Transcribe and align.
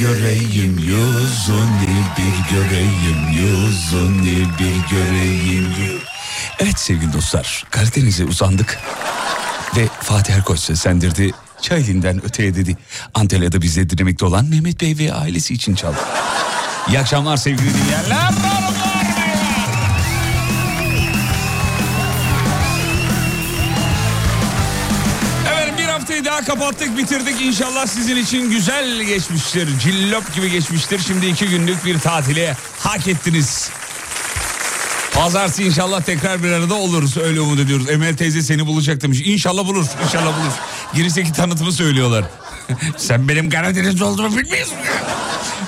göreyim 0.00 0.78
yüzünü 0.78 2.00
bir 2.18 2.56
göreyim 2.56 3.28
yüzünü 3.32 4.48
bir 4.58 4.96
göreyim 4.96 6.00
Evet 6.58 6.78
sevgili 6.78 7.12
dostlar 7.12 7.64
Karadeniz'e 7.70 8.24
uzandık 8.24 8.78
ve 9.76 9.88
Fatih 10.02 10.34
Erkoç 10.34 10.60
seslendirdi. 10.60 11.30
Çayeli'nden 11.62 12.24
öteye 12.24 12.54
dedi. 12.54 12.76
Antalya'da 13.14 13.62
bizle 13.62 13.90
dinlemekte 13.90 14.26
olan 14.26 14.44
Mehmet 14.44 14.80
Bey 14.80 14.98
ve 14.98 15.12
ailesi 15.12 15.54
için 15.54 15.74
çaldı. 15.74 15.98
İyi 16.88 16.98
akşamlar 16.98 17.36
sevgili 17.36 17.70
dinleyenler. 17.74 18.59
Kapattık 26.50 26.98
bitirdik. 26.98 27.40
İnşallah 27.40 27.86
sizin 27.86 28.16
için 28.16 28.50
güzel 28.50 29.02
geçmiştir. 29.02 29.78
Cillop 29.78 30.34
gibi 30.34 30.50
geçmiştir. 30.50 30.98
Şimdi 31.06 31.26
iki 31.26 31.48
günlük 31.48 31.84
bir 31.84 31.98
tatile 31.98 32.56
hak 32.78 33.08
ettiniz. 33.08 33.70
Pazartesi 35.12 35.64
inşallah 35.64 36.02
tekrar 36.02 36.42
bir 36.42 36.52
arada 36.52 36.74
oluruz. 36.74 37.16
Öyle 37.16 37.40
umut 37.40 37.60
ediyoruz. 37.60 37.90
Emel 37.90 38.16
teyze 38.16 38.42
seni 38.42 38.66
bulacak 38.66 39.00
demiş. 39.00 39.22
İnşallah 39.24 39.66
bulur. 39.66 39.86
İnşallah 40.04 40.40
bulur. 40.40 40.52
Girişteki 40.94 41.32
tanıtımı 41.32 41.72
söylüyorlar. 41.72 42.24
Sen 42.96 43.28
benim 43.28 43.50
Karadeniz'de 43.50 44.04
olduğumu 44.04 44.36
bilmiyorsun. 44.38 44.76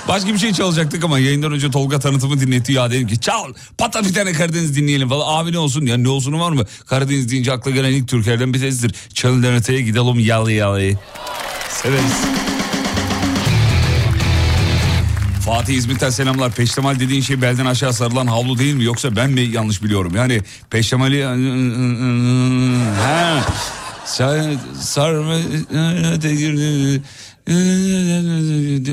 Başka 0.07 0.33
bir 0.33 0.37
şey 0.37 0.53
çalacaktık 0.53 1.03
ama 1.03 1.19
yayından 1.19 1.51
önce 1.51 1.71
Tolga 1.71 1.99
tanıtımı 1.99 2.39
dinletti 2.39 2.73
ya 2.73 2.91
dedim 2.91 3.07
ki 3.07 3.19
çal 3.19 3.53
patla 3.77 4.03
bir 4.03 4.13
tane 4.13 4.33
Karadeniz 4.33 4.75
dinleyelim 4.75 5.09
falan. 5.09 5.43
Abi 5.43 5.51
ne 5.51 5.57
olsun 5.57 5.85
ya 5.85 5.97
ne 5.97 6.09
olsunu 6.09 6.39
var 6.39 6.51
mı? 6.51 6.63
Karadeniz 6.85 7.31
deyince 7.31 7.51
akla 7.51 7.71
gelen 7.71 7.91
ilk 7.91 8.07
Türklerden 8.07 8.53
bir 8.53 8.59
tanesidir. 8.59 8.95
Çalın 9.13 9.43
öteye 9.43 9.81
gidelim 9.81 10.19
yalı 10.19 10.51
yalı. 10.51 10.91
Severiz. 11.69 12.13
Fatih 15.45 15.73
İzmit'ten 15.73 16.09
selamlar. 16.09 16.51
Peştemal 16.51 16.99
dediğin 16.99 17.21
şey 17.21 17.41
belden 17.41 17.65
aşağı 17.65 17.93
sarılan 17.93 18.27
havlu 18.27 18.57
değil 18.57 18.73
mi? 18.73 18.83
Yoksa 18.83 19.15
ben 19.15 19.31
mi 19.31 19.41
yanlış 19.41 19.83
biliyorum? 19.83 20.15
Yani 20.15 20.41
peştemali... 20.69 21.23
Ha. 23.01 23.45
Sar, 24.05 24.41
sarma... 24.79 25.35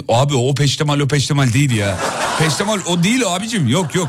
Abi 0.08 0.34
o 0.34 0.54
peştemal 0.54 1.00
o 1.00 1.08
peştemal 1.08 1.52
değil 1.52 1.70
ya. 1.76 1.98
Peştemal 2.38 2.78
o 2.86 3.02
değil 3.02 3.22
abicim 3.26 3.68
yok 3.68 3.94
yok. 3.94 4.08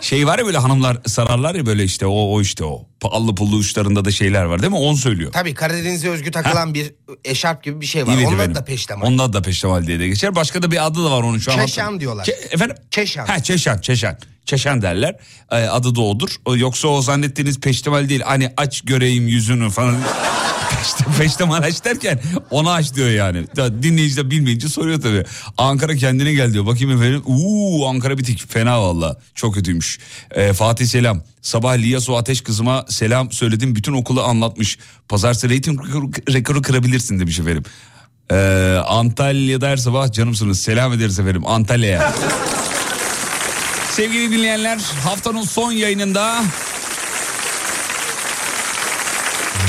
Şey 0.00 0.26
var 0.26 0.38
ya 0.38 0.46
böyle 0.46 0.58
hanımlar 0.58 0.96
sararlar 1.06 1.54
ya 1.54 1.66
böyle 1.66 1.84
işte 1.84 2.06
o 2.06 2.32
o 2.32 2.40
işte 2.40 2.64
o. 2.64 2.86
Allı 3.04 3.34
pullu 3.34 3.56
uçlarında 3.56 4.04
da 4.04 4.10
şeyler 4.10 4.42
var 4.44 4.62
değil 4.62 4.72
mi? 4.72 4.78
Onu 4.78 4.96
söylüyor. 4.96 5.32
Tabii 5.32 5.54
Karadeniz'e 5.54 6.08
özgü 6.10 6.30
takılan 6.30 6.74
bir 6.74 6.92
eşarp 7.24 7.62
gibi 7.64 7.80
bir 7.80 7.86
şey 7.86 8.06
var. 8.06 8.12
Evet 8.16 8.26
Onlar 8.26 8.34
efendim. 8.36 8.54
da 8.54 8.64
peştemal. 8.64 9.06
Onlar 9.06 9.32
da 9.32 9.42
peştemal 9.42 9.86
diye 9.86 9.98
de 9.98 10.08
geçer. 10.08 10.34
Başka 10.34 10.62
da 10.62 10.70
bir 10.70 10.86
adı 10.86 11.04
da 11.04 11.10
var 11.10 11.22
onun 11.22 11.38
şu 11.38 11.52
an. 11.52 11.66
Çeşan 11.66 12.00
diyorlar. 12.00 12.24
Çe- 12.24 12.54
efendim? 12.54 12.76
Çeşan. 12.90 13.26
Ha 13.26 13.42
çeşan 13.42 13.78
çeşan. 13.78 14.18
Çeşan 14.46 14.82
derler. 14.82 15.16
Ee, 15.50 15.56
adı 15.56 15.94
da 15.94 16.00
odur. 16.00 16.28
Yoksa 16.56 16.88
o 16.88 17.02
zannettiğiniz 17.02 17.60
peştemal 17.60 18.08
değil. 18.08 18.20
Hani 18.20 18.52
aç 18.56 18.80
göreyim 18.80 19.28
yüzünü 19.28 19.70
falan. 19.70 19.96
Peşte, 20.78 21.04
peştemal 21.18 21.62
aç 21.62 21.84
derken 21.84 22.20
onu 22.50 22.70
aç 22.70 22.94
diyor 22.94 23.10
yani. 23.10 23.44
Dinleyici 23.82 24.16
de 24.16 24.30
bilmeyince 24.30 24.68
soruyor 24.68 25.00
tabii. 25.02 25.24
Ankara 25.58 25.96
kendine 25.96 26.32
gel 26.32 26.52
diyor. 26.52 26.66
Bakayım 26.66 26.90
efendim. 26.90 27.22
Uuu 27.26 27.88
Ankara 27.88 28.18
bitik. 28.18 28.52
Fena 28.52 28.82
valla. 28.82 29.16
Çok 29.34 29.54
kötüymüş. 29.54 29.98
Ee, 30.30 30.52
Fatih 30.52 30.86
selam. 30.86 31.22
Sabah 31.42 31.76
Liyasu 31.76 32.16
Ateş 32.16 32.40
kızıma 32.40 32.84
selam 32.88 33.32
söyledim. 33.32 33.76
Bütün 33.76 33.92
okulu 33.92 34.22
anlatmış. 34.22 34.78
Pazartesi 35.08 35.48
reyting 35.48 35.80
rekoru 36.32 36.62
kırabilirsin 36.62 37.20
demiş 37.20 37.38
efendim. 37.38 37.62
Ee, 38.30 38.78
Antalya'da 38.86 39.68
her 39.68 39.76
sabah 39.76 40.12
canımsınız. 40.12 40.60
Selam 40.60 40.92
ederiz 40.92 41.18
efendim 41.18 41.46
Antalya'ya. 41.46 42.14
Sevgili 43.90 44.30
dinleyenler 44.30 44.78
haftanın 45.04 45.42
son 45.42 45.72
yayınında 45.72 46.44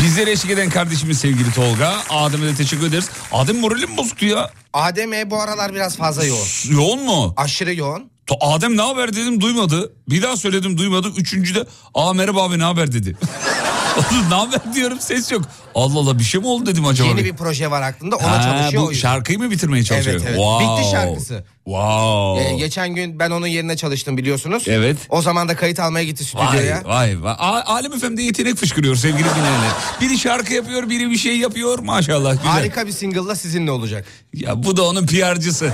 bizlere 0.04 0.32
eşlik 0.32 0.52
eden 0.52 0.70
kardeşimiz 0.70 1.18
sevgili 1.20 1.52
Tolga. 1.54 1.94
Adem'e 2.10 2.46
de 2.46 2.56
teşekkür 2.56 2.88
ederiz. 2.88 3.10
Adem 3.32 3.60
moralim 3.60 3.98
bozuktu 3.98 4.26
ya. 4.26 4.50
Adem 4.74 5.14
E 5.14 5.32
bu 5.32 5.42
aralar 5.42 5.74
biraz 5.74 5.98
fazla 5.98 6.26
yoğun. 6.26 6.48
Yoğun 6.72 7.04
mu? 7.04 7.34
Aşırı 7.38 7.76
yoğun. 7.76 8.12
Adem 8.42 8.78
ne 8.78 8.82
haber 8.82 9.14
dedim 9.14 9.42
duymadı. 9.42 9.94
Bir 10.10 10.22
daha 10.22 10.38
söyledim 10.38 10.78
duymadı. 10.78 11.08
Üçüncüde 11.18 11.66
aa 11.94 12.14
merhaba 12.14 12.44
abi 12.44 12.60
ne 12.60 12.64
haber 12.64 12.92
dedi. 12.92 13.18
Oğlum 13.98 14.30
ne 14.30 14.36
haber 14.36 14.74
diyorum 14.74 15.00
ses 15.00 15.32
yok. 15.32 15.42
Allah 15.76 16.00
Allah 16.00 16.20
bir 16.20 16.24
şey 16.24 16.42
mi 16.42 16.48
oldu 16.48 16.66
dedim 16.66 16.86
acaba. 16.86 17.08
Yeni 17.08 17.26
bir 17.26 17.34
proje 17.36 17.72
var 17.72 17.82
aklında 17.82 18.16
ona 18.16 18.32
Ha, 18.38 18.44
çalışıyor. 18.44 18.84
bu 18.84 18.94
şarkıyı 18.94 19.40
mı 19.40 19.52
bitirmeye 19.52 19.84
çalışıyor? 19.84 20.16
Evet, 20.16 20.28
evet. 20.30 20.38
Wow. 20.38 20.78
Bitti 20.78 20.92
şarkısı. 20.92 21.46
Wow. 21.66 22.44
Ee, 22.44 22.58
geçen 22.58 22.90
gün 22.96 23.20
ben 23.20 23.30
onun 23.32 23.48
yerine 23.48 23.78
çalıştım 23.78 24.18
biliyorsunuz. 24.18 24.64
Evet. 24.68 24.98
O 25.10 25.22
zaman 25.22 25.48
da 25.50 25.56
kayıt 25.56 25.80
almaya 25.80 26.06
gitti 26.06 26.26
Vay 26.34 26.48
stüdyoya. 26.48 26.82
vay 26.86 27.24
vay. 27.24 27.36
A- 27.40 27.74
Alem 27.74 28.00
FM'de 28.00 28.22
yetenek 28.24 28.56
fışkırıyor 28.56 28.96
sevgili 28.96 29.30
dinleyenler. 29.30 29.72
Biri 30.02 30.18
şarkı 30.20 30.54
yapıyor, 30.54 30.90
biri 30.90 31.10
bir 31.10 31.18
şey 31.18 31.38
yapıyor 31.38 31.80
maşallah. 31.80 32.32
Güzel. 32.32 32.48
Harika 32.52 32.88
bir 32.88 32.92
single'la 32.92 33.36
sizinle 33.36 33.72
olacak. 33.72 34.06
Ya 34.34 34.64
bu 34.64 34.78
da 34.78 34.84
onun 34.84 35.06
PR'cısı. 35.06 35.74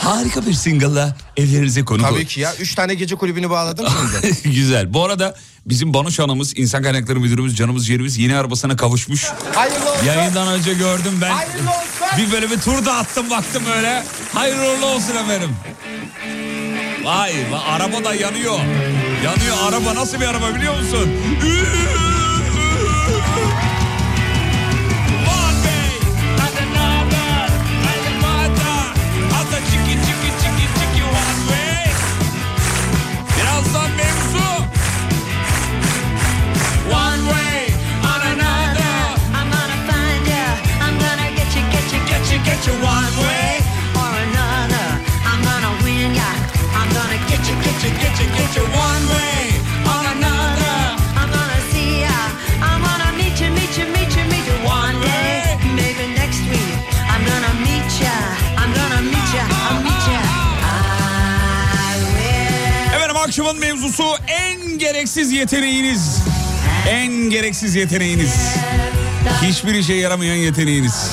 Harika 0.00 0.46
bir 0.46 0.52
single'la 0.52 1.16
evlerinize 1.36 1.84
konuk 1.84 2.08
Tabii 2.08 2.26
ki 2.26 2.40
ya. 2.40 2.54
Üç 2.60 2.74
tane 2.74 2.94
gece 2.94 3.14
kulübünü 3.16 3.50
bağladım 3.50 3.86
şimdi. 4.12 4.36
Güzel. 4.56 4.94
Bu 4.94 5.04
arada 5.04 5.34
bizim 5.66 5.94
Banuş 5.94 6.18
Hanımız, 6.18 6.58
İnsan 6.58 6.82
Kaynakları 6.82 7.20
Müdürümüz, 7.20 7.56
canımız 7.56 7.86
ciğerimiz 7.86 8.18
yeni 8.18 8.36
arabasına 8.36 8.76
kavuşmuş. 8.76 9.24
Hayırlı 9.54 9.92
olsun. 9.92 10.06
Yayından 10.06 10.48
önce 10.48 10.74
gördüm 10.74 11.12
ben. 11.22 11.30
Hayırlı 11.30 11.70
olsun. 11.70 11.86
Bir 12.18 12.32
böyle 12.32 12.50
bir 12.50 12.60
tur 12.60 12.84
da 12.84 12.94
attım 12.94 13.30
baktım 13.30 13.62
öyle. 13.76 14.02
Hayırlı 14.34 14.62
uğurlu 14.62 14.86
olsun 14.86 15.16
efendim. 15.16 15.56
Vay, 17.04 17.32
vay 17.50 17.60
araba 17.74 18.04
da 18.04 18.14
yanıyor. 18.14 18.58
Yanıyor 19.24 19.56
araba 19.68 19.94
nasıl 19.94 20.20
bir 20.20 20.26
araba 20.26 20.54
biliyor 20.54 20.80
musun? 20.80 21.10
One 21.42 22.05
akşamın 63.36 63.58
mevzusu 63.60 64.04
en 64.28 64.78
gereksiz 64.78 65.32
yeteneğiniz. 65.32 66.18
En 66.88 67.12
gereksiz 67.12 67.74
yeteneğiniz. 67.74 68.34
Hiçbir 69.42 69.74
işe 69.74 69.94
yaramayan 69.94 70.36
yeteneğiniz. 70.36 71.10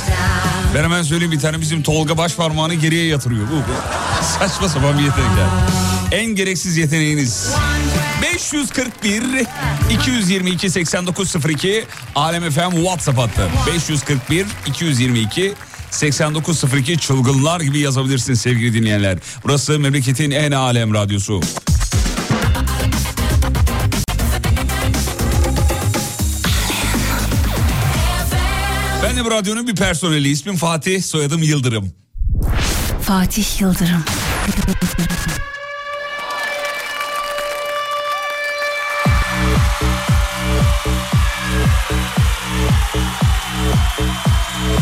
Ben 0.75 0.83
hemen 0.83 1.03
söyleyeyim 1.03 1.31
bir 1.31 1.39
tane 1.39 1.61
bizim 1.61 1.83
Tolga 1.83 2.17
baş 2.17 2.35
parmağını 2.35 2.73
geriye 2.73 3.07
yatırıyor. 3.07 3.47
Bu, 3.47 3.55
bu. 3.55 4.23
Saçma 4.39 4.69
sapan 4.69 4.97
bir 4.97 5.03
yetenek 5.03 5.29
yani. 5.39 6.02
En 6.13 6.25
gereksiz 6.25 6.77
yeteneğiniz. 6.77 7.53
541 8.21 9.23
222 9.91 10.69
8902 10.69 11.85
Alem 12.15 12.51
FM 12.51 12.71
WhatsApp 12.75 13.17
hattı. 13.17 13.49
541 13.67 14.45
222 14.65 15.53
8902 15.91 16.97
çılgınlar 16.97 17.61
gibi 17.61 17.79
yazabilirsiniz 17.79 18.41
sevgili 18.41 18.73
dinleyenler. 18.73 19.17
Burası 19.43 19.79
memleketin 19.79 20.31
en 20.31 20.51
alem 20.51 20.93
radyosu. 20.93 21.41
Ben 29.03 29.17
de 29.17 29.25
bu 29.25 29.31
radyonun 29.31 29.67
bir 29.67 29.75
personeli. 29.75 30.29
İsmim 30.29 30.55
Fatih, 30.55 31.03
soyadım 31.03 31.43
Yıldırım. 31.43 31.93
Fatih 33.01 33.61
Yıldırım. 33.61 34.03
Dünya 44.63 44.79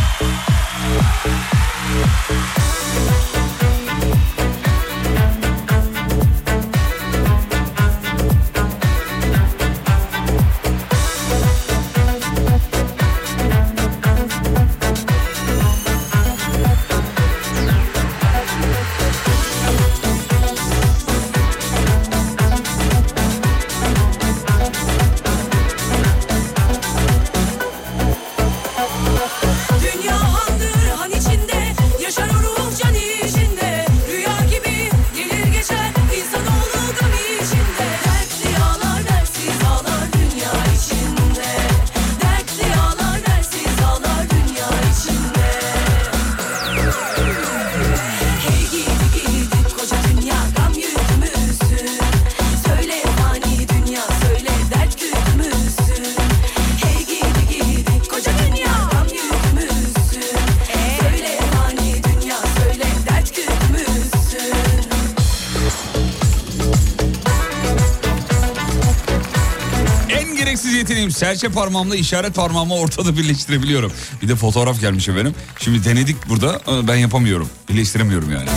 serçe 71.31 71.49
parmağımla 71.49 71.95
işaret 71.95 72.35
parmağımı 72.35 72.73
ortada 72.73 73.17
birleştirebiliyorum. 73.17 73.91
Bir 74.21 74.27
de 74.27 74.35
fotoğraf 74.35 74.79
gelmiş 74.79 75.09
efendim. 75.09 75.35
Şimdi 75.59 75.85
denedik 75.85 76.29
burada 76.29 76.61
ben 76.87 76.95
yapamıyorum. 76.95 77.49
Birleştiremiyorum 77.69 78.31
yani. 78.31 78.49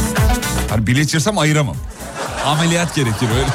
Hani 0.70 0.86
birleştirsem 0.86 1.38
ayıramam. 1.38 1.76
Ameliyat 2.44 2.94
gerekir 2.94 3.28
öyle. 3.30 3.48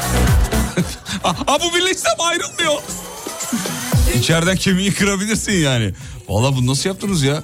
ha 1.23 1.57
bu 1.63 1.75
birleşsem 1.75 2.13
ayrılmıyor. 2.19 2.81
İçeriden 4.15 4.55
kemiği 4.55 4.93
kırabilirsin 4.93 5.53
yani. 5.53 5.93
Valla 6.29 6.55
bunu 6.55 6.67
nasıl 6.67 6.89
yaptınız 6.89 7.23
ya? 7.23 7.43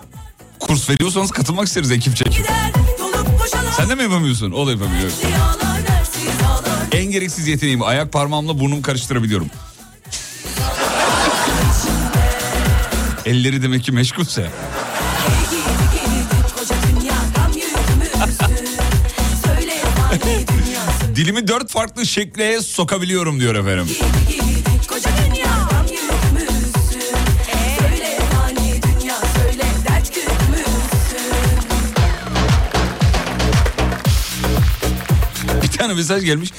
Kurs 0.60 0.89
veriyorsanız 0.89 1.32
katılmak 1.32 1.67
isteriz 1.67 1.91
ekip 1.91 2.15
çekip. 2.15 2.34
Gider 2.34 2.72
dolup 3.00 3.39
boşalan 3.44 3.72
Sen 3.72 3.89
de 3.89 3.96
mi 3.96 4.03
yapamıyorsun? 4.03 4.51
O 4.51 4.67
da 4.67 4.72
yapamıyor. 4.72 5.12
En 6.91 7.05
gereksiz 7.05 7.48
yeteneğim 7.48 7.84
ayak 7.84 8.13
parmağımla 8.13 8.60
burnumu 8.60 8.82
karıştırabiliyorum. 8.82 9.48
Elleri 13.25 13.62
demek 13.62 13.84
ki 13.84 13.91
meşgulse. 13.91 14.50
Dilimi 21.15 21.48
dört 21.48 21.72
farklı 21.72 22.05
şekle 22.05 22.62
sokabiliyorum 22.62 23.39
diyor 23.39 23.55
efendim. 23.55 23.88
Bir 35.63 35.67
tane 35.77 35.94
mesaj 35.94 36.24
gelmiş. 36.25 36.50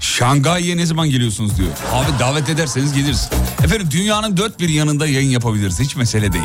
Şangay'a 0.00 0.76
ne 0.76 0.86
zaman 0.86 1.10
geliyorsunuz 1.10 1.56
diyor. 1.58 1.68
Abi 1.92 2.18
davet 2.18 2.48
ederseniz 2.48 2.92
geliriz. 2.92 3.28
Efendim 3.64 3.88
dünyanın 3.90 4.36
dört 4.36 4.60
bir 4.60 4.68
yanında 4.68 5.06
yayın 5.06 5.30
yapabiliriz. 5.30 5.80
Hiç 5.80 5.96
mesele 5.96 6.32
değil. 6.32 6.44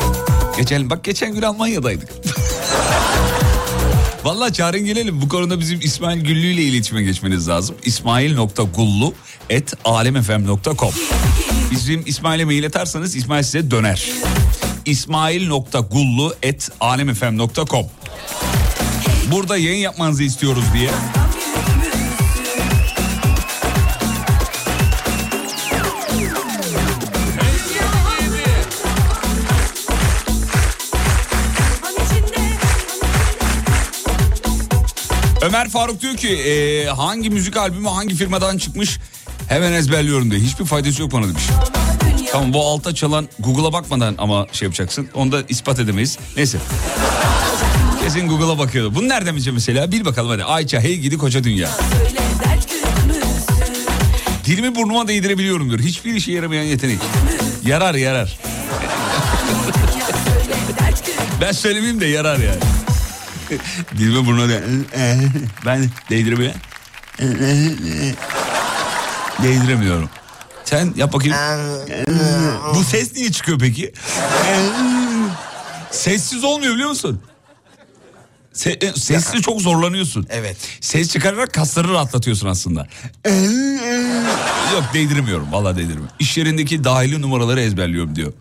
Geçen 0.56 0.90
bak 0.90 1.04
geçen 1.04 1.34
gün 1.34 1.42
Almanya'daydık. 1.42 2.08
Vallahi 4.24 4.52
çağırın 4.52 4.84
gelelim. 4.84 5.20
Bu 5.22 5.28
konuda 5.28 5.60
bizim 5.60 5.80
İsmail 5.80 6.20
Güllü 6.20 6.46
ile 6.46 6.62
iletişime 6.62 7.02
geçmeniz 7.02 7.48
lazım. 7.48 7.76
İsmail.gullu 7.84 9.14
et 9.50 9.74
alemfm.com 9.84 10.92
Bizim 11.70 12.02
İsmail'e 12.06 12.44
mail 12.44 12.66
atarsanız 12.66 13.16
İsmail 13.16 13.42
size 13.42 13.70
döner. 13.70 14.08
İsmail.gullu 14.86 16.34
et 16.42 16.68
alemfm.com 16.80 17.86
Burada 19.30 19.56
yayın 19.56 19.78
yapmanızı 19.78 20.22
istiyoruz 20.22 20.64
diye. 20.74 20.90
Ömer 35.44 35.68
Faruk 35.68 36.00
diyor 36.00 36.16
ki 36.16 36.28
e, 36.28 36.86
hangi 36.86 37.30
müzik 37.30 37.56
albümü 37.56 37.88
hangi 37.88 38.14
firmadan 38.14 38.58
çıkmış 38.58 38.98
hemen 39.48 39.72
ezberliyorum 39.72 40.30
diye. 40.30 40.40
Hiçbir 40.40 40.64
faydası 40.64 41.02
yok 41.02 41.12
bana 41.12 41.28
demiş. 41.28 41.42
Tamam 42.32 42.52
bu 42.52 42.66
alta 42.66 42.94
çalan 42.94 43.28
Google'a 43.38 43.72
bakmadan 43.72 44.14
ama 44.18 44.46
şey 44.52 44.66
yapacaksın. 44.66 45.08
Onu 45.14 45.32
da 45.32 45.42
ispat 45.48 45.78
edemeyiz. 45.78 46.18
Neyse. 46.36 46.58
Kesin 48.02 48.28
Google'a 48.28 48.58
bakıyordu. 48.58 48.94
Bunu 48.94 49.08
nereden 49.08 49.34
bileceğim 49.34 49.54
mesela? 49.54 49.92
Bil 49.92 50.04
bakalım 50.04 50.30
hadi. 50.30 50.44
Ayça 50.44 50.80
hey 50.80 50.96
gidi 50.98 51.18
koca 51.18 51.44
dünya. 51.44 51.70
Dilimi 54.44 54.74
burnuma 54.74 55.08
değdirebiliyorum 55.08 55.68
diyor. 55.68 55.80
Hiçbir 55.80 56.14
işe 56.14 56.32
yaramayan 56.32 56.64
yetenek. 56.64 56.98
Yarar 57.66 57.94
yarar. 57.94 58.38
Ben 61.40 61.52
söylemeyeyim 61.52 62.00
de 62.00 62.06
yarar 62.06 62.38
yani. 62.38 62.60
Dilimi 63.98 64.26
burnuma 64.26 64.48
de... 64.48 64.62
Ben 65.66 65.90
değdiremiyorum. 66.10 66.60
Değdiremiyorum. 69.42 70.10
Sen 70.64 70.92
yap 70.96 71.12
bakayım. 71.12 71.36
Bu 72.74 72.84
ses 72.84 73.16
niye 73.16 73.32
çıkıyor 73.32 73.58
peki? 73.58 73.92
Sessiz 75.90 76.44
olmuyor 76.44 76.74
biliyor 76.74 76.88
musun? 76.88 77.22
Se- 78.54 78.84
e, 78.86 78.92
sesli 78.92 79.42
çok 79.42 79.60
zorlanıyorsun. 79.60 80.26
Evet. 80.30 80.56
Ses 80.80 81.12
çıkararak 81.12 81.52
kasları 81.54 81.92
rahatlatıyorsun 81.92 82.48
aslında. 82.48 82.86
Yok 84.74 84.84
değdiremiyorum. 84.94 85.52
Vallahi 85.52 85.76
değdiremiyorum. 85.76 86.14
İş 86.18 86.36
yerindeki 86.36 86.84
dahili 86.84 87.22
numaraları 87.22 87.60
ezberliyorum 87.60 88.16
diyor. 88.16 88.32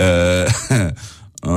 Ee, 0.00 0.46
ee, 1.46 1.50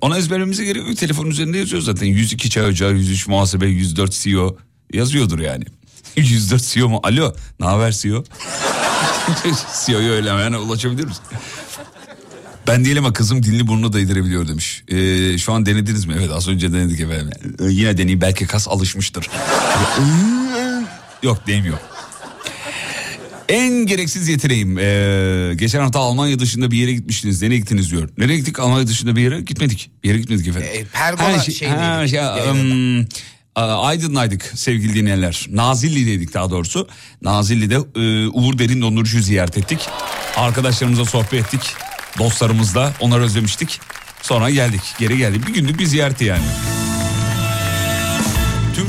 ona 0.00 0.18
ezberlememize 0.18 0.64
gerek 0.64 0.88
yok. 0.88 0.96
Telefonun 0.96 1.30
üzerinde 1.30 1.58
yazıyor 1.58 1.82
zaten. 1.82 2.06
102 2.06 2.50
çay 2.50 2.66
ocağı, 2.66 2.92
103 2.92 3.28
muhasebe, 3.28 3.66
104 3.66 4.12
CEO 4.12 4.56
yazıyordur 4.92 5.38
yani. 5.38 5.64
104 6.16 6.62
CEO 6.62 6.88
mu? 6.88 7.00
Alo, 7.02 7.34
ne 7.60 7.66
haber 7.66 7.92
CEO? 7.92 8.24
CEO'ya 9.86 10.10
öyle 10.10 10.30
hemen 10.30 10.52
ulaşabilir 10.52 11.04
misin? 11.04 11.22
Ben 12.66 12.84
değilim 12.84 13.04
ama 13.04 13.12
kızım 13.12 13.42
dilini 13.42 13.66
burnuna 13.66 13.92
değdirebiliyor 13.92 14.48
demiş. 14.48 14.84
Ee, 14.88 15.38
şu 15.38 15.52
an 15.52 15.66
denediniz 15.66 16.04
mi? 16.04 16.14
Evet 16.18 16.30
az 16.30 16.48
önce 16.48 16.72
denedik 16.72 17.00
efendim. 17.00 17.30
Ee, 17.60 17.64
yine 17.64 17.98
deneyim 17.98 18.20
belki 18.20 18.46
kas 18.46 18.68
alışmıştır. 18.68 19.30
Yok 21.22 21.46
değmiyor. 21.46 21.78
En 23.50 23.86
gereksiz 23.86 24.28
yeteneğim. 24.28 24.78
Ee, 24.78 25.52
geçen 25.56 25.80
hafta 25.80 25.98
Almanya 25.98 26.38
dışında 26.38 26.70
bir 26.70 26.76
yere 26.76 26.92
gitmiştiniz. 26.92 27.42
Nereye 27.42 27.58
gittiniz 27.58 27.90
diyor. 27.90 28.08
Nereye 28.18 28.36
gittik? 28.38 28.60
Almanya 28.60 28.86
dışında 28.86 29.16
bir 29.16 29.20
yere 29.22 29.40
gitmedik. 29.40 29.90
Bir 30.04 30.08
yere 30.08 30.18
gitmedik 30.18 30.48
efendim. 30.48 30.68
E, 30.72 30.84
Pergola 30.84 31.32
Ha, 31.36 31.42
şey 31.42 31.54
şey, 31.54 31.68
Yayınında. 31.68 32.50
ım, 33.00 33.08
a- 33.54 33.82
Aydın'daydık 33.86 34.52
sevgili 34.54 34.94
dinleyenler. 34.94 35.46
Nazilli'deydik 35.50 36.34
daha 36.34 36.50
doğrusu. 36.50 36.88
Nazilli'de 37.22 37.74
e, 37.74 38.28
Uğur 38.28 38.58
Derin 38.58 38.82
Dondurucu'yu 38.82 39.22
ziyaret 39.22 39.58
ettik. 39.58 39.78
Arkadaşlarımıza 40.36 41.04
sohbet 41.04 41.34
ettik. 41.34 41.60
Dostlarımızla 42.18 42.94
onları 43.00 43.22
özlemiştik. 43.22 43.80
Sonra 44.22 44.50
geldik 44.50 44.80
geri 44.98 45.18
geldik. 45.18 45.46
Bir 45.48 45.54
günlük 45.54 45.78
bir 45.78 45.86
ziyareti 45.86 46.24
yani. 46.24 46.44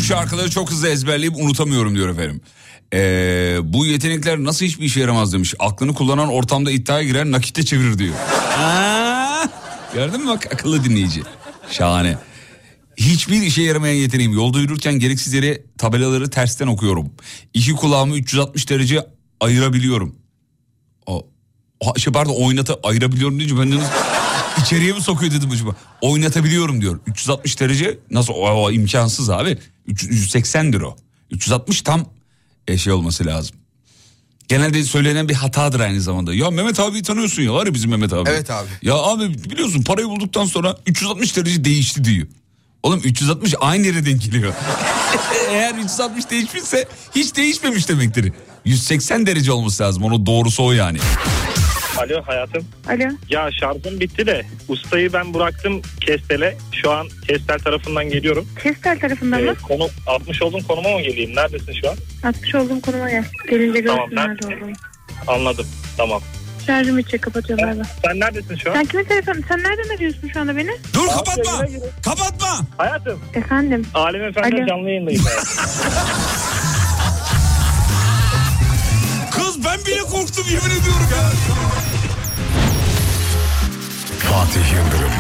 Tüm 0.01 0.07
şarkıları 0.07 0.49
çok 0.49 0.71
hızlı 0.71 0.89
ezberleyip 0.89 1.37
unutamıyorum 1.37 1.95
diyor 1.95 2.09
efendim. 2.09 2.41
Ee, 2.93 3.57
bu 3.63 3.85
yetenekler 3.85 4.43
nasıl 4.43 4.65
hiçbir 4.65 4.85
işe 4.85 4.99
yaramaz 4.99 5.33
demiş. 5.33 5.53
Aklını 5.59 5.93
kullanan 5.93 6.29
ortamda 6.29 6.71
iddiaya 6.71 7.03
girer 7.03 7.25
nakitte 7.25 7.65
çevirir 7.65 7.97
diyor. 7.97 8.15
Aa, 8.59 9.47
gördün 9.93 10.21
mü 10.21 10.27
bak 10.27 10.53
akıllı 10.53 10.83
dinleyici. 10.83 11.21
Şahane. 11.71 12.17
Hiçbir 12.97 13.41
işe 13.41 13.61
yaramayan 13.61 13.95
yeteneğim. 13.95 14.33
Yolda 14.33 14.59
yürürken 14.59 14.93
gereksiz 14.93 15.33
yere 15.33 15.61
tabelaları 15.77 16.29
tersten 16.29 16.67
okuyorum. 16.67 17.11
İki 17.53 17.73
kulağımı 17.73 18.17
360 18.17 18.69
derece 18.69 19.07
ayırabiliyorum. 19.39 20.15
O, 21.07 21.27
şey 21.97 22.13
pardon 22.13 22.35
oynata 22.45 22.79
ayırabiliyorum 22.83 23.39
deyince 23.39 23.59
ben 23.59 23.71
de 23.71 23.75
İçeriye 24.61 24.93
mi 24.93 25.01
sokuyor 25.01 25.31
dedim 25.31 25.49
acaba. 25.51 25.75
Oynatabiliyorum 26.01 26.81
diyor. 26.81 26.99
360 27.07 27.59
derece 27.59 27.99
nasıl 28.11 28.33
o, 28.33 28.37
o 28.37 28.71
imkansız 28.71 29.29
abi. 29.29 29.57
380'dir 29.87 30.81
o. 30.81 30.95
360 31.31 31.81
tam 31.81 32.05
e, 32.67 32.77
şey 32.77 32.93
olması 32.93 33.25
lazım. 33.25 33.55
Genelde 34.47 34.83
söylenen 34.83 35.29
bir 35.29 35.33
hatadır 35.33 35.79
aynı 35.79 36.01
zamanda. 36.01 36.33
Ya 36.33 36.49
Mehmet 36.49 36.79
abi 36.79 37.01
tanıyorsun 37.01 37.41
ya 37.41 37.53
var 37.53 37.65
ya 37.67 37.73
bizim 37.73 37.89
Mehmet 37.91 38.13
abi. 38.13 38.29
Evet 38.29 38.49
abi. 38.51 38.67
Ya 38.81 38.95
abi 38.95 39.33
biliyorsun 39.49 39.83
parayı 39.83 40.07
bulduktan 40.07 40.45
sonra 40.45 40.77
360 40.85 41.37
derece 41.37 41.63
değişti 41.63 42.03
diyor. 42.03 42.27
Oğlum 42.83 43.01
360 43.03 43.53
aynı 43.59 43.87
yere 43.87 44.05
denk 44.05 44.21
geliyor. 44.21 44.53
Eğer 45.49 45.75
360 45.75 46.29
değişmişse 46.29 46.87
hiç 47.15 47.35
değişmemiş 47.35 47.89
demektir. 47.89 48.33
180 48.65 49.25
derece 49.25 49.51
olması 49.51 49.83
lazım. 49.83 50.03
Onun 50.03 50.25
doğrusu 50.25 50.63
o 50.63 50.71
yani. 50.71 50.97
Alo 52.01 52.21
hayatım. 52.25 52.65
Alo. 52.89 53.09
Ya 53.29 53.49
şarjım 53.59 53.99
bitti 53.99 54.25
de 54.27 54.45
ustayı 54.67 55.13
ben 55.13 55.33
bıraktım 55.33 55.81
Kestel'e. 56.05 56.57
Şu 56.71 56.91
an 56.91 57.07
Kestel 57.27 57.59
tarafından 57.59 58.09
geliyorum. 58.09 58.47
Kestel 58.63 58.99
tarafından 58.99 59.39
Ee, 59.39 59.45
mı? 59.51 59.55
konu, 59.67 59.89
60 60.07 60.41
olduğum 60.41 60.67
konuma 60.67 60.89
mı 60.89 61.01
geleyim? 61.01 61.35
Neredesin 61.35 61.73
şu 61.81 61.89
an? 61.89 61.95
60 62.29 62.55
olduğum 62.55 62.81
konuma 62.81 63.09
gel. 63.09 63.23
Gelince 63.49 63.85
Tamam, 63.85 64.09
görsün 64.09 64.17
ben- 64.17 64.29
nerede 64.29 64.47
olduğumu. 64.47 64.75
Anladım. 65.27 65.65
Tamam. 65.97 66.21
Şarjım 66.67 66.99
içecek 66.99 67.21
kapatıyorum 67.21 67.65
galiba. 67.65 67.83
Sen 68.05 68.19
neredesin 68.19 68.55
şu 68.55 68.69
an? 68.71 68.75
Sen 68.75 68.85
kimin 68.85 69.03
telefonu? 69.03 69.35
Sen 69.47 69.59
nereden 69.63 69.95
arıyorsun 69.95 70.29
şu 70.33 70.39
anda 70.39 70.57
beni? 70.57 70.71
Dur 70.93 70.99
Abi, 71.03 71.07
kapatma. 71.09 71.43
yayına 71.51 71.65
giriyorum. 71.65 71.93
Kapatma. 72.05 72.47
Hayatım. 72.77 73.19
Efendim. 73.33 73.85
Alem 73.93 74.23
Efendi'de 74.23 74.57
Alo. 74.61 74.67
canlı 74.67 74.89
yayındayım. 74.89 75.21
Kız 79.31 79.65
ben 79.65 79.79
bile 79.85 79.99
korktum 79.99 80.45
yemin 80.49 80.79
ediyorum 80.81 81.07
ya. 81.11 81.31
Fatih 84.31 84.71
Yıldırım 84.73 85.11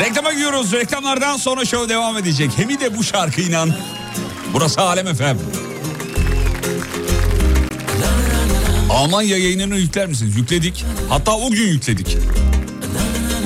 Reklama 0.00 0.32
gidiyoruz. 0.32 0.72
Reklamlardan 0.72 1.36
sonra 1.36 1.64
show 1.64 1.88
devam 1.88 2.16
edecek. 2.16 2.50
Hem 2.56 2.68
de 2.68 2.98
bu 2.98 3.04
şarkıyla. 3.04 3.66
Burası 4.52 4.80
Alem 4.80 5.06
Efem. 5.06 5.38
Almanya 8.90 9.36
yayınını 9.38 9.76
yükler 9.76 10.06
misiniz? 10.06 10.36
Yükledik. 10.36 10.84
Hatta 11.08 11.36
o 11.36 11.50
gün 11.50 11.68
yükledik. 11.68 12.16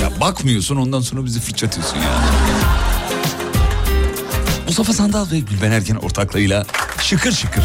Ya 0.02 0.20
bakmıyorsun 0.20 0.76
ondan 0.76 1.00
sonra 1.00 1.24
bizi 1.24 1.40
fırçatıyorsun 1.40 1.96
ya. 1.96 2.20
Mustafa 4.66 4.92
Sandal 4.92 5.30
ve 5.30 5.38
Gülben 5.38 5.70
Ergen 5.70 5.96
ortaklığıyla 5.96 6.66
şıkır 7.02 7.32
şıkır. 7.32 7.64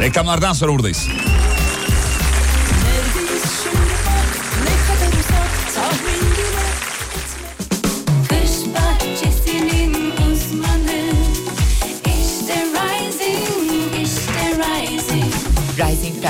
Reklamlardan 0.00 0.52
sonra 0.52 0.72
buradayız. 0.72 1.08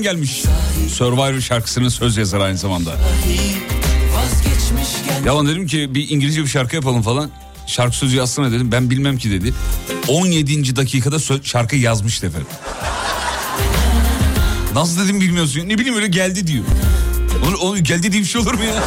Öğretmen 0.00 0.12
gelmiş. 0.14 0.44
Survivor 0.92 1.40
şarkısının 1.40 1.88
söz 1.88 2.16
yazarı 2.16 2.42
aynı 2.42 2.58
zamanda. 2.58 2.90
Vazgeçmişken 4.14 5.24
Ya 5.26 5.36
ben 5.36 5.46
dedim 5.46 5.66
ki 5.66 5.94
bir 5.94 6.10
İngilizce 6.10 6.42
bir 6.42 6.46
şarkı 6.48 6.76
yapalım 6.76 7.02
falan. 7.02 7.30
Şarkı 7.66 7.96
sözü 7.96 8.16
yazsana 8.16 8.52
dedim. 8.52 8.72
Ben 8.72 8.90
bilmem 8.90 9.18
ki 9.18 9.30
dedi. 9.30 9.54
17. 10.08 10.76
dakikada 10.76 11.16
şarkı 11.42 11.76
yazmıştı 11.76 12.26
efendim. 12.26 12.46
Nasıl 14.74 15.04
dedim 15.04 15.20
bilmiyorsun. 15.20 15.68
Ne 15.68 15.78
bileyim 15.78 15.96
öyle 15.96 16.08
geldi 16.08 16.46
diyor. 16.46 16.64
Onun, 17.46 17.54
onun 17.56 17.84
geldi 17.84 18.12
diye 18.12 18.22
bir 18.22 18.28
şey 18.28 18.40
olur 18.40 18.54
mu 18.54 18.64
ya? 18.64 18.82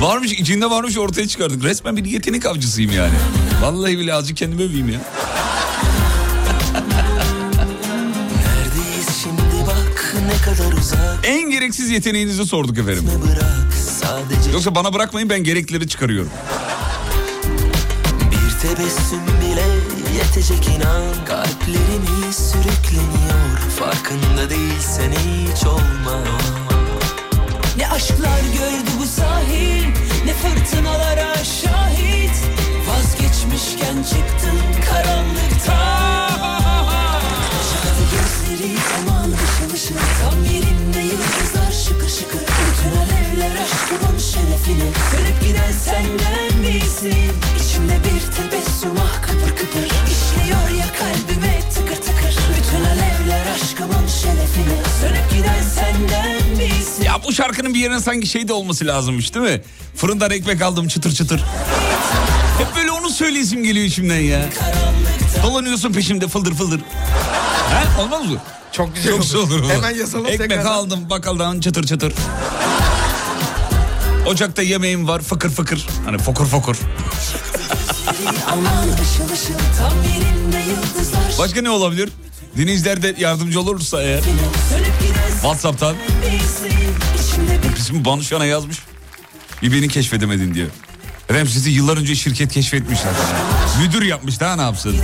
Varmış 0.00 0.32
içinde 0.32 0.70
varmış 0.70 0.98
ortaya 0.98 1.28
çıkardık. 1.28 1.64
Resmen 1.64 1.96
bir 1.96 2.04
yetenek 2.04 2.46
avcısıyım 2.46 2.92
yani. 2.92 3.14
Vallahi 3.62 3.98
bile 3.98 4.14
azıcık 4.14 4.36
kendimi 4.36 4.62
öveyim 4.62 4.88
ya. 4.88 5.00
Gereksiz 11.86 12.06
yeteneğinizi 12.06 12.46
sorduk 12.46 12.78
efendim. 12.78 13.04
Yoksa 14.52 14.74
bana 14.74 14.92
bırakmayın 14.92 15.30
ben 15.30 15.44
gerekleri 15.44 15.88
çıkarıyorum. 15.88 16.30
Bir 18.30 18.60
tebessüm 18.68 19.26
bile 19.26 19.66
yetecek 20.18 20.68
inan. 20.68 21.24
Kalplerimiz 21.28 22.36
sürükleniyor. 22.36 23.58
Farkında 23.78 24.50
değilsen 24.50 25.12
hiç 25.12 25.66
olma. 25.66 26.22
Ne 27.76 27.88
aşklar 27.88 28.40
gördü 28.40 28.90
bu 29.00 29.06
sahil 29.06 29.84
Ne 30.26 30.32
fırtınalara 30.34 31.34
şahit. 31.44 32.42
Vazgeçmişken 32.88 34.02
çıktın 34.02 34.60
karanlıktan 34.90 36.25
Çakalı 38.46 38.58
gözleri 38.58 38.78
aman 38.98 39.30
ışıl 39.30 39.74
ışıl 39.74 39.94
Tam 40.22 40.44
yerinde 40.44 40.98
yıldızlar 40.98 41.72
şıkır 41.84 42.08
şıkır 42.08 42.40
Bütün 42.40 42.96
alevler 42.98 43.56
aşkımın 43.64 44.18
şerefine 44.18 44.88
Sönüp 45.10 45.40
giden 45.42 45.72
senden 45.72 46.58
misin? 46.60 47.32
İçimde 47.60 47.98
bir 48.04 48.36
tebessüm 48.36 48.90
ah 49.00 49.22
kıpır 49.22 49.56
kıpır 49.56 49.84
İşliyor 49.84 50.78
ya 50.78 50.86
kalbime 50.98 51.60
tıkır 51.74 51.96
tıkır 51.96 52.36
Bütün 52.58 52.84
alevler 52.84 53.46
aşkımın 53.54 54.06
şerefine 54.22 54.78
Sönüp 55.00 55.30
giden 55.32 55.62
senden 55.74 56.48
misin? 56.50 57.04
Ya 57.04 57.20
bu 57.26 57.32
şarkının 57.32 57.74
bir 57.74 57.80
yerine 57.80 58.00
sanki 58.00 58.26
şey 58.26 58.48
de 58.48 58.52
olması 58.52 58.86
lazımmış 58.86 59.34
değil 59.34 59.46
mi? 59.46 59.62
Fırından 59.96 60.30
ekmek 60.30 60.62
aldım 60.62 60.88
çıtır 60.88 61.12
çıtır. 61.14 61.44
Hep 62.58 62.76
böyle 62.76 62.90
onu 62.90 63.10
söyleyesim 63.10 63.62
geliyor 63.64 63.86
içimden 63.86 64.20
ya. 64.20 64.44
Dolanıyorsun 65.42 65.92
peşimde 65.92 66.28
fıldır 66.28 66.54
fıldır. 66.54 66.80
He? 67.70 68.00
Olmaz 68.02 68.26
mı? 68.30 68.36
Çok 68.72 68.94
güzel 68.94 69.10
Çok 69.12 69.22
güzel 69.22 69.40
olur. 69.40 69.70
Hemen 69.70 69.90
yazalım 69.90 70.26
Ekmek 70.26 70.50
tekrardan. 70.50 70.72
aldım 70.72 71.10
bakkaldan 71.10 71.60
çıtır 71.60 71.84
çıtır. 71.86 72.12
Ocakta 74.26 74.62
yemeğim 74.62 75.08
var 75.08 75.22
fıkır 75.22 75.50
fıkır. 75.50 75.86
Hani 76.04 76.18
fokur 76.18 76.46
fokur. 76.46 76.76
Başka 81.38 81.62
ne 81.62 81.70
olabilir? 81.70 82.08
Dinleyiciler 82.56 83.02
de 83.02 83.14
yardımcı 83.18 83.60
olursa 83.60 84.02
eğer. 84.02 84.20
Whatsapp'tan. 85.32 85.96
bir 87.64 87.76
Bizim 87.76 88.04
Banu 88.04 88.22
Şan'a 88.24 88.44
yazmış. 88.46 88.78
Bir 89.62 89.72
beni 89.72 89.88
keşfedemedin 89.88 90.54
diye. 90.54 90.66
Efendim 91.28 91.48
sizi 91.52 91.70
yıllar 91.70 91.96
önce 91.96 92.14
şirket 92.14 92.52
keşfetmişler. 92.52 93.12
Müdür 93.80 94.02
yapmış 94.02 94.40
daha 94.40 94.56
ne 94.56 94.62
yapsın? 94.62 94.96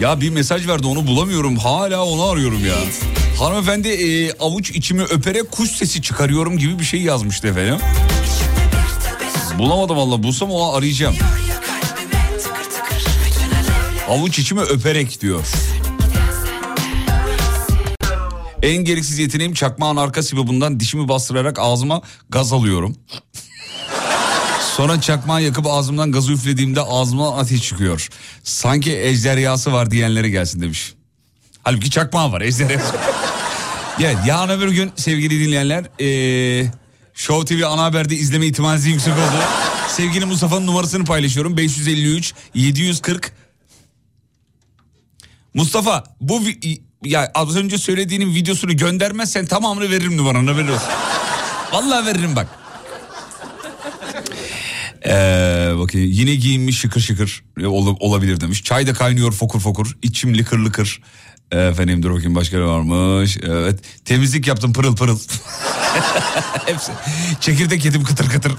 Ya 0.00 0.20
bir 0.20 0.30
mesaj 0.30 0.68
verdi 0.68 0.86
onu 0.86 1.06
bulamıyorum. 1.06 1.56
Hala 1.56 2.04
onu 2.04 2.24
arıyorum 2.24 2.66
ya. 2.66 2.74
Hanımefendi 3.38 3.88
e, 3.88 4.32
avuç 4.32 4.70
içimi 4.70 5.02
öperek 5.02 5.50
kuş 5.50 5.70
sesi 5.70 6.02
çıkarıyorum 6.02 6.58
gibi 6.58 6.78
bir 6.78 6.84
şey 6.84 7.02
yazmıştı 7.02 7.48
efendim. 7.48 7.78
Bulamadım 9.58 9.96
valla 9.96 10.22
bulsam 10.22 10.50
onu 10.50 10.74
arayacağım. 10.74 11.14
Avuç 14.08 14.38
içimi 14.38 14.60
öperek 14.60 15.20
diyor. 15.20 15.40
En 18.62 18.76
gereksiz 18.84 19.18
yeteneğim 19.18 19.54
çakmağın 19.54 19.96
arka 19.96 20.22
sibabından 20.22 20.80
dişimi 20.80 21.08
bastırarak 21.08 21.58
ağzıma 21.58 22.02
gaz 22.30 22.52
alıyorum. 22.52 22.96
Sonra 24.76 25.00
çakmağı 25.00 25.42
yakıp 25.42 25.66
ağzımdan 25.66 26.12
gazı 26.12 26.32
üflediğimde 26.32 26.80
ağzıma 26.80 27.36
ateş 27.38 27.62
çıkıyor. 27.62 28.08
Sanki 28.42 28.98
ejderhası 28.98 29.72
var 29.72 29.90
diyenlere 29.90 30.28
gelsin 30.28 30.60
demiş. 30.60 30.94
Halbuki 31.62 31.90
çakmağı 31.90 32.32
var 32.32 32.40
ejderhası. 32.40 32.96
evet 34.00 34.16
yarın 34.26 34.58
öbür 34.58 34.68
gün 34.68 34.92
sevgili 34.96 35.40
dinleyenler 35.40 35.84
ee, 36.00 36.70
Show 37.14 37.56
TV 37.56 37.66
ana 37.66 37.82
haberde 37.82 38.16
izleme 38.16 38.46
ihtimaliniz 38.46 38.86
yüksek 38.86 39.12
oldu. 39.12 39.42
Sevgili 39.88 40.24
Mustafa'nın 40.24 40.66
numarasını 40.66 41.04
paylaşıyorum. 41.04 41.56
553 41.56 42.34
740 42.54 43.32
Mustafa 45.54 46.04
bu 46.20 46.40
ya 47.04 47.32
az 47.34 47.56
önce 47.56 47.78
söylediğinin 47.78 48.34
videosunu 48.34 48.76
göndermezsen 48.76 49.46
tamamını 49.46 49.90
veririm 49.90 50.16
numaranı 50.16 50.50
haberin 50.50 50.68
olsun. 50.68 50.88
Vallahi 51.72 52.06
veririm 52.06 52.36
bak. 52.36 52.65
Ee, 55.06 55.72
bakayım 55.78 56.10
yine 56.12 56.34
giyinmiş 56.34 56.78
şıkır 56.78 57.00
şıkır 57.00 57.44
ol- 57.64 57.96
olabilir 58.00 58.40
demiş. 58.40 58.64
Çay 58.64 58.86
da 58.86 58.92
kaynıyor 58.92 59.32
fokur 59.32 59.60
fokur. 59.60 59.96
İçim 60.02 60.38
lıkır 60.38 60.58
lıkır. 60.58 61.00
Ee, 61.52 61.58
Efendim 61.60 62.02
dur 62.02 62.10
bakayım 62.14 62.34
başka 62.34 62.56
ne 62.58 62.64
varmış. 62.64 63.38
Evet 63.42 63.80
temizlik 64.04 64.46
yaptım 64.46 64.72
pırıl 64.72 64.96
pırıl. 64.96 65.18
Hepsi. 66.66 66.92
Çekirdek 67.40 67.84
yedim 67.84 68.04
kıtır 68.04 68.28
kıtır. 68.28 68.52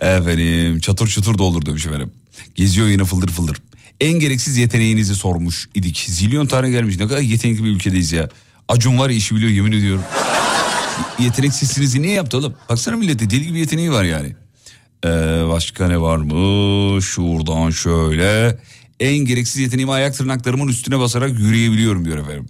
Efendim 0.00 0.80
çatır 0.80 1.06
çutur 1.08 1.38
doldur 1.38 1.66
demiş 1.66 1.86
efendim. 1.86 2.10
Geziyor 2.54 2.86
yine 2.88 3.04
fıldır 3.04 3.28
fıldır. 3.28 3.56
En 4.00 4.12
gereksiz 4.12 4.56
yeteneğinizi 4.56 5.14
sormuş 5.14 5.68
idik. 5.74 6.04
Zilyon 6.08 6.46
tane 6.46 6.70
gelmiş. 6.70 6.98
Ne 6.98 7.08
kadar 7.08 7.20
yetenekli 7.20 7.64
bir 7.64 7.68
ülkedeyiz 7.70 8.12
ya. 8.12 8.28
Acun 8.68 8.98
var 8.98 9.10
ya 9.10 9.16
işi 9.16 9.34
biliyor 9.36 9.50
yemin 9.52 9.72
ediyorum. 9.72 10.02
Yeteneksizsinizi 11.18 12.02
niye 12.02 12.12
yaptı 12.12 12.38
oğlum? 12.38 12.54
Baksana 12.68 12.96
millete 12.96 13.30
deli 13.30 13.46
gibi 13.46 13.58
yeteneği 13.58 13.90
var 13.92 14.04
yani. 14.04 14.36
Ee, 15.04 15.08
başka 15.48 15.88
ne 15.88 16.00
var 16.00 16.16
mı? 16.16 17.02
Şuradan 17.02 17.70
şöyle. 17.70 18.58
En 19.00 19.18
gereksiz 19.18 19.62
yeteneğimi 19.62 19.92
ayak 19.92 20.14
tırnaklarımın 20.14 20.68
üstüne 20.68 20.98
basarak 20.98 21.38
yürüyebiliyorum 21.38 22.04
diyor 22.04 22.18
efendim. 22.18 22.46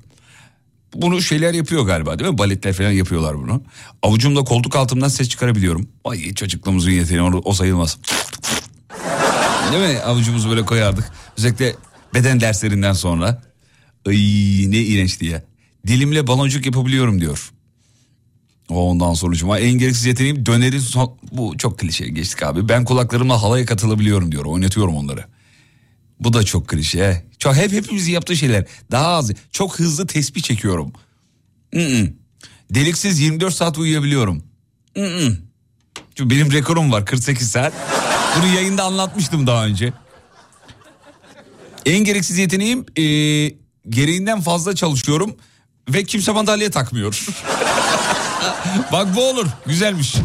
Bunu 0.95 1.23
şeyler 1.23 1.55
yapıyor 1.55 1.83
galiba 1.83 2.19
değil 2.19 2.31
mi? 2.31 2.39
Baletler 2.39 2.73
falan 2.73 2.91
yapıyorlar 2.91 3.39
bunu. 3.39 3.63
Avucumla 4.03 4.45
koltuk 4.45 4.77
altımdan 4.77 5.09
ses 5.09 5.29
çıkarabiliyorum. 5.29 5.89
Ay 6.05 6.35
çocukluğumuzun 6.35 6.91
yeteneği 6.91 7.23
o, 7.23 7.41
o 7.45 7.53
sayılmaz. 7.53 7.99
Değil 9.73 9.95
mi? 9.95 10.01
Avucumuzu 10.01 10.51
böyle 10.51 10.65
koyardık. 10.65 11.13
Özellikle 11.39 11.75
beden 12.15 12.41
derslerinden 12.41 12.93
sonra. 12.93 13.43
Ay 14.07 14.17
ne 14.69 14.79
iğrençti 14.79 15.27
ya. 15.27 15.43
Dilimle 15.87 16.27
baloncuk 16.27 16.67
yapabiliyorum 16.67 17.21
diyor. 17.21 17.51
Ondan 18.71 19.15
sonucuma 19.15 19.59
en 19.59 19.73
gereksiz 19.73 20.07
yeteneğim 20.07 20.47
döneri. 20.47 20.79
Bu 21.33 21.59
çok 21.59 21.79
klişe 21.79 22.09
geçtik 22.09 22.43
abi. 22.43 22.69
Ben 22.69 22.85
kulaklarımla 22.85 23.43
halaya 23.43 23.67
katılabiliyorum 23.67 24.33
diyor. 24.33 24.45
Oynatıyorum 24.45 24.97
onları. 24.97 25.25
Bu 26.21 26.33
da 26.33 26.43
çok 26.43 26.69
klişe. 26.69 27.25
Çok 27.39 27.57
hep 27.57 27.73
hepimizin 27.73 28.13
yaptığı 28.13 28.37
şeyler. 28.37 28.65
Daha 28.91 29.07
az. 29.07 29.31
Çok 29.53 29.79
hızlı 29.79 30.07
tespih 30.07 30.43
çekiyorum. 30.43 30.93
Mm-mm. 31.73 32.13
Deliksiz 32.71 33.21
24 33.21 33.55
saat 33.55 33.79
uyuyabiliyorum. 33.79 34.43
Mm-mm. 34.97 35.39
Çünkü 36.15 36.31
benim 36.31 36.53
rekorum 36.53 36.93
var 36.93 37.07
48 37.07 37.51
saat. 37.51 37.73
Bunu 38.37 38.55
yayında 38.55 38.85
anlatmıştım 38.85 39.47
daha 39.47 39.67
önce. 39.67 39.93
En 41.87 42.05
gereksiz 42.05 42.39
yeteneğim 42.39 42.87
ee, 42.97 43.03
gereğinden 43.89 44.41
fazla 44.41 44.75
çalışıyorum 44.75 45.37
ve 45.89 46.05
kimse 46.05 46.33
madalya 46.33 46.71
takmıyor. 46.71 47.27
Bak 48.93 49.17
bu 49.17 49.25
olur. 49.31 49.47
Güzelmiş. 49.67 50.17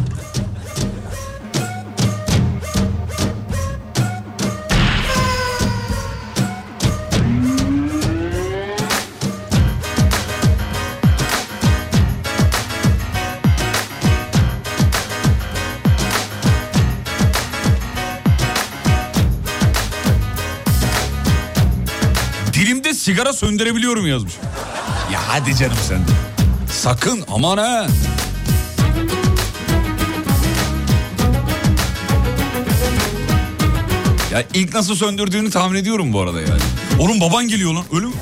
Dilimde 22.52 22.94
sigara 22.94 23.32
söndürebiliyorum 23.32 24.06
yazmış. 24.06 24.32
Ya 25.12 25.20
hadi 25.28 25.56
canım 25.56 25.76
sen 25.88 25.98
de. 25.98 26.35
Sakın 26.70 27.24
aman 27.28 27.58
ha. 27.58 27.86
Ya 34.32 34.44
ilk 34.54 34.74
nasıl 34.74 34.94
söndürdüğünü 34.94 35.50
tahmin 35.50 35.78
ediyorum 35.78 36.12
bu 36.12 36.20
arada 36.20 36.40
yani. 36.40 36.60
Oğlum 36.98 37.20
baban 37.20 37.48
geliyor 37.48 37.74
lan 37.74 37.84
ölüm. 37.92 38.12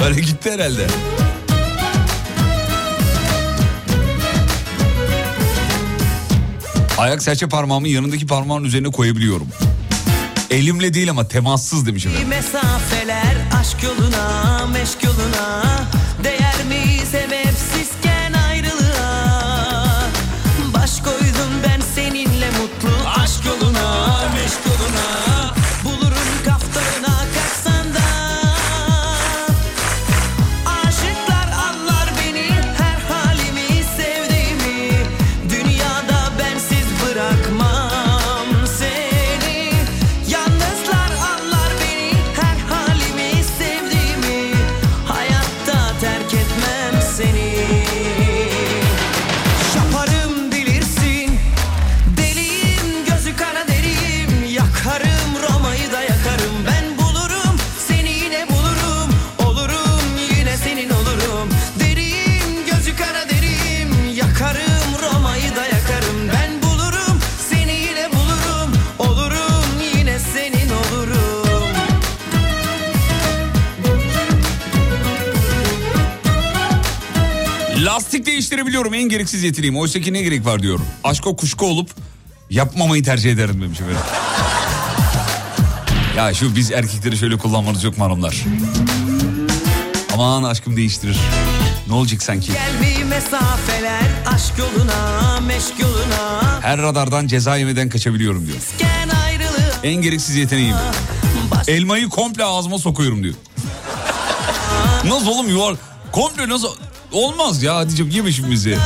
Böyle 0.00 0.20
gitti 0.20 0.50
herhalde. 0.50 0.86
Ayak 6.98 7.22
serçe 7.22 7.48
parmağımı 7.48 7.88
yanındaki 7.88 8.26
parmağın 8.26 8.64
üzerine 8.64 8.90
koyabiliyorum. 8.90 9.48
Elimle 10.50 10.94
değil 10.94 11.10
ama 11.10 11.28
temassız 11.28 11.86
demiş 11.86 12.06
efendim. 12.06 12.28
Mesafeler 12.28 13.36
aşk 13.62 13.82
yoluna, 13.82 14.66
meşk 14.66 15.04
yoluna 15.04 15.62
Değer 16.24 16.64
mi 16.68 17.06
sebepsizken 17.06 17.41
Lastik 77.78 78.26
değiştirebiliyorum 78.26 78.94
en 78.94 79.08
gereksiz 79.08 79.42
yeteneğim. 79.42 79.76
Oysa 79.78 80.00
ki 80.00 80.12
ne 80.12 80.22
gerek 80.22 80.46
var 80.46 80.62
diyor. 80.62 80.78
Aşka 81.04 81.36
kuşku 81.36 81.66
olup 81.66 81.90
yapmamayı 82.50 83.02
tercih 83.04 83.32
ederim 83.32 83.62
demiş 83.62 83.80
efendim. 83.80 83.98
Ya 86.16 86.34
şu 86.34 86.56
biz 86.56 86.70
erkekleri 86.70 87.16
şöyle 87.16 87.36
kullanmanız 87.38 87.84
yok 87.84 87.98
mu 87.98 88.04
hanımlar? 88.04 88.36
Aman 90.14 90.42
aşkım 90.42 90.76
değiştirir. 90.76 91.16
Ne 91.88 91.94
olacak 91.94 92.22
sanki? 92.22 92.52
Mesafeler 93.08 94.02
aşk 94.34 94.52
yoluna 94.58 95.40
meşk 95.40 95.80
yoluna 95.80 96.60
Her 96.62 96.78
radardan 96.78 97.26
ceza 97.26 97.56
yemeden 97.56 97.88
kaçabiliyorum 97.88 98.46
diyor. 98.46 98.58
En 99.82 99.94
gereksiz 99.94 100.36
yeteneğim. 100.36 100.76
baş 101.50 101.68
Elmayı 101.68 102.08
komple 102.08 102.44
ağzıma 102.44 102.78
sokuyorum 102.78 103.22
diyor. 103.22 103.34
nasıl 105.04 105.26
oğlum 105.26 105.48
yuvar? 105.48 105.76
Komple 106.12 106.48
nasıl? 106.48 106.68
Olmaz 107.12 107.62
ya 107.62 107.76
Hatice'm 107.76 108.10
yeme 108.10 108.32
şimdi 108.32 108.50
bizi. 108.50 108.78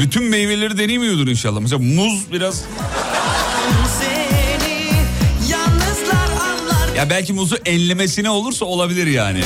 Bütün 0.00 0.24
meyveleri 0.24 0.78
deneyemiyordur 0.78 1.28
inşallah. 1.28 1.60
Mesela 1.60 1.78
muz 1.78 2.32
biraz... 2.32 2.62
seni 4.00 4.92
Ya 6.96 7.10
belki 7.10 7.32
muzu 7.32 7.56
enlemesine 7.64 8.30
olursa 8.30 8.64
olabilir 8.64 9.06
yani. 9.06 9.40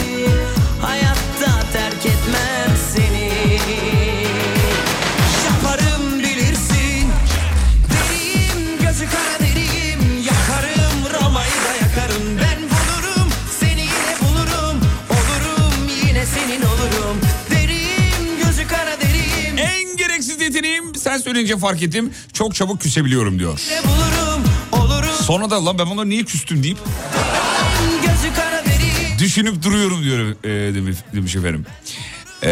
Söyleyince 21.37 21.59
fark 21.59 21.83
ettim. 21.83 22.13
Çok 22.33 22.55
çabuk 22.55 22.81
küsebiliyorum 22.81 23.39
diyor. 23.39 23.61
Sonra 25.23 25.51
da 25.51 25.65
lan 25.65 25.79
ben 25.79 25.91
buna 25.91 26.05
niye 26.05 26.25
küstüm 26.25 26.63
deyip 26.63 26.79
düşünüp 29.19 29.63
duruyorum 29.63 30.03
diyor 30.03 30.19
e, 30.45 30.75
demiş, 30.75 30.97
demiş 31.15 31.37
efendim. 31.37 31.67
E, 32.43 32.49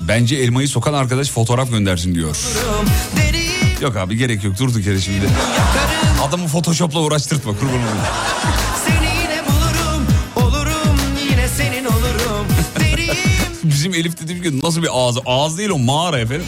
bence 0.00 0.36
elmayı 0.36 0.68
sokan 0.68 0.94
arkadaş 0.94 1.30
fotoğraf 1.30 1.70
göndersin 1.70 2.14
diyor. 2.14 2.36
Yok 3.80 3.96
abi 3.96 4.16
gerek 4.16 4.44
yok 4.44 4.58
durduk 4.58 4.86
yere 4.86 5.00
şimdi. 5.00 5.26
Adamı 6.28 6.48
photoshopla 6.48 7.00
uğraştırtma 7.00 7.52
kurban 7.52 7.74
olayım. 7.74 7.88
Seni 8.86 9.22
yine 9.22 9.42
bulurum 9.46 10.06
Olurum 10.36 10.96
yine 11.30 11.48
senin 11.48 11.84
olurum 11.84 12.46
Deriyim 12.80 13.14
Bizim 13.64 13.94
Elif 13.94 14.20
dediğim 14.20 14.42
gibi 14.42 14.60
nasıl 14.62 14.82
bir 14.82 14.88
ağız? 14.92 15.16
Ağız 15.26 15.58
değil 15.58 15.70
o 15.70 15.78
mağara 15.78 16.18
efendim. 16.18 16.46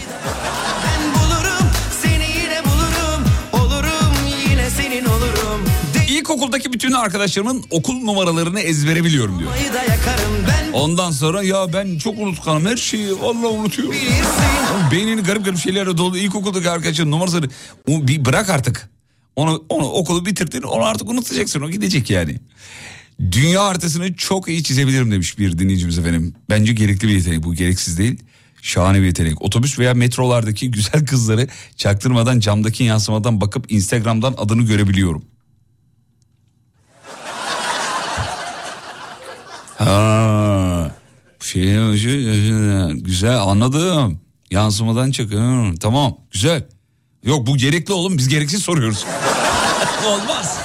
İlkokuldaki 6.37 6.73
bütün 6.73 6.93
arkadaşlarımın 6.93 7.65
okul 7.71 7.95
numaralarını 7.95 8.61
ezbere 8.61 9.05
biliyorum 9.05 9.39
diyor. 9.39 9.51
Ondan 10.73 11.11
sonra 11.11 11.43
ya 11.43 11.73
ben 11.73 11.99
çok 11.99 12.19
unutkanım 12.19 12.67
her 12.67 12.77
şeyi 12.77 13.21
vallahi 13.21 13.47
unutuyorum. 13.47 13.95
Beynini 14.93 15.21
garip 15.21 15.45
garip 15.45 15.59
şeylerle 15.59 15.97
dolu 15.97 16.19
ilkokuldaki 16.19 16.71
arkadaşların 16.71 17.11
numarasını 17.11 17.49
bir 17.89 18.25
bırak 18.25 18.51
artık. 18.51 18.91
Onu, 19.37 19.65
onu 19.69 19.85
okulu 19.85 20.27
bitirdin 20.27 20.63
onu 20.63 20.85
artık 20.85 21.11
unutacaksın 21.11 21.61
o 21.61 21.71
gidecek 21.71 22.11
yani. 22.11 22.41
Dünya 23.33 23.65
haritasını 23.65 24.15
çok 24.15 24.49
iyi 24.49 24.63
çizebilirim 24.63 25.11
demiş 25.11 25.39
bir 25.39 25.59
dinleyicimiz 25.59 25.99
efendim. 25.99 26.35
Bence 26.51 26.73
gerekli 26.73 27.09
bir 27.09 27.15
yetenek 27.15 27.43
bu 27.45 27.55
gereksiz 27.55 27.99
değil. 27.99 28.19
Şahane 28.63 29.01
bir 29.01 29.07
yetenek. 29.07 29.43
Otobüs 29.43 29.79
veya 29.79 29.95
metrolardaki 29.95 30.71
güzel 30.71 31.07
kızları 31.07 31.49
çaktırmadan 31.77 32.41
camdaki 32.41 32.85
yansımadan 32.85 33.41
bakıp 33.41 33.73
Instagram'dan 33.73 34.35
adını 34.39 34.63
görebiliyorum. 34.63 35.25
Ha, 39.79 40.91
şey, 41.41 41.77
güzel 42.93 43.39
anladım. 43.43 44.21
Yansımadan 44.51 45.11
çık. 45.11 45.33
Hı, 45.33 45.75
tamam 45.81 46.17
güzel. 46.31 46.67
Yok 47.25 47.47
bu 47.47 47.57
gerekli 47.57 47.93
oğlum 47.93 48.19
biz 48.19 48.29
gereksiz 48.29 48.63
soruyoruz. 48.63 49.05
Olmaz. 50.07 50.59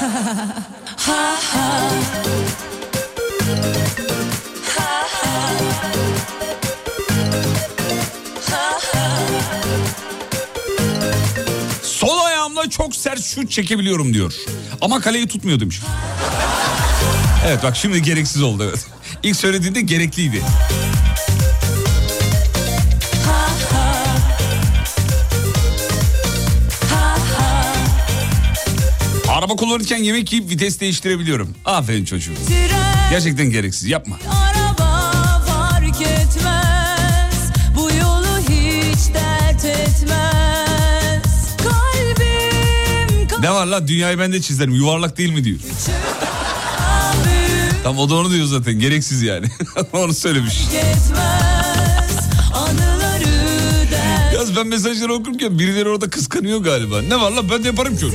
Sol 11.83 12.25
ayağımla 12.25 12.69
çok 12.69 12.95
sert 12.95 13.23
şut 13.23 13.51
çekebiliyorum 13.51 14.13
diyor. 14.13 14.33
Ama 14.81 14.99
kaleyi 15.01 15.27
tutmuyor 15.27 15.59
demiş. 15.59 15.81
Evet 17.47 17.63
bak 17.63 17.77
şimdi 17.77 18.01
gereksiz 18.01 18.41
oldu 18.41 18.63
evet. 18.69 18.85
İlk 19.23 19.35
söylediğinde 19.35 19.81
gerekliydi. 19.81 20.41
Araba 29.29 29.55
kullanırken 29.55 29.97
yemek 29.97 30.33
yiyip 30.33 30.49
vites 30.49 30.79
değiştirebiliyorum. 30.79 31.55
Aferin 31.65 32.05
çocuğum. 32.05 32.33
Gerçekten 33.09 33.49
gereksiz 33.49 33.89
yapma. 33.89 34.17
Etmez 36.01 37.51
Bu 37.75 37.81
yolu 37.81 38.37
hiç 38.49 39.13
dert 39.13 39.65
etmez 39.65 41.57
Kalbim 41.57 43.41
Ne 43.41 43.51
var 43.51 43.65
la 43.65 43.87
dünyayı 43.87 44.19
ben 44.19 44.33
de 44.33 44.41
çizerim 44.41 44.75
yuvarlak 44.75 45.17
değil 45.17 45.33
mi 45.33 45.43
diyor. 45.43 45.59
Tam 47.83 47.97
o 47.99 48.09
da 48.09 48.15
onu 48.15 48.31
diyor 48.31 48.45
zaten 48.45 48.79
gereksiz 48.79 49.21
yani. 49.21 49.45
onu 49.93 50.13
söylemiş. 50.13 50.61
Yaz 54.35 54.55
ben 54.55 54.67
mesajları 54.67 55.13
okurken 55.13 55.59
birileri 55.59 55.89
orada 55.89 56.09
kıskanıyor 56.09 56.59
galiba. 56.59 57.01
Ne 57.01 57.21
var 57.21 57.31
la 57.31 57.49
ben 57.49 57.63
de 57.63 57.67
yaparım 57.67 57.97
ki 57.97 58.05
onu. 58.05 58.13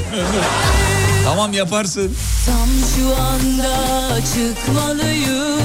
tamam 1.25 1.53
yaparsın. 1.53 2.17
Tam 2.47 2.69
şu 2.97 3.23
anda 3.23 3.75
çıkmalıyım 4.21 5.56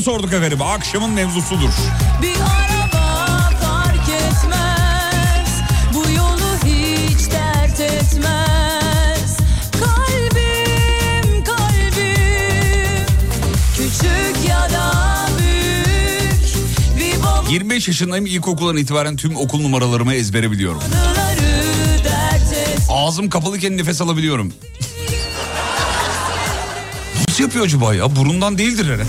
yeteneğinizi 0.00 0.02
sorduk 0.02 0.32
efendim. 0.32 0.62
Akşamın 0.62 1.10
mevzusudur. 1.10 1.70
Bir 2.22 2.34
araba 2.36 3.50
fark 3.60 4.08
etmez 4.08 5.60
Bu 5.94 6.10
yolu 6.10 6.56
hiç 6.64 7.30
dert 7.30 7.80
etmez 7.80 9.36
Kalbim 9.72 11.44
kalbim 11.44 13.06
Küçük 13.76 14.48
ya 14.48 14.70
da 14.70 15.26
büyük 15.38 16.44
Bir 16.98 17.22
baba 17.22 17.44
25 17.50 17.88
yaşındayım 17.88 18.26
ilkokuldan 18.26 18.76
itibaren 18.76 19.16
tüm 19.16 19.36
okul 19.36 19.60
numaralarımı 19.60 20.14
ezbere 20.14 20.50
biliyorum. 20.50 20.82
Ağzım 22.88 23.28
kapalıyken 23.30 23.76
nefes 23.76 24.00
alabiliyorum. 24.00 24.52
Nasıl 27.40 27.48
yapıyor 27.48 27.64
acaba 27.66 27.94
ya? 27.94 28.16
Burundan 28.16 28.58
değildir 28.58 28.86
herhalde. 28.86 29.04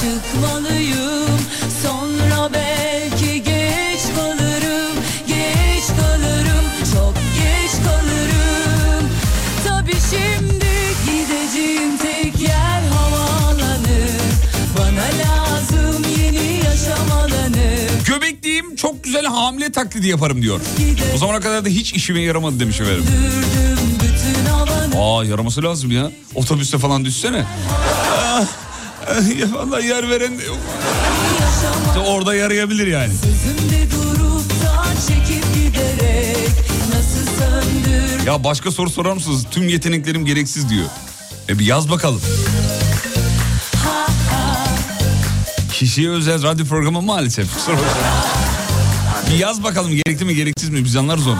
Çıkmalıyım 0.00 1.38
Sonra 1.82 2.50
belki 2.54 3.42
geç 3.42 4.00
kalırım 4.16 4.96
Geç 5.28 5.86
kalırım 6.00 6.66
Çok 6.94 7.14
geç 7.14 7.72
kalırım 7.84 9.08
Tabii 9.68 9.96
şimdi 10.10 10.66
gideceğim 11.06 11.98
tek 11.98 12.40
yer 12.40 12.82
havaalanı 12.92 14.08
Bana 14.78 15.06
lazım 15.22 16.02
yeni 16.20 16.64
yaşam 16.64 17.12
alanı 17.12 17.76
Göbekliyim 18.06 18.76
çok 18.76 19.04
güzel 19.04 19.26
hamile 19.26 19.72
taklidi 19.72 20.08
yaparım 20.08 20.42
diyor. 20.42 20.60
O 21.14 21.18
zamana 21.18 21.40
kadar 21.40 21.64
da 21.64 21.68
hiç 21.68 21.92
işime 21.92 22.20
yaramadı 22.20 22.60
demiş 22.60 22.80
efendim. 22.80 23.04
Dürdüm 23.06 23.85
Aa 24.98 25.24
yaraması 25.24 25.62
lazım 25.62 25.90
ya. 25.90 26.10
Otobüste 26.34 26.78
falan 26.78 27.04
düşsene. 27.04 27.44
Ah, 28.18 28.44
ah, 29.10 29.38
ya 29.40 29.46
vallahi 29.52 29.86
yer 29.86 30.10
veren 30.10 30.38
de 30.38 30.44
yok. 30.44 30.58
İşte 31.88 31.98
orada 32.10 32.34
yarayabilir 32.34 32.86
yani. 32.86 33.12
Ya 38.26 38.44
başka 38.44 38.70
soru 38.70 38.90
sorar 38.90 39.12
mısınız? 39.12 39.44
Tüm 39.50 39.68
yeteneklerim 39.68 40.24
gereksiz 40.24 40.68
diyor. 40.68 40.86
E 41.48 41.58
bir 41.58 41.64
yaz 41.66 41.90
bakalım. 41.90 42.20
Kişiye 45.72 46.10
özel 46.10 46.42
radyo 46.42 46.66
programı 46.66 47.02
maalesef. 47.02 47.48
Bir 49.30 49.38
yaz 49.38 49.62
bakalım 49.62 49.90
gerekli 49.92 50.24
mi 50.24 50.34
gereksiz 50.34 50.68
mi 50.68 50.84
biz 50.84 50.96
anlarız 50.96 51.26
onu. 51.26 51.38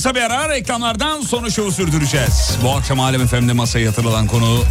Kısa 0.00 0.14
bir 0.14 0.20
ara 0.20 0.48
reklamlardan 0.48 1.20
sonra 1.20 1.50
şovu 1.50 1.72
sürdüreceğiz. 1.72 2.58
Bu 2.62 2.70
akşam 2.70 3.00
Alem 3.00 3.26
FM'de 3.26 3.52
masaya 3.52 3.84
yatırılan 3.84 4.26
konu 4.26 4.64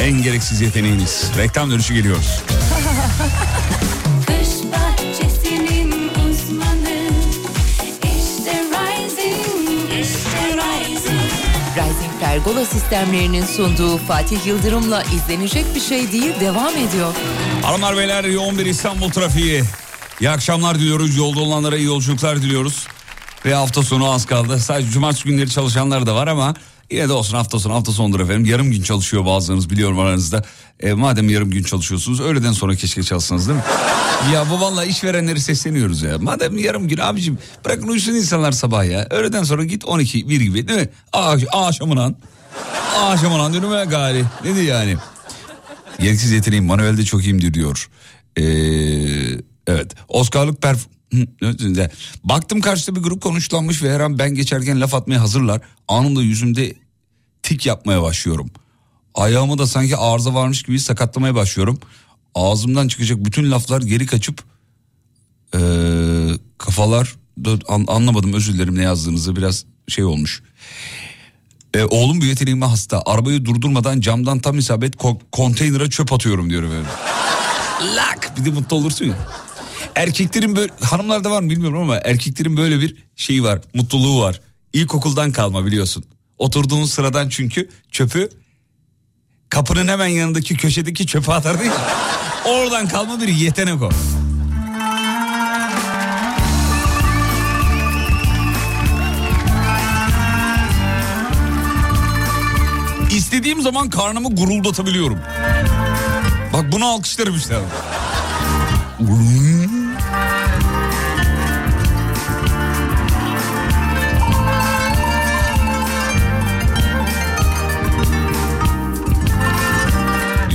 en 0.00 0.22
gereksiz 0.22 0.60
yeteneğiniz. 0.60 1.30
Reklam 1.38 1.70
dönüşü 1.70 1.94
geliyoruz. 1.94 2.26
Uzmanı 6.30 7.10
İşte 8.02 8.52
Rising, 8.52 9.90
işte 10.00 10.56
Rising 10.56 11.32
Rising 11.76 12.20
Pergola 12.20 12.64
sistemlerinin 12.64 13.44
sunduğu 13.44 13.98
Fatih 13.98 14.46
Yıldırım'la 14.46 15.02
izlenecek 15.02 15.74
bir 15.74 15.80
şey 15.80 16.12
değil 16.12 16.32
devam 16.40 16.76
ediyor. 16.76 17.14
Hanımlar 17.62 17.96
beyler 17.96 18.24
yoğun 18.24 18.58
bir 18.58 18.66
İstanbul 18.66 19.10
trafiği. 19.10 19.64
İyi 20.20 20.30
akşamlar 20.30 20.78
diliyoruz. 20.78 21.16
Yolda 21.16 21.40
olanlara 21.40 21.76
iyi 21.76 21.86
yolculuklar 21.86 22.42
diliyoruz. 22.42 22.86
Ve 23.46 23.54
hafta 23.54 23.82
sonu 23.82 24.10
az 24.10 24.26
kaldı. 24.26 24.58
Sadece 24.58 24.90
cumartesi 24.90 25.24
günleri 25.24 25.50
çalışanlar 25.50 26.06
da 26.06 26.14
var 26.14 26.26
ama 26.26 26.54
yine 26.90 27.08
de 27.08 27.12
olsun 27.12 27.36
hafta 27.36 27.58
sonu 27.58 27.74
hafta 27.74 27.92
sonudur 27.92 28.20
efendim. 28.20 28.44
Yarım 28.44 28.70
gün 28.70 28.82
çalışıyor 28.82 29.26
bazılarınız 29.26 29.70
biliyorum 29.70 29.98
aranızda. 29.98 30.42
E, 30.80 30.92
madem 30.92 31.28
yarım 31.28 31.50
gün 31.50 31.62
çalışıyorsunuz 31.62 32.20
öğleden 32.20 32.52
sonra 32.52 32.74
keşke 32.74 33.02
çalışsanız 33.02 33.48
değil 33.48 33.58
mi? 33.58 33.64
ya 34.34 34.50
bu 34.50 34.60
vallahi 34.60 34.88
işverenleri 34.88 35.40
sesleniyoruz 35.40 36.02
ya. 36.02 36.18
Madem 36.18 36.58
yarım 36.58 36.88
gün 36.88 36.98
abicim 36.98 37.38
bırakın 37.64 37.88
uyusun 37.88 38.14
insanlar 38.14 38.52
sabah 38.52 38.84
ya. 38.84 39.06
Öğleden 39.10 39.42
sonra 39.42 39.64
git 39.64 39.84
12 39.84 40.28
1 40.28 40.40
gibi 40.40 40.68
değil 40.68 40.80
mi? 40.80 40.88
Aa, 41.12 41.36
akşamından. 41.52 42.16
Akşamından 42.96 43.54
dönüme 43.54 43.84
gari. 43.84 44.24
Nedir 44.44 44.62
yani? 44.62 44.96
Gereksiz 46.00 46.30
yeteneğim 46.30 46.64
manuelde 46.64 47.04
çok 47.04 47.22
iyiyimdir 47.22 47.54
diyor. 47.54 47.88
Ee, 48.36 48.42
evet. 49.66 49.94
Oscar'lık 50.08 50.62
perf... 50.62 50.86
Ne- 51.62 51.90
Baktım 52.24 52.60
karşıda 52.60 52.96
bir 52.96 53.00
grup 53.02 53.22
konuşlanmış 53.22 53.82
ve 53.82 53.94
her 53.94 54.00
an 54.00 54.18
ben 54.18 54.34
geçerken 54.34 54.80
laf 54.80 54.94
atmaya 54.94 55.20
hazırlar. 55.20 55.60
Anında 55.88 56.22
yüzümde 56.22 56.74
tik 57.42 57.66
yapmaya 57.66 58.02
başlıyorum. 58.02 58.50
Ayağımı 59.14 59.58
da 59.58 59.66
sanki 59.66 59.96
arıza 59.96 60.34
varmış 60.34 60.62
gibi 60.62 60.80
sakatlamaya 60.80 61.34
başlıyorum. 61.34 61.78
Ağzımdan 62.34 62.88
çıkacak 62.88 63.24
bütün 63.24 63.50
laflar 63.50 63.82
geri 63.82 64.06
kaçıp 64.06 64.42
ee, 65.54 65.58
kafalar 66.58 67.14
an- 67.68 67.84
anlamadım 67.88 68.32
özür 68.32 68.52
dilerim 68.54 68.78
ne 68.78 68.82
yazdığınızı 68.82 69.36
biraz 69.36 69.64
şey 69.88 70.04
olmuş. 70.04 70.42
E, 71.74 71.84
oğlum 71.84 72.20
bu 72.20 72.24
yeteneğime 72.24 72.66
hasta. 72.66 73.02
Arabayı 73.06 73.44
durdurmadan 73.44 74.00
camdan 74.00 74.38
tam 74.38 74.58
isabet 74.58 74.94
ko- 74.94 75.20
konteynere 75.32 75.90
çöp 75.90 76.12
atıyorum 76.12 76.50
diyor 76.50 76.62
efendim. 76.62 76.86
Lak 77.96 78.32
bir 78.38 78.44
de 78.44 78.50
mutlu 78.50 78.76
olursun 78.76 79.04
ya. 79.04 79.16
Erkeklerin 79.96 80.56
böyle 80.56 80.72
hanımlarda 80.80 81.30
var 81.30 81.42
mı 81.42 81.50
bilmiyorum 81.50 81.78
ama 81.80 81.96
erkeklerin 81.96 82.56
böyle 82.56 82.80
bir 82.80 82.96
şeyi 83.16 83.44
var 83.44 83.60
mutluluğu 83.74 84.20
var. 84.20 84.40
İlkokuldan 84.72 85.32
kalma 85.32 85.66
biliyorsun. 85.66 86.04
Oturduğun 86.38 86.84
sıradan 86.84 87.28
çünkü 87.28 87.68
çöpü 87.90 88.30
kapının 89.48 89.88
hemen 89.88 90.06
yanındaki 90.06 90.56
köşedeki 90.56 91.06
çöpe 91.06 91.32
atardın 91.32 91.64
ya. 91.64 91.72
Oradan 92.44 92.88
kalma 92.88 93.20
bir 93.20 93.28
yetenek 93.28 93.82
o. 93.82 93.90
İstediğim 103.10 103.62
zaman 103.62 103.90
karnımı 103.90 104.34
guruldatabiliyorum. 104.34 105.18
Bak 106.52 106.72
bunu 106.72 106.86
alkışlarım 106.86 107.36
işte. 107.36 107.54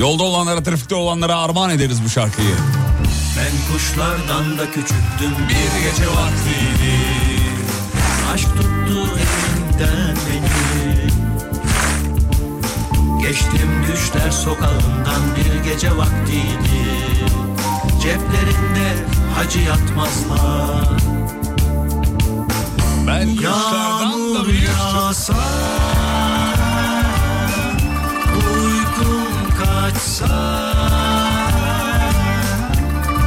Yolda 0.01 0.23
olanlara, 0.23 0.63
trafikte 0.63 0.95
olanlara 0.95 1.37
armağan 1.37 1.69
ederiz 1.69 2.03
bu 2.05 2.09
şarkıyı. 2.09 2.55
Ben 3.37 3.73
kuşlardan 3.73 4.57
da 4.57 4.65
küçüktüm 4.65 5.35
Bir 5.49 5.89
gece 5.89 6.07
vaktiydi. 6.07 6.97
Aşk 8.33 8.47
tuttu 8.47 9.09
elimden 9.17 10.15
beni 10.27 11.11
Geçtim 13.21 13.85
düşler 13.91 14.31
sokağından 14.31 15.21
bir 15.37 15.71
gece 15.71 15.97
vaktiydi 15.97 16.97
Ceplerinde 18.01 18.95
hacı 19.35 19.59
yatmazlar 19.59 20.89
Ben 23.07 23.35
kuşlardan 23.35 24.35
da 24.35 24.39
Yağmur 24.39 25.80
kaçsa 29.93 30.73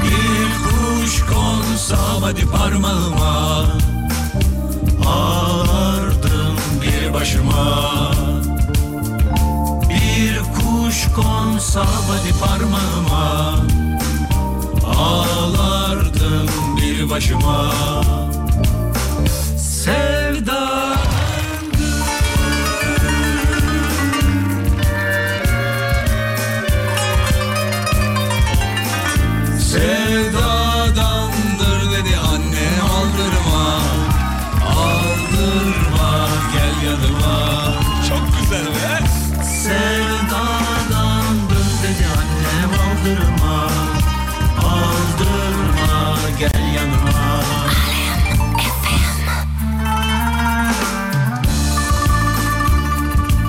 Bir 0.03 0.50
kuş 0.64 1.22
konsa 1.27 1.98
hadi 2.20 2.46
parmağıma 2.46 3.66
Ağlardım 5.07 6.57
bir 6.83 7.14
başıma 7.14 8.11
Bir 9.88 10.38
kuş 10.38 11.07
konsa 11.14 11.87
hadi 12.09 12.38
parmağıma 12.40 13.57
Ağlardım 14.98 16.48
bir 16.77 17.11
başıma 17.11 17.70
Sevda 19.59 20.74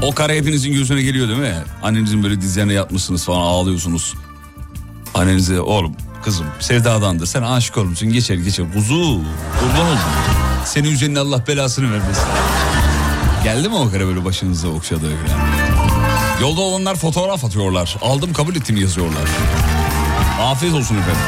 O 0.06 0.12
kare 0.14 0.38
hepinizin 0.38 0.74
gözüne 0.74 1.02
geliyor 1.02 1.28
değil 1.28 1.40
mi? 1.40 1.64
Annenizin 1.84 2.24
böyle 2.24 2.42
dizlerine 2.42 2.74
yatmışsınız 2.74 3.26
falan 3.26 3.42
ağlıyorsunuz. 3.42 4.14
Annenize 5.14 5.62
oğlum 5.62 5.96
kızım 6.24 6.46
sevdadandır 6.60 7.26
sen 7.26 7.42
aşık 7.42 7.78
olmuşsun 7.78 8.10
geçer 8.10 8.36
geçer 8.36 8.66
kuzu 8.74 9.22
kurban 9.60 9.86
oldum. 9.88 10.00
Senin 10.66 10.92
üzerine 10.92 11.20
Allah 11.20 11.48
belasını 11.48 11.92
vermesin. 11.94 12.24
Geldi 13.44 13.70
mi 13.70 13.76
o 13.76 13.92
kare 13.92 14.06
böyle 14.08 14.26
başınıza 14.26 14.68
okşadı 14.68 15.02
falan. 15.02 15.48
Yolda 16.42 16.62
olanlar 16.62 16.96
fotoğraf 16.96 17.46
atıyorlar. 17.46 17.98
Aldım 18.02 18.34
kabul 18.34 18.56
ettim 18.56 18.78
yazıyorlar. 18.78 19.30
Afiyet 20.42 20.76
olsun 20.76 20.96
efendim. 20.96 21.22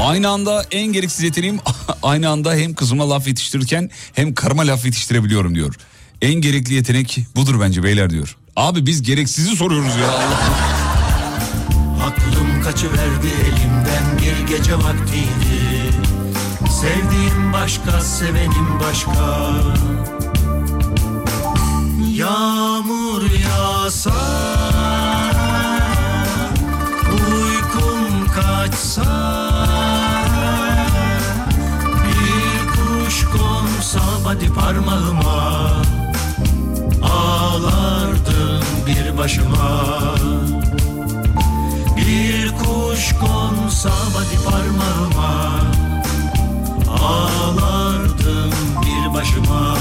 Aynı 0.00 0.28
anda 0.28 0.64
en 0.70 0.86
gereksiz 0.86 1.24
yeteneğim 1.24 1.58
aynı 2.02 2.28
anda 2.28 2.54
hem 2.54 2.74
kızıma 2.74 3.10
laf 3.10 3.26
yetiştirirken 3.26 3.90
hem 4.14 4.34
karıma 4.34 4.66
laf 4.66 4.84
yetiştirebiliyorum 4.84 5.54
diyor. 5.54 5.74
En 6.22 6.34
gerekli 6.40 6.74
yetenek 6.74 7.18
budur 7.36 7.60
bence 7.60 7.82
beyler 7.82 8.10
diyor. 8.10 8.36
Abi 8.56 8.86
biz 8.86 9.02
gereksizi 9.02 9.56
soruyoruz 9.56 9.96
ya 9.96 10.10
Allah. 10.10 10.40
Aklım 12.06 12.62
kaçıverdi 12.64 13.26
elimden 13.44 14.18
bir 14.22 14.46
gece 14.56 14.74
vaktiydi 14.74 15.90
Sevdiğim 16.80 17.52
başka, 17.52 18.00
sevenim 18.00 18.80
başka 18.80 19.50
Yağmur 22.14 23.22
yağsa 23.22 24.12
Uykum 27.12 28.26
kaçsa 28.34 29.04
Bir 32.06 32.68
kuş 32.72 33.24
konsa 33.24 34.00
hadi 34.24 34.52
parmağıma 34.52 35.79
Ağlardım 37.50 38.64
bir 38.86 39.18
başıma 39.18 40.14
Bir 41.96 42.48
kuş 42.48 43.12
konsa 43.20 43.90
hadi 43.90 44.44
parmağıma 44.44 45.60
Ağlardım 46.88 48.52
bir 48.82 49.14
başıma 49.14 49.76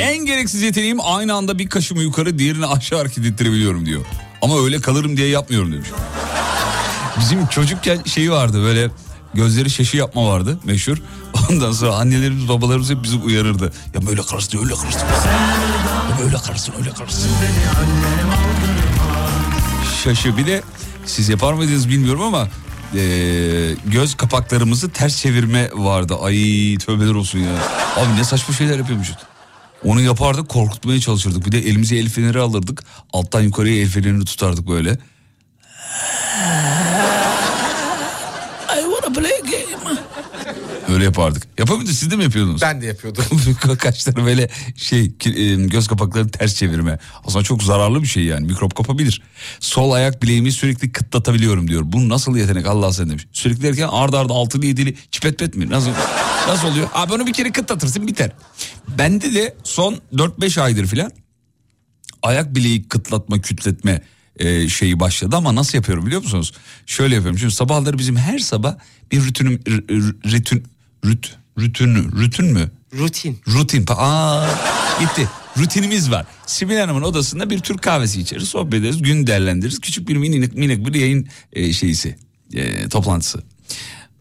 En 0.00 0.26
gereksiz 0.26 0.62
yeteneğim 0.62 0.98
aynı 1.02 1.34
anda 1.34 1.58
bir 1.58 1.68
kaşımı 1.68 2.02
yukarı 2.02 2.38
diğerini 2.38 2.66
aşağı 2.66 2.98
hareket 2.98 3.24
ettirebiliyorum 3.24 3.86
diyor. 3.86 4.04
Ama 4.42 4.64
öyle 4.64 4.80
kalırım 4.80 5.16
diye 5.16 5.28
yapmıyorum 5.28 5.72
demiş. 5.72 5.88
Bizim 7.20 7.46
çocukken 7.46 8.02
şeyi 8.04 8.30
vardı 8.32 8.62
böyle 8.62 8.90
gözleri 9.34 9.70
şaşı 9.70 9.96
yapma 9.96 10.26
vardı 10.26 10.58
meşhur. 10.64 10.98
Ondan 11.50 11.72
sonra 11.72 11.94
annelerimiz 11.94 12.48
babalarımız 12.48 12.90
hep 12.90 13.02
bizi 13.02 13.16
uyarırdı. 13.16 13.72
Ya 13.94 14.06
böyle 14.06 14.22
kalırsın 14.22 14.58
öyle 14.58 14.74
kalırsın. 14.74 15.00
Ya 16.10 16.18
böyle 16.24 16.36
kalırsın 16.36 16.74
öyle 16.78 16.90
kalırsın. 16.90 17.30
Şaşı 20.04 20.36
bir 20.36 20.46
de 20.46 20.62
siz 21.06 21.28
yapar 21.28 21.52
mıydınız 21.52 21.88
bilmiyorum 21.88 22.22
ama 22.22 22.48
eee, 22.94 23.74
göz 23.86 24.14
kapaklarımızı 24.14 24.90
ters 24.90 25.16
çevirme 25.16 25.70
vardı. 25.74 26.14
Ay 26.22 26.34
tövbeler 26.78 27.14
olsun 27.14 27.38
ya. 27.38 27.52
Abi 27.96 28.16
ne 28.16 28.24
saçma 28.24 28.54
şeyler 28.54 28.78
yapıyormuşuz. 28.78 29.16
Onu 29.84 30.00
yapardık 30.00 30.48
korkutmaya 30.48 31.00
çalışırdık. 31.00 31.46
Bir 31.46 31.52
de 31.52 31.58
elimize 31.58 31.96
el 31.96 32.08
feneri 32.08 32.40
alırdık. 32.40 32.84
Alttan 33.12 33.40
yukarıya 33.40 33.82
el 33.82 33.88
fenerini 33.88 34.24
tutardık 34.24 34.68
böyle. 34.68 34.98
Öyle 40.94 41.04
yapardık. 41.04 41.42
Yapamıyordunuz 41.58 41.98
siz 41.98 42.10
de 42.10 42.16
mi 42.16 42.22
yapıyordunuz? 42.24 42.62
Ben 42.62 42.82
de 42.82 42.86
yapıyordum. 42.86 43.24
Kaşları 43.78 44.24
böyle 44.26 44.50
şey 44.76 45.12
e, 45.26 45.54
göz 45.54 45.88
kapaklarını 45.88 46.30
ters 46.30 46.54
çevirme. 46.54 46.98
Aslında 47.24 47.44
çok 47.44 47.62
zararlı 47.62 48.02
bir 48.02 48.06
şey 48.06 48.24
yani 48.24 48.46
mikrop 48.46 48.74
kapabilir. 48.74 49.22
Sol 49.60 49.92
ayak 49.92 50.22
bileğimi 50.22 50.52
sürekli 50.52 50.92
kıtlatabiliyorum 50.92 51.68
diyor. 51.68 51.82
Bu 51.84 52.08
nasıl 52.08 52.36
yetenek 52.36 52.66
Allah 52.66 52.92
sen 52.92 53.10
demiş. 53.10 53.26
Sürekli 53.32 53.62
derken 53.62 53.88
arda 53.88 54.18
arda 54.18 54.32
altılı 54.32 54.66
yedili 54.66 54.96
çipet 55.10 55.38
pet 55.38 55.56
mi? 55.56 55.70
Nasıl, 55.70 55.90
nasıl 56.48 56.68
oluyor? 56.68 56.88
Abi 56.94 57.12
onu 57.12 57.26
bir 57.26 57.32
kere 57.32 57.52
kıtlatırsın 57.52 58.06
biter. 58.06 58.32
Bende 58.98 59.34
de 59.34 59.56
son 59.64 59.98
4-5 60.12 60.60
aydır 60.60 60.86
filan 60.86 61.12
ayak 62.22 62.54
bileği 62.54 62.88
kıtlatma 62.88 63.40
kütletme 63.40 64.02
e, 64.36 64.68
şeyi 64.68 65.00
başladı 65.00 65.36
ama 65.36 65.54
nasıl 65.54 65.78
yapıyorum 65.78 66.06
biliyor 66.06 66.22
musunuz? 66.22 66.52
Şöyle 66.86 67.14
yapıyorum. 67.14 67.38
Şimdi 67.38 67.54
sabahları 67.54 67.98
bizim 67.98 68.16
her 68.16 68.38
sabah 68.38 68.74
bir 69.12 69.24
rütünüm 69.24 69.60
r- 69.68 69.96
r- 69.96 70.32
rütün 70.32 70.64
rüt 71.04 71.36
rütün 71.58 71.94
rütün 71.94 72.52
mü? 72.52 72.70
Rutin. 72.98 73.40
Rutin. 73.48 73.84
Aa, 73.88 74.46
gitti. 75.00 75.28
Rutinimiz 75.58 76.10
var. 76.10 76.26
Sibel 76.46 76.80
Hanım'ın 76.80 77.02
odasında 77.02 77.50
bir 77.50 77.58
Türk 77.58 77.82
kahvesi 77.82 78.20
içeriz, 78.20 78.48
sohbet 78.48 78.80
ederiz, 78.80 79.02
gün 79.02 79.26
değerlendiririz. 79.26 79.80
Küçük 79.80 80.08
bir 80.08 80.16
minik, 80.16 80.54
minik 80.54 80.86
bir 80.86 80.94
yayın 80.94 81.28
e, 81.52 81.72
şeysi, 81.72 82.16
e, 82.52 82.88
toplantısı. 82.88 83.42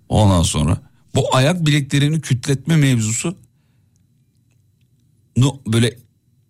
Ondan 0.10 0.44
sonra 0.44 0.78
bu 1.16 1.36
ayak 1.36 1.66
bileklerini 1.66 2.22
kütletme 2.22 2.76
mevzusu 2.76 3.38
no, 5.38 5.60
böyle 5.68 5.98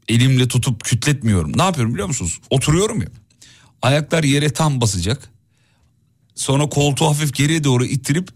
elimle 0.07 0.47
tutup 0.47 0.84
kütletmiyorum. 0.84 1.57
Ne 1.57 1.63
yapıyorum 1.63 1.93
biliyor 1.93 2.07
musunuz? 2.07 2.39
Oturuyorum 2.49 3.01
ya. 3.01 3.07
Ayaklar 3.81 4.23
yere 4.23 4.49
tam 4.53 4.81
basacak. 4.81 5.29
Sonra 6.36 6.69
koltuğu 6.69 7.05
hafif 7.05 7.34
geriye 7.34 7.63
doğru 7.63 7.86
ittirip 7.86 8.29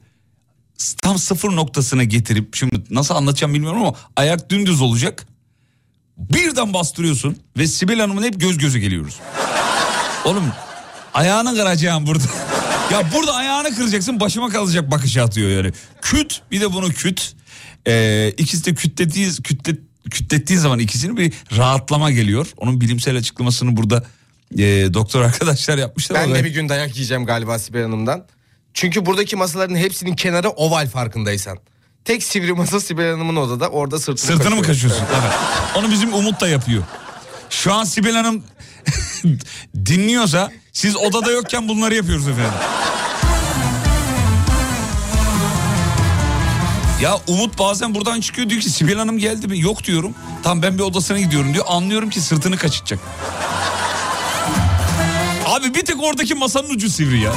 tam 1.01 1.17
sıfır 1.17 1.55
noktasına 1.55 2.03
getirip 2.03 2.55
şimdi 2.55 2.81
nasıl 2.89 3.15
anlatacağım 3.15 3.53
bilmiyorum 3.53 3.81
ama 3.81 3.93
ayak 4.15 4.49
dümdüz 4.49 4.81
olacak. 4.81 5.27
Birden 6.17 6.73
bastırıyorsun 6.73 7.37
ve 7.57 7.67
Sibel 7.67 7.99
Hanım'ın 7.99 8.23
hep 8.23 8.39
göz 8.39 8.57
göze 8.57 8.79
geliyoruz. 8.79 9.19
Oğlum 10.25 10.43
ayağını 11.13 11.55
kıracağım 11.55 12.07
burada. 12.07 12.23
ya 12.91 13.11
burada 13.15 13.33
ayağını 13.33 13.75
kıracaksın 13.75 14.19
başıma 14.19 14.49
kalacak 14.49 14.91
bakışı 14.91 15.23
atıyor 15.23 15.49
yani. 15.49 15.73
Küt 16.01 16.41
bir 16.51 16.61
de 16.61 16.73
bunu 16.73 16.89
küt. 16.89 17.33
Ee, 17.87 18.33
ikisi 18.37 18.65
de 18.65 18.73
kütlediği, 18.73 19.31
kütlet, 19.43 19.79
kütlettiği 20.11 20.59
zaman 20.59 20.79
ikisini 20.79 21.17
bir 21.17 21.33
rahatlama 21.57 22.11
geliyor. 22.11 22.47
Onun 22.57 22.81
bilimsel 22.81 23.17
açıklamasını 23.17 23.77
burada 23.77 24.03
e, 24.57 24.93
doktor 24.93 25.21
arkadaşlar 25.21 25.77
yapmışlar. 25.77 26.23
Ben 26.23 26.35
de 26.35 26.43
bir 26.43 26.49
gün 26.49 26.69
dayak 26.69 26.95
yiyeceğim 26.95 27.25
galiba 27.25 27.59
Sibel 27.59 27.81
Hanım'dan. 27.83 28.25
Çünkü 28.77 29.05
buradaki 29.05 29.35
masaların 29.35 29.75
hepsinin 29.75 30.15
kenarı 30.15 30.49
oval 30.49 30.87
farkındaysan. 30.89 31.57
Tek 32.05 32.23
sivri 32.23 32.53
masa 32.53 32.79
Sibel 32.79 33.11
Hanım'ın 33.11 33.35
odada 33.35 33.69
orada 33.69 33.99
sırtını 33.99 34.17
Sırtını 34.17 34.55
mı 34.55 34.61
kaşıyor. 34.61 34.93
kaşıyorsun? 34.93 35.15
Evet. 35.21 35.33
Onu 35.75 35.91
bizim 35.91 36.13
Umut 36.13 36.41
da 36.41 36.47
yapıyor. 36.47 36.83
Şu 37.49 37.73
an 37.73 37.83
Sibel 37.83 38.13
Hanım 38.15 38.43
dinliyorsa 39.85 40.51
siz 40.73 40.97
odada 40.97 41.31
yokken 41.31 41.67
bunları 41.67 41.95
yapıyoruz 41.95 42.27
efendim. 42.27 42.51
Ya 47.01 47.17
Umut 47.27 47.59
bazen 47.59 47.95
buradan 47.95 48.21
çıkıyor 48.21 48.49
diyor 48.49 48.61
ki 48.61 48.69
Sibel 48.69 48.95
Hanım 48.97 49.17
geldi 49.17 49.47
mi? 49.47 49.59
Yok 49.59 49.83
diyorum. 49.83 50.15
Tamam 50.43 50.61
ben 50.61 50.77
bir 50.77 50.83
odasına 50.83 51.19
gidiyorum 51.19 51.53
diyor. 51.53 51.65
Anlıyorum 51.67 52.09
ki 52.09 52.21
sırtını 52.21 52.57
kaçıracak. 52.57 52.99
Abi 55.45 55.73
bir 55.75 55.85
tek 55.85 56.03
oradaki 56.03 56.35
masanın 56.35 56.69
ucu 56.69 56.89
sivri 56.89 57.19
ya. 57.21 57.33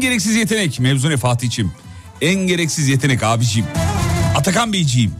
En 0.00 0.02
gereksiz 0.02 0.36
yetenek 0.36 0.80
mevzu 0.80 1.10
ne 1.10 1.16
Fatih'ciğim? 1.16 1.72
En 2.20 2.34
gereksiz 2.34 2.88
yetenek 2.88 3.22
abiciğim. 3.22 3.68
Atakan 4.36 4.72
Beyciğim. 4.72 5.12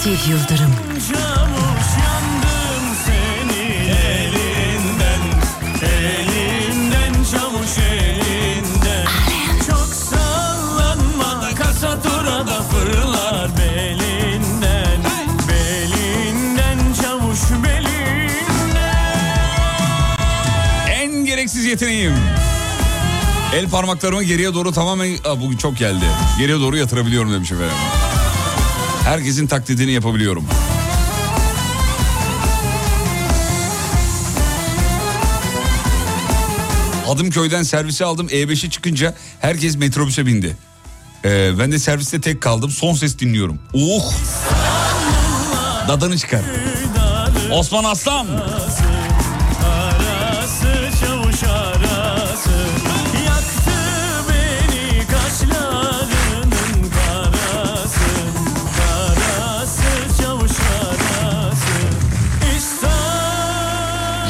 Fatih 0.00 0.28
Yıldırım. 0.28 0.70
çavuş 1.08 1.90
yandım 2.02 2.84
elinden 3.88 5.20
Elinden 5.82 7.24
çavuş 7.30 7.78
elinden 7.78 9.06
Çok 9.66 9.88
sallanma 9.94 11.54
kasa 11.54 12.02
turada 12.02 12.62
fırlar 12.62 13.50
belinden 13.58 15.00
Belinden 15.48 16.78
çavuş 17.02 17.64
belinden 17.64 18.96
En 20.90 21.24
gereksiz 21.24 21.64
yeteneğim. 21.64 22.14
El 23.54 23.68
parmaklarımı 23.70 24.22
geriye 24.22 24.54
doğru 24.54 24.72
tamamen... 24.72 25.16
Aa, 25.24 25.40
bugün 25.40 25.56
çok 25.56 25.76
geldi. 25.76 26.04
Geriye 26.38 26.60
doğru 26.60 26.76
yatırabiliyorum 26.76 27.32
demiş 27.32 27.52
efendim. 27.52 27.76
Herkesin 29.04 29.46
taklidini 29.46 29.92
yapabiliyorum. 29.92 30.44
Adımköy'den 37.08 37.62
servisi 37.62 38.04
aldım. 38.04 38.26
E5'e 38.26 38.70
çıkınca 38.70 39.14
herkes 39.40 39.76
metrobüse 39.76 40.26
bindi. 40.26 40.56
Ee, 41.24 41.58
ben 41.58 41.72
de 41.72 41.78
serviste 41.78 42.20
tek 42.20 42.40
kaldım. 42.40 42.70
Son 42.70 42.94
ses 42.94 43.18
dinliyorum. 43.18 43.58
Uh! 43.74 44.12
Dadını 45.88 46.18
çıkar. 46.18 46.40
Osman 47.52 47.84
Aslan. 47.84 48.26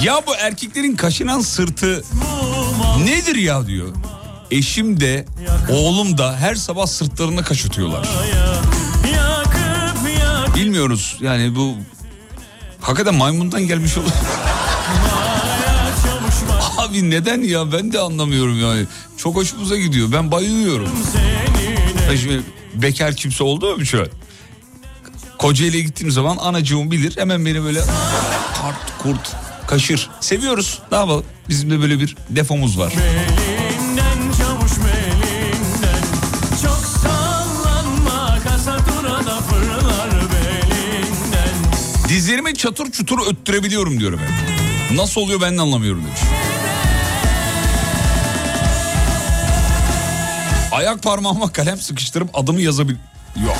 Ya 0.02 0.20
bu 0.26 0.34
erkeklerin 0.34 0.96
kaşınan 0.96 1.40
sırtı 1.40 2.04
nedir 3.04 3.36
ya 3.36 3.66
diyor. 3.66 3.88
eşim 4.50 5.00
de 5.00 5.24
oğlum 5.70 6.18
da 6.18 6.36
her 6.36 6.54
sabah 6.54 6.86
sırtlarını 6.86 7.44
kaşıtıyorlar. 7.44 8.08
Bilmiyoruz 10.54 11.16
yani 11.20 11.54
bu 11.56 11.74
hakikaten 12.80 13.14
maymundan 13.14 13.62
gelmiş 13.66 13.98
olur. 13.98 14.10
Abi 16.78 17.10
neden 17.10 17.42
ya 17.42 17.72
ben 17.72 17.92
de 17.92 17.98
anlamıyorum 17.98 18.60
yani. 18.60 18.86
Çok 19.16 19.36
hoşumuza 19.36 19.76
gidiyor 19.76 20.12
ben 20.12 20.30
bayılıyorum. 20.30 20.88
Ya 22.10 22.16
Şimdi 22.16 22.42
bekar 22.74 23.16
kimse 23.16 23.44
oldu 23.44 23.76
mu 23.76 23.86
şöyle? 23.86 24.10
Kocaeli'ye 25.38 25.82
gittiğim 25.82 26.12
zaman 26.12 26.36
anacığım 26.36 26.90
bilir 26.90 27.16
hemen 27.16 27.46
beni 27.46 27.64
böyle 27.64 27.80
kart 28.62 28.98
kurt 29.02 29.36
kaşır. 29.70 30.10
Seviyoruz 30.20 30.78
ne 30.92 30.98
yapalım 30.98 31.24
bizim 31.48 31.70
de 31.70 31.80
böyle 31.80 32.00
bir 32.00 32.16
defomuz 32.30 32.78
var. 32.78 32.92
Çavuş 34.38 34.72
Dizlerimi 42.08 42.54
çatır 42.54 42.90
çutur 42.90 43.18
öttürebiliyorum 43.30 44.00
diyorum 44.00 44.20
ben. 44.22 44.96
Nasıl 44.96 45.20
oluyor 45.20 45.40
ben 45.40 45.58
de 45.58 45.62
anlamıyorum 45.62 46.04
demiş. 46.06 46.20
Ayak 50.72 51.02
parmağıma 51.02 51.52
kalem 51.52 51.78
sıkıştırıp 51.78 52.38
adımı 52.38 52.60
yazabil... 52.60 52.94
Yok. 53.46 53.56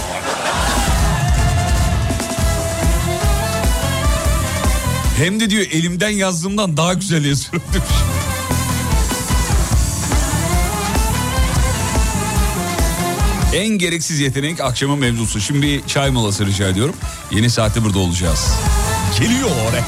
Hem 5.21 5.41
de 5.41 5.51
diyor 5.51 5.67
elimden 5.71 6.11
yazdığımdan 6.11 6.77
daha 6.77 6.95
güzel 6.95 7.25
yazıyorum 7.25 7.63
demiş. 7.75 7.89
En 13.55 13.69
gereksiz 13.69 14.21
yetenek 14.21 14.61
akşamın 14.61 14.99
mevzusu. 14.99 15.41
Şimdi 15.41 15.63
bir 15.63 15.87
çay 15.87 16.11
molası 16.11 16.47
rica 16.47 16.69
ediyorum. 16.69 16.95
Yeni 17.31 17.51
saatte 17.51 17.85
burada 17.85 17.99
olacağız. 17.99 18.53
Geliyor 19.19 19.51
oraya. 19.71 19.85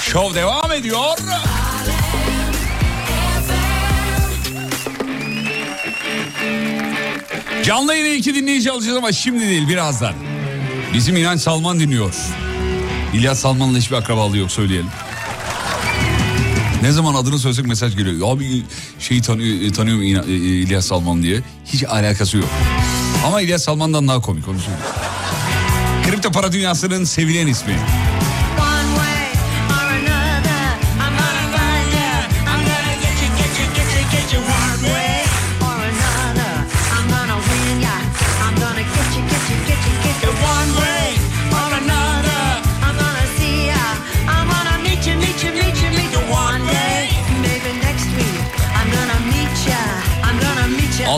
Şov 0.00 0.34
devam 0.34 0.72
ediyor. 0.72 1.18
Canlı 7.66 7.94
yine 7.94 8.14
iki 8.14 8.34
dinleyici 8.34 8.70
alacağız 8.70 8.96
ama 8.96 9.12
şimdi 9.12 9.40
değil 9.48 9.68
birazdan. 9.68 10.14
Bizim 10.94 11.16
İnanç 11.16 11.40
Salman 11.40 11.80
dinliyor. 11.80 12.14
İlyas 13.14 13.38
Salman'la 13.38 13.78
hiçbir 13.78 13.96
akrabalığı 13.96 14.38
yok 14.38 14.52
söyleyelim. 14.52 14.86
Ne 16.82 16.92
zaman 16.92 17.14
adını 17.14 17.38
söylesek 17.38 17.66
mesaj 17.66 17.96
geliyor. 17.96 18.34
Abi 18.36 18.62
şeyi 19.00 19.22
tanıyor, 19.22 19.72
tanıyorum 19.74 20.02
İna- 20.02 20.24
e, 20.24 20.32
İlyas 20.36 20.86
Salman 20.86 21.22
diye. 21.22 21.40
Hiç 21.66 21.84
alakası 21.84 22.36
yok. 22.36 22.48
Ama 23.26 23.40
İlyas 23.40 23.64
Salman'dan 23.64 24.08
daha 24.08 24.20
komik 24.20 24.48
onu 24.48 24.58
söyleyeyim. 24.58 24.84
Kripto 26.10 26.30
para 26.32 26.52
dünyasının 26.52 27.04
sevilen 27.04 27.46
ismi. 27.46 27.74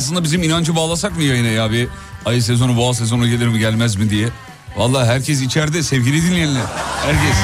Aslında 0.07 0.25
bizim 0.25 0.43
inancı 0.43 0.77
bağlasak 0.77 1.17
mı 1.17 1.23
yayına 1.23 1.49
ya 1.49 1.73
bir 1.73 1.89
ayı 2.25 2.43
sezonu 2.43 2.77
boğa 2.77 2.95
sezonu 2.95 3.29
gelir 3.29 3.49
mi 3.49 3.59
gelmez 3.59 3.97
mi 3.97 4.11
diye. 4.11 4.29
Vallahi 4.77 5.07
herkes 5.07 5.41
içeride 5.43 5.83
sevgili 5.83 6.23
dinleyenler. 6.23 6.63
Herkes. 7.03 7.37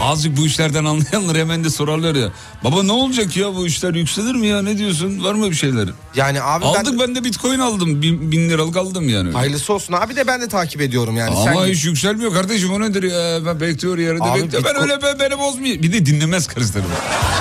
Azıcık 0.00 0.36
bu 0.36 0.46
işlerden 0.46 0.84
anlayanlar 0.84 1.36
hemen 1.36 1.64
de 1.64 1.70
sorarlar 1.70 2.14
ya. 2.14 2.28
Baba 2.64 2.82
ne 2.82 2.92
olacak 2.92 3.36
ya 3.36 3.54
bu 3.54 3.66
işler 3.66 3.94
yükselir 3.94 4.34
mi 4.34 4.46
ya 4.46 4.62
ne 4.62 4.78
diyorsun 4.78 5.24
var 5.24 5.34
mı 5.34 5.50
bir 5.50 5.56
şeyler? 5.56 5.88
Yani 6.14 6.42
abi 6.42 6.64
Aldık 6.64 6.86
ben... 6.86 6.98
ben 6.98 7.14
de 7.14 7.24
bitcoin 7.24 7.58
aldım 7.58 8.02
bin, 8.02 8.32
bin 8.32 8.50
liralık 8.50 8.76
aldım 8.76 9.08
yani. 9.08 9.32
Hayırlısı 9.32 9.72
olsun 9.72 9.92
abi 9.92 10.16
de 10.16 10.26
ben 10.26 10.40
de 10.40 10.48
takip 10.48 10.80
ediyorum 10.80 11.16
yani. 11.16 11.36
Ama 11.36 11.44
Sen 11.44 11.66
hiç 11.66 11.84
yükselmiyor 11.84 12.32
kardeşim 12.34 12.72
o 12.72 12.80
nedir 12.80 13.02
ya 13.02 13.46
ben 13.46 13.60
bekliyor 13.60 13.98
yarıda 13.98 14.24
Abi 14.24 14.42
bekliyor. 14.42 14.64
Ben 14.64 14.70
Bitcoin- 14.70 14.82
öyle 14.82 15.02
ben, 15.02 15.18
beni 15.18 15.38
bozmuyor. 15.38 15.82
Bir 15.82 15.92
de 15.92 16.06
dinlemez 16.06 16.46
karısı 16.46 16.82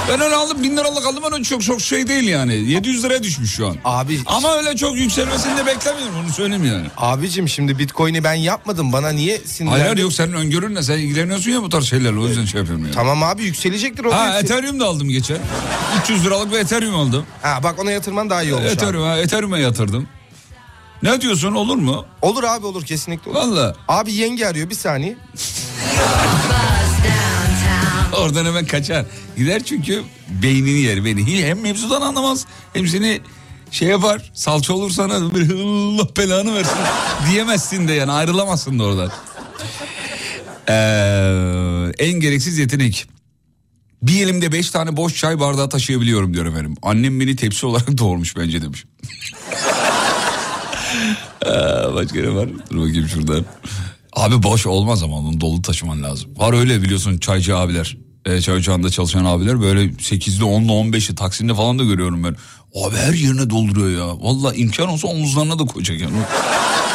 Ben 0.09 0.22
öyle 0.22 0.36
aldım 0.36 0.63
bin 0.63 0.78
liralık 0.78 1.05
aldım 1.05 1.24
ama 1.26 1.43
çok 1.43 1.61
çok 1.63 1.82
şey 1.82 2.07
değil 2.07 2.24
yani. 2.24 2.53
700 2.55 3.03
liraya 3.03 3.24
düşmüş 3.24 3.51
şu 3.55 3.68
an. 3.68 3.76
Abi 3.86 4.20
Ama 4.26 4.57
öyle 4.57 4.76
çok 4.76 4.97
yükselmesini 4.97 5.57
de 5.57 5.65
beklemiyorum 5.65 6.15
onu 6.26 6.34
söyleyeyim 6.34 6.65
yani. 6.65 6.86
abicim 6.97 7.49
şimdi 7.49 7.80
Bitcoin'i 7.80 8.24
ben 8.24 8.34
yapmadım. 8.34 8.93
Bana 8.93 9.09
niye 9.09 9.38
sinirlendin? 9.45 9.84
Hayır 9.84 9.97
yok 9.97 10.13
senin 10.13 10.34
öngörünle 10.34 10.84
sen 10.84 10.97
ilgileniyorsun 10.97 11.51
ya 11.51 11.61
bu 11.61 11.70
tarz 11.70 11.86
şeylerle 11.86 12.20
o 12.20 12.28
yüzden 12.28 12.45
şey 12.45 12.59
yapıyorum 12.59 12.84
yani. 12.86 12.95
Tamam 12.95 13.24
abi 13.24 13.43
yükselecektir 13.43 14.05
o. 14.05 14.11
da 14.11 14.18
Ha 14.18 14.39
Ethereum 14.39 14.80
da 14.80 14.86
aldım 14.86 15.07
geçen. 15.10 15.38
300 16.01 16.26
liralık 16.26 16.51
bir 16.51 16.60
Ethereum 16.60 16.95
aldım. 16.95 17.26
Ha 17.41 17.60
bak 17.64 17.80
ona 17.80 17.91
yatırman 17.91 18.30
daha 18.30 18.43
iyi 18.43 18.53
olmuş 18.53 18.66
abi. 18.68 18.74
Ethereum, 18.74 19.03
ha, 19.03 19.18
Ethereum'a 19.18 19.58
yatırdım. 19.58 20.08
Ne 21.03 21.22
diyorsun 21.22 21.53
olur 21.55 21.76
mu? 21.78 22.05
Olur 22.22 22.43
abi 22.43 22.66
olur 22.66 22.86
kesinlikle 22.86 23.32
olur. 23.32 23.39
Valla. 23.39 23.76
Abi 23.88 24.14
yenge 24.14 24.45
arıyor 24.47 24.70
bir 24.70 24.76
saniye. 24.76 25.18
Oradan 28.18 28.45
hemen 28.45 28.66
kaçar. 28.66 29.05
Gider 29.38 29.64
çünkü 29.64 30.03
beynini 30.30 30.80
yer 30.80 31.05
beni. 31.05 31.45
Hem 31.45 31.62
mevzudan 31.62 32.01
anlamaz 32.01 32.45
hem 32.74 32.88
seni 32.88 33.22
şey 33.72 33.88
yapar 33.88 34.32
salça 34.34 34.74
olur 34.74 34.91
sana 34.91 35.36
bir 35.36 35.49
Allah 35.49 36.08
belanı 36.18 36.55
versin 36.55 36.78
diyemezsin 37.32 37.88
de 37.88 37.93
yani 37.93 38.12
ayrılamazsın 38.12 38.80
da 38.80 38.84
oradan. 38.84 39.12
Ee, 40.70 40.74
en 42.05 42.14
gereksiz 42.20 42.58
yetenek. 42.58 43.08
Bir 44.02 44.24
elimde 44.24 44.52
beş 44.52 44.72
tane 44.72 44.98
boş 44.98 45.16
çay 45.16 45.39
bardağı 45.39 45.70
taşıyabiliyorum 45.70 46.34
diyor 46.34 46.45
efendim. 46.45 46.76
Annem 46.82 47.20
beni 47.20 47.36
tepsi 47.36 47.66
olarak 47.66 47.98
doğurmuş 47.98 48.38
bence 48.38 48.62
demiş. 48.62 48.86
Ee, 51.45 51.50
başka 51.93 52.20
ne 52.20 52.36
var? 52.36 52.50
Dur 52.72 52.78
bakayım 52.82 53.08
şuradan. 53.08 53.45
Abi 54.14 54.43
boş 54.43 54.66
olmaz 54.66 55.04
ama 55.04 55.18
onu 55.18 55.41
dolu 55.41 55.62
taşıman 55.62 56.04
lazım. 56.04 56.32
Var 56.38 56.54
öyle 56.54 56.82
biliyorsun 56.82 57.18
çaycı 57.18 57.58
abiler. 57.58 57.98
E, 58.26 58.41
çay 58.41 58.56
ocağında 58.56 58.89
çalışan 58.89 59.26
abiler 59.26 59.62
böyle 59.62 59.82
8'de 59.82 60.43
10'da 60.43 60.72
15'de 60.72 61.16
Taksim'de 61.16 61.54
falan 61.54 61.80
da 61.80 61.84
görüyorum 61.84 62.24
ben. 62.24 62.36
Abi 62.82 62.95
her 62.95 63.14
yerine 63.14 63.50
dolduruyor 63.50 63.89
ya. 64.08 64.22
Valla 64.22 64.54
imkan 64.54 64.88
olsa 64.88 65.08
omuzlarına 65.08 65.60
da 65.60 65.66
koyacak 65.66 66.02
yani. 66.02 66.14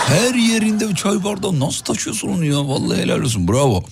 Her 0.07 0.35
yerinde 0.35 0.95
çay 0.95 1.25
bardağı 1.25 1.61
nasıl 1.61 1.85
taşıyorsun 1.85 2.29
onu 2.29 2.45
ya? 2.45 2.69
Vallahi 2.69 2.99
helal 3.03 3.21
olsun 3.21 3.49
bravo. 3.49 3.85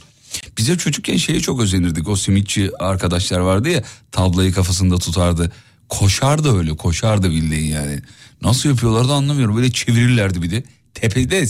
Bize 0.59 0.79
çocukken 0.79 1.17
şeye 1.17 1.41
çok 1.41 1.61
özenirdik. 1.61 2.09
O 2.09 2.17
simitçi 2.17 2.71
arkadaşlar 2.79 3.39
vardı 3.39 3.69
ya 3.69 3.83
tablayı 4.13 4.53
kafasında 4.53 4.99
tutardı. 4.99 5.53
Koşardı 5.89 6.59
öyle 6.59 6.77
koşardı 6.77 7.31
bildiğin 7.31 7.73
yani. 7.73 8.01
Nasıl 8.43 8.69
yapıyorlardı 8.69 9.13
anlamıyorum. 9.13 9.57
Böyle 9.57 9.71
çevirirlerdi 9.71 10.43
bir 10.43 10.51
de. 10.51 10.63
Tepede 10.95 11.47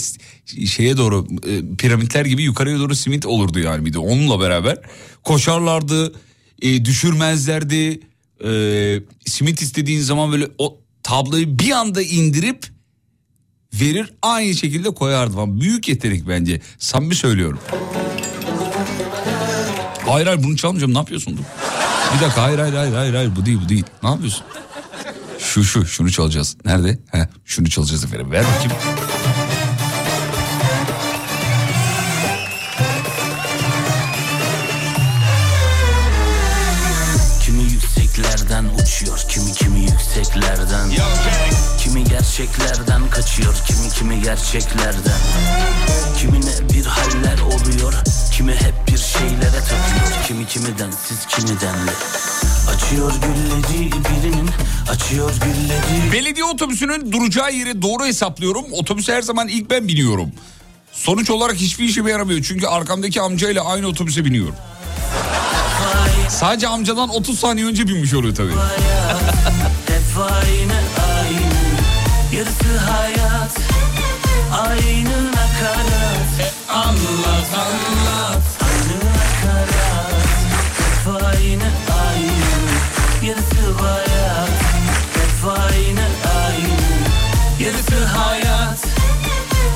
şeye 0.66 0.96
doğru 0.96 1.26
e, 1.48 1.76
piramitler 1.76 2.24
gibi 2.24 2.42
yukarıya 2.42 2.78
doğru 2.78 2.94
simit 2.94 3.26
olurdu 3.26 3.58
yani 3.58 3.86
bir 3.86 3.92
de 3.92 3.98
onunla 3.98 4.40
beraber. 4.40 4.78
Koşarlardı, 5.24 6.12
e, 6.62 6.84
düşürmezlerdi. 6.84 8.00
E, 8.44 8.50
simit 9.26 9.62
istediğin 9.62 10.00
zaman 10.00 10.32
böyle 10.32 10.48
o 10.58 10.78
tablayı 11.02 11.58
bir 11.58 11.70
anda 11.70 12.02
indirip 12.02 12.66
verir 13.74 14.12
aynı 14.22 14.54
şekilde 14.54 14.90
koyardı 14.90 15.34
falan. 15.34 15.60
Büyük 15.60 15.88
yetenek 15.88 16.28
bence. 16.28 16.60
Samimi 16.78 17.14
söylüyorum. 17.14 17.58
Hayır 20.06 20.26
hayır 20.26 20.42
bunu 20.44 20.56
çalmayacağım 20.56 20.94
ne 20.94 20.98
yapıyorsun? 20.98 21.36
Dur. 21.36 21.42
Bir 22.16 22.24
dakika 22.24 22.42
hayır 22.42 22.58
hayır 22.58 22.74
hayır 22.74 22.92
hayır 22.94 23.14
hayır 23.14 23.36
bu 23.36 23.46
değil 23.46 23.58
bu 23.64 23.68
değil. 23.68 23.84
Ne 24.02 24.08
yapıyorsun? 24.10 24.44
Şu 25.38 25.64
şu 25.64 25.86
şunu 25.86 26.10
çalacağız. 26.12 26.56
Nerede? 26.64 26.98
He, 27.12 27.28
şunu 27.44 27.70
çalacağız 27.70 28.04
efendim. 28.04 28.30
Ver 28.30 28.44
bakayım. 28.44 28.72
Kimi 37.42 37.62
yükseklerden 37.62 38.64
uçuyor, 38.82 39.18
kimi 39.28 39.52
kimi 39.52 39.80
yükseklerden 39.80 40.90
Kimi 41.78 42.04
gerçeklerden 42.04 43.10
kaçıyor, 43.10 43.54
kimi 43.66 43.90
kimi 43.90 44.22
gerçeklerden 44.22 45.20
Kimine 46.18 46.70
bir 46.72 46.86
haller 46.86 47.38
oluyor, 47.38 47.94
kimi 48.40 48.52
hep 48.52 48.74
bir 48.88 48.98
şeylere 48.98 49.60
takıyor 49.60 50.24
Kimi 50.28 50.46
kimiden, 50.46 50.90
siz 51.08 51.26
kimidenle 51.26 51.90
Açıyor 52.74 53.12
gülleri 53.12 53.90
birinin, 53.92 54.50
açıyor 54.90 55.32
gülleri 55.32 56.12
Belediye 56.12 56.44
otobüsünün 56.44 57.12
duracağı 57.12 57.52
yeri 57.52 57.82
doğru 57.82 58.04
hesaplıyorum. 58.04 58.64
Otobüse 58.72 59.14
her 59.14 59.22
zaman 59.22 59.48
ilk 59.48 59.70
ben 59.70 59.88
biniyorum. 59.88 60.32
Sonuç 60.92 61.30
olarak 61.30 61.56
hiçbir 61.56 61.84
işime 61.84 62.10
yaramıyor. 62.10 62.42
Çünkü 62.42 62.66
arkamdaki 62.66 63.20
amcayla 63.20 63.64
aynı 63.64 63.86
otobüse 63.86 64.24
biniyorum. 64.24 64.54
Sadece 66.28 66.68
amcadan 66.68 67.08
30 67.08 67.38
saniye 67.38 67.66
önce 67.66 67.88
binmiş 67.88 68.14
oluyor 68.14 68.34
tabii. 68.34 68.52
Yarısı 72.36 72.78
hayat 72.78 73.19
Aynı 74.52 75.26
nakarat 75.26 76.54
Anlat 76.68 77.50
anlat. 77.54 78.42
Aynı 78.62 78.98
nakarat 78.98 80.20
Hep 81.04 81.14
aynı. 81.24 81.62
Aynı 82.08 82.40
Yarısı 83.26 83.72
hayat. 83.82 84.50
Hep 85.14 85.50
aynı. 85.50 86.00
Aynı 86.46 86.80
Yarısı 87.60 88.04
hayat. 88.04 88.78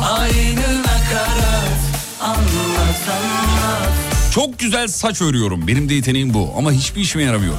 Aynı 0.03 0.83
nakarat 0.83 1.81
Anlat 2.21 3.09
anlat. 3.09 3.93
Çok 4.35 4.59
güzel 4.59 4.89
saç 4.89 5.23
örüyorum. 5.23 5.67
Benim 5.69 5.89
de 5.89 5.95
yeteneğim 5.95 6.35
bu. 6.35 6.55
Ama 6.59 6.73
hiçbir 6.73 7.01
işime 7.01 7.23
yaramıyor. 7.25 7.55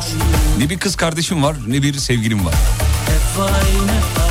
Ne 0.58 0.70
bir 0.70 0.80
kız 0.80 0.96
kardeşim 0.96 1.44
var 1.44 1.56
ne 1.68 1.84
bir 1.84 1.94
sevgilim 1.94 2.46
var. 2.46 2.54
Hep 3.06 3.44
aynı 3.44 4.25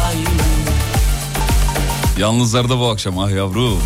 Yalnızlarda 2.19 2.79
bu 2.79 2.89
akşam 2.89 3.19
ah 3.19 3.31
yavrum. 3.31 3.83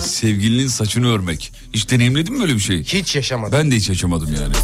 Sevgilinin 0.00 0.68
saçını 0.68 1.08
örmek. 1.14 1.52
Hiç 1.72 1.90
deneyimledin 1.90 2.34
mi 2.34 2.40
böyle 2.40 2.54
bir 2.54 2.60
şey? 2.60 2.84
Hiç 2.84 3.16
yaşamadım. 3.16 3.58
Ben 3.58 3.70
de 3.70 3.76
hiç 3.76 3.88
yaşamadım 3.88 4.34
yani. 4.34 4.54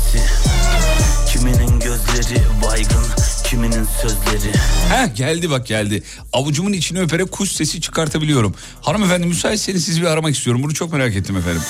Kiminin 1.33 1.81
gözleri 1.81 2.43
baygın 2.67 3.05
Kiminin 3.45 3.87
sözleri 4.03 4.53
Heh 4.89 5.17
geldi 5.17 5.51
bak 5.51 5.67
geldi. 5.67 6.03
Avucumun 6.33 6.73
içini 6.73 7.01
öperek 7.01 7.33
kuş 7.33 7.53
sesi 7.53 7.81
çıkartabiliyorum. 7.81 8.55
Hanımefendi 8.81 9.27
müsaitseniz 9.27 9.85
sizi 9.85 10.01
bir 10.03 10.07
aramak 10.07 10.35
istiyorum. 10.37 10.63
Bunu 10.63 10.75
çok 10.75 10.93
merak 10.93 11.17
ettim 11.17 11.37
efendim. 11.37 11.63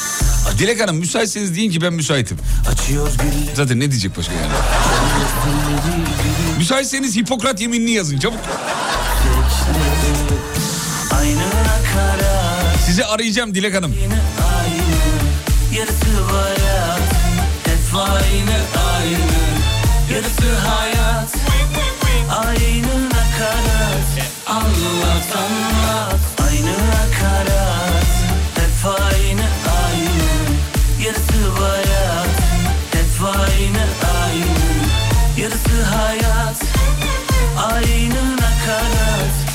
Dilek 0.59 0.81
Hanım 0.83 0.97
müsaitseniz 0.97 1.57
deyin 1.57 1.71
ki 1.71 1.81
ben 1.81 1.93
müsaitim. 1.93 2.39
Zaten 3.55 3.81
ne 3.81 3.91
diyecek 3.91 4.17
başka 4.19 4.35
yani? 4.35 4.53
Müsaitseniz 6.59 7.17
Hipokrat 7.17 7.61
yeminini 7.61 7.91
yazın 7.91 8.19
çabuk. 8.19 8.41
Sizi 12.87 13.07
arayacağım 13.07 13.55
Dilek 13.55 13.75
Hanım. 13.75 13.95
Yarısı 35.39 35.83
hayat. 35.87 36.63
Aynı 37.57 38.39
nakarat 38.39 39.48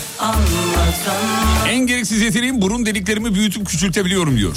En 1.70 1.88
gereksiz 1.88 2.22
yeteneğim 2.22 2.62
burun 2.62 2.86
deliklerimi 2.86 3.36
büyütüp 3.36 3.68
küçültebiliyorum 3.68 4.38
diyor. 4.38 4.56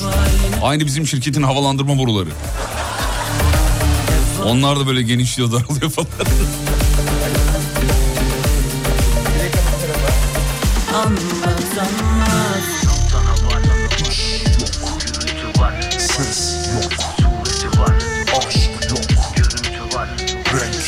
Aynı 0.62 0.86
bizim 0.86 1.06
şirketin 1.06 1.42
havalandırma 1.42 1.98
boruları. 1.98 2.28
Onlar 4.44 4.80
da 4.80 4.86
böyle 4.86 5.02
genişliyor 5.02 5.52
daralıyor 5.52 5.90
falan. 5.90 6.08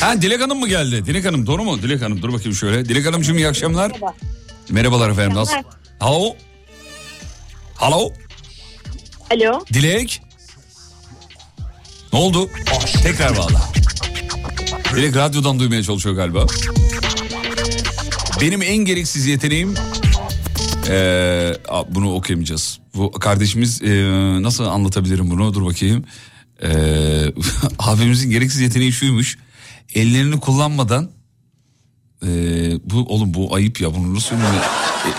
Ha 0.00 0.22
Dilek 0.22 0.40
Hanım 0.42 0.58
mı 0.60 0.68
geldi? 0.68 1.06
Dilek 1.06 1.24
Hanım 1.24 1.46
doğru 1.46 1.64
mu? 1.64 1.82
Dilek 1.82 2.02
Hanım 2.02 2.22
dur 2.22 2.32
bakayım 2.32 2.54
şöyle. 2.54 2.84
Dilek 2.88 3.06
Hanımcığım 3.06 3.36
iyi 3.38 3.48
akşamlar. 3.48 3.92
Merhabalar 4.70 5.10
efendim. 5.10 5.36
Nasıl? 5.36 5.56
Hello? 5.98 6.36
Hello? 7.76 8.12
Alo. 9.30 9.64
Dilek? 9.72 10.22
Ne 12.12 12.18
oldu? 12.18 12.50
Tekrar 13.02 13.36
bağla. 13.36 13.60
Dilek 14.96 15.16
radyodan 15.16 15.58
duymaya 15.58 15.82
çalışıyor 15.82 16.14
galiba. 16.14 16.46
Benim 18.40 18.62
en 18.62 18.76
gereksiz 18.76 19.26
yeteneğim... 19.26 19.74
Ee, 20.88 21.52
bunu 21.88 22.14
okuyamayacağız. 22.14 22.78
Bu 22.94 23.10
kardeşimiz 23.10 23.82
ee, 23.82 23.88
nasıl 24.42 24.64
anlatabilirim 24.64 25.30
bunu? 25.30 25.54
Dur 25.54 25.64
bakayım. 25.64 26.04
Ee, 26.62 26.68
abimizin 27.78 28.30
gereksiz 28.30 28.60
yeteneği 28.60 28.92
şuymuş. 28.92 29.38
Ellerini 29.94 30.40
kullanmadan 30.40 31.10
ee, 32.22 32.28
bu 32.84 33.04
oğlum 33.08 33.34
bu 33.34 33.54
ayıp 33.54 33.80
ya 33.80 33.94
bunu 33.94 34.14
nasıl 34.14 34.36
ya? 34.36 34.42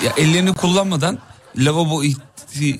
ya 0.03 0.13
ellerini 0.17 0.53
kullanmadan 0.53 1.19
lavabo 1.57 2.03
ihti... 2.03 2.79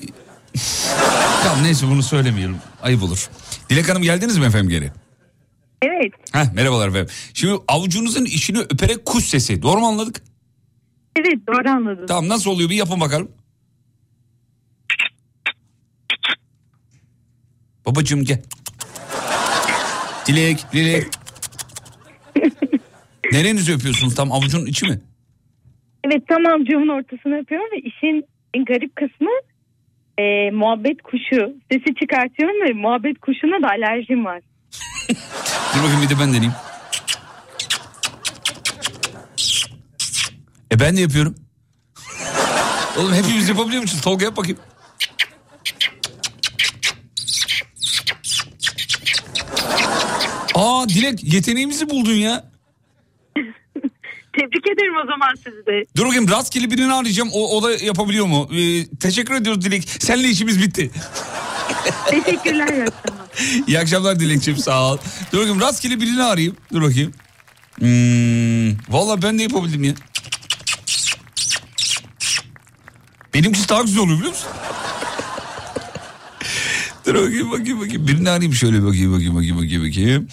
tamam 1.42 1.62
neyse 1.62 1.86
bunu 1.86 2.02
söylemeyelim. 2.02 2.56
Ayıp 2.82 3.02
olur. 3.02 3.28
Dilek 3.70 3.88
Hanım 3.88 4.02
geldiniz 4.02 4.38
mi 4.38 4.44
efendim 4.46 4.68
geri? 4.68 4.92
Evet. 5.82 6.12
Heh, 6.32 6.52
merhabalar 6.54 6.88
efendim. 6.88 7.14
Şimdi 7.34 7.58
avucunuzun 7.68 8.24
içini 8.24 8.58
öperek 8.58 9.04
kuş 9.06 9.24
sesi. 9.24 9.62
Doğru 9.62 9.80
mu 9.80 9.86
anladık? 9.86 10.22
Evet 11.16 11.46
doğru 11.48 11.70
anladım. 11.70 12.06
Tamam 12.06 12.28
nasıl 12.28 12.50
oluyor 12.50 12.70
bir 12.70 12.74
yapın 12.74 13.00
bakalım. 13.00 13.28
Babacığım 17.86 18.24
gel. 18.24 18.42
Dilek, 20.26 20.72
Dilek. 20.72 21.06
Nerenizi 23.32 23.72
öpüyorsunuz 23.72 24.14
tam 24.14 24.32
avucun 24.32 24.66
içi 24.66 24.86
mi? 24.86 25.00
Evet 26.04 26.22
tam 26.28 26.46
amcamın 26.46 26.88
ortasını 26.88 27.36
yapıyorum 27.36 27.66
ve 27.72 27.78
işin 27.78 28.24
garip 28.66 28.96
kısmı 28.96 29.30
e, 30.18 30.50
muhabbet 30.50 31.02
kuşu. 31.02 31.54
Sesi 31.72 31.94
çıkartıyorum 32.00 32.68
ve 32.68 32.72
muhabbet 32.72 33.18
kuşuna 33.20 33.62
da 33.62 33.68
alerjim 33.68 34.24
var. 34.24 34.40
Dur 35.74 35.82
bakayım 35.82 36.02
bir 36.02 36.08
de 36.08 36.20
ben 36.20 36.28
deneyeyim. 36.28 36.52
E 40.72 40.80
ben 40.80 40.96
de 40.96 41.00
yapıyorum. 41.00 41.34
Oğlum 42.98 43.14
hepimiz 43.14 43.48
yapabiliyor 43.48 43.82
musunuz? 43.82 44.02
Tolga 44.02 44.24
yap 44.24 44.36
bakayım. 44.36 44.58
Aa 50.54 50.88
Dilek 50.88 51.34
yeteneğimizi 51.34 51.90
buldun 51.90 52.12
ya. 52.14 52.49
Tebrik 54.40 54.66
ederim 54.66 54.94
o 55.04 55.06
zaman 55.06 55.34
sizi 55.34 55.66
de. 55.66 55.86
Dur 55.96 56.04
bakayım 56.06 56.28
rastgele 56.30 56.70
birini 56.70 56.92
arayacağım. 56.92 57.28
O, 57.32 57.56
o 57.56 57.62
da 57.62 57.72
yapabiliyor 57.84 58.26
mu? 58.26 58.48
Ee, 58.52 58.86
teşekkür 59.00 59.34
ediyoruz 59.34 59.64
Dilek. 59.64 59.88
Seninle 59.98 60.28
işimiz 60.28 60.62
bitti. 60.62 60.90
Teşekkürler. 62.10 62.68
iyi 62.68 62.82
akşamlar. 62.82 63.20
İyi 63.66 63.78
akşamlar 63.78 64.20
Dilekçim 64.20 64.56
sağ 64.56 64.92
ol. 64.92 64.98
Dur 65.32 65.38
bakayım 65.38 65.60
rastgele 65.60 66.00
birini 66.00 66.22
arayayım. 66.22 66.56
Dur 66.72 66.82
bakayım. 66.82 67.12
Hmm, 67.78 68.70
Valla 68.94 69.22
ben 69.22 69.38
de 69.38 69.42
yapabildim 69.42 69.84
ya. 69.84 69.94
Benimkisi 73.34 73.68
daha 73.68 73.82
güzel 73.82 74.00
oluyor 74.02 74.16
biliyor 74.18 74.32
musun? 74.32 74.48
Dur 77.06 77.14
bakayım 77.14 77.50
bakayım 77.50 77.80
bakayım. 77.80 78.06
Birini 78.08 78.30
arayayım 78.30 78.54
şöyle 78.54 78.84
bakayım 78.84 79.12
bakayım 79.12 79.34
bakayım 79.34 79.56
bakayım 79.56 79.84
bakayım. 79.88 80.28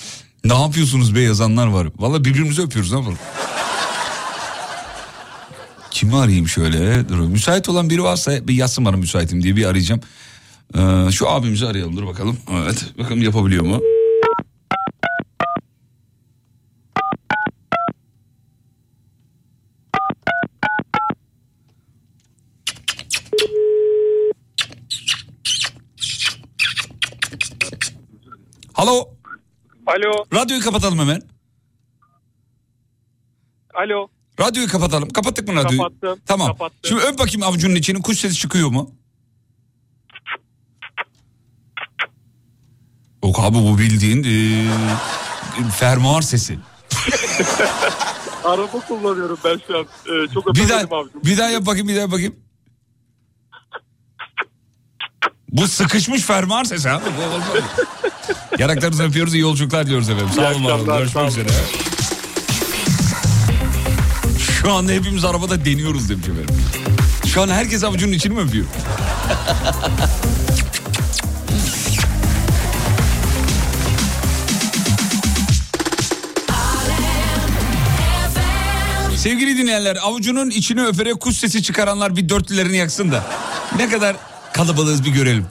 Ne 0.45 0.53
yapıyorsunuz 0.62 1.16
be 1.16 1.22
yazanlar 1.22 1.68
var. 1.68 1.88
Valla 1.97 2.26
birbirimizi 2.26 2.62
öpüyoruz 2.62 2.91
ne 2.91 2.97
yapalım. 2.97 3.18
Kimi 6.08 6.20
arayayım 6.20 6.47
şöyle? 6.47 7.10
Dur, 7.10 7.20
müsait 7.20 7.70
olan 7.70 7.89
biri 7.89 8.03
varsa 8.03 8.47
bir 8.47 8.53
yazsın 8.53 8.86
bana 8.86 8.97
müsaitim 8.97 9.43
diye 9.43 9.55
bir 9.55 9.66
arayacağım. 9.66 10.01
Ee, 10.76 11.12
şu 11.12 11.30
abimizi 11.30 11.68
arayalım 11.68 11.97
dur 11.97 12.08
bakalım. 12.08 12.38
Evet 12.64 12.93
bakalım 12.97 13.22
yapabiliyor 13.22 13.64
mu? 13.64 13.82
Alo. 28.76 29.10
Alo. 29.88 30.26
Radyoyu 30.34 30.62
kapatalım 30.62 30.99
hemen. 30.99 31.22
Alo. 33.74 34.16
Radyoyu 34.39 34.67
kapatalım. 34.67 35.09
Kapattık 35.09 35.47
mı 35.47 35.55
radyoyu? 35.55 35.77
Kapattım, 35.77 36.19
Tamam. 36.25 36.47
kapattım. 36.47 36.79
Şimdi 36.83 37.01
öp 37.01 37.19
bakayım 37.19 37.43
avucunun 37.43 37.75
içini. 37.75 38.01
Kuş 38.01 38.19
sesi 38.19 38.35
çıkıyor 38.35 38.69
mu? 38.69 38.91
Yok 43.23 43.39
abi 43.39 43.55
bu 43.57 43.77
bildiğin 43.77 44.23
eee, 44.23 44.65
fermuar 45.75 46.21
sesi. 46.21 46.59
Araba 48.43 48.79
kullanıyorum 48.88 49.38
ben 49.45 49.61
şu 49.67 49.77
an. 49.77 49.83
Ee, 49.83 50.33
çok 50.33 50.55
Bir 50.55 50.69
daha, 50.69 50.79
abicim. 50.79 51.21
bir 51.23 51.38
daha 51.38 51.49
yap 51.49 51.65
bakayım 51.65 51.88
bir 51.88 51.93
daha 51.95 52.01
yap 52.01 52.11
bakayım. 52.11 52.35
Bu 55.51 55.67
sıkışmış 55.67 56.21
fermuar 56.21 56.63
sesi 56.63 56.89
abi. 56.89 57.03
Yanaklarınızı 58.59 59.03
öpüyoruz 59.03 59.33
iyi 59.33 59.41
yolculuklar 59.41 59.85
diliyoruz 59.85 60.09
efendim. 60.09 60.29
Sağ 60.35 60.51
olun 60.51 60.85
Görüşmek 60.85 61.27
üzere. 61.29 61.47
Şu 64.68 64.74
anda 64.74 64.91
hepimiz 64.91 65.26
arabada 65.26 65.65
deniyoruz 65.65 66.09
demiş 66.09 66.26
efendim. 66.28 66.55
Şu 67.26 67.41
an 67.41 67.47
herkes 67.47 67.84
avucunun 67.84 68.11
içini 68.11 68.34
mi 68.34 68.39
öpüyor? 68.39 68.65
Sevgili 79.15 79.57
dinleyenler 79.57 79.95
avucunun 79.95 80.49
içini 80.49 80.86
öperek 80.86 81.20
kuş 81.20 81.38
sesi 81.38 81.63
çıkaranlar 81.63 82.15
bir 82.15 82.30
dörtlülerini 82.30 82.78
yaksın 82.78 83.11
da. 83.11 83.24
Ne 83.78 83.89
kadar 83.89 84.15
kalabalığız 84.53 85.05
bir 85.05 85.11
görelim. 85.11 85.45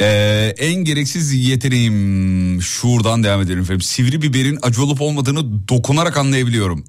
Ee, 0.00 0.54
en 0.58 0.74
gereksiz 0.74 1.32
yeteneğim 1.34 2.62
şuradan 2.62 3.22
devam 3.22 3.40
edelim 3.42 3.60
efendim. 3.60 3.80
Sivri 3.80 4.22
biberin 4.22 4.58
acı 4.62 4.82
olup 4.82 5.00
olmadığını 5.00 5.68
dokunarak 5.68 6.16
anlayabiliyorum. 6.16 6.84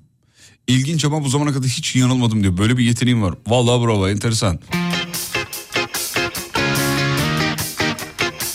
İlginç 0.67 1.05
ama 1.05 1.23
bu 1.23 1.29
zamana 1.29 1.53
kadar 1.53 1.69
hiç 1.69 1.95
yanılmadım 1.95 2.43
diyor. 2.43 2.57
Böyle 2.57 2.77
bir 2.77 2.85
yeteneğim 2.85 3.21
var. 3.21 3.33
Vallahi 3.47 3.85
bravo 3.85 4.09
enteresan. 4.09 4.59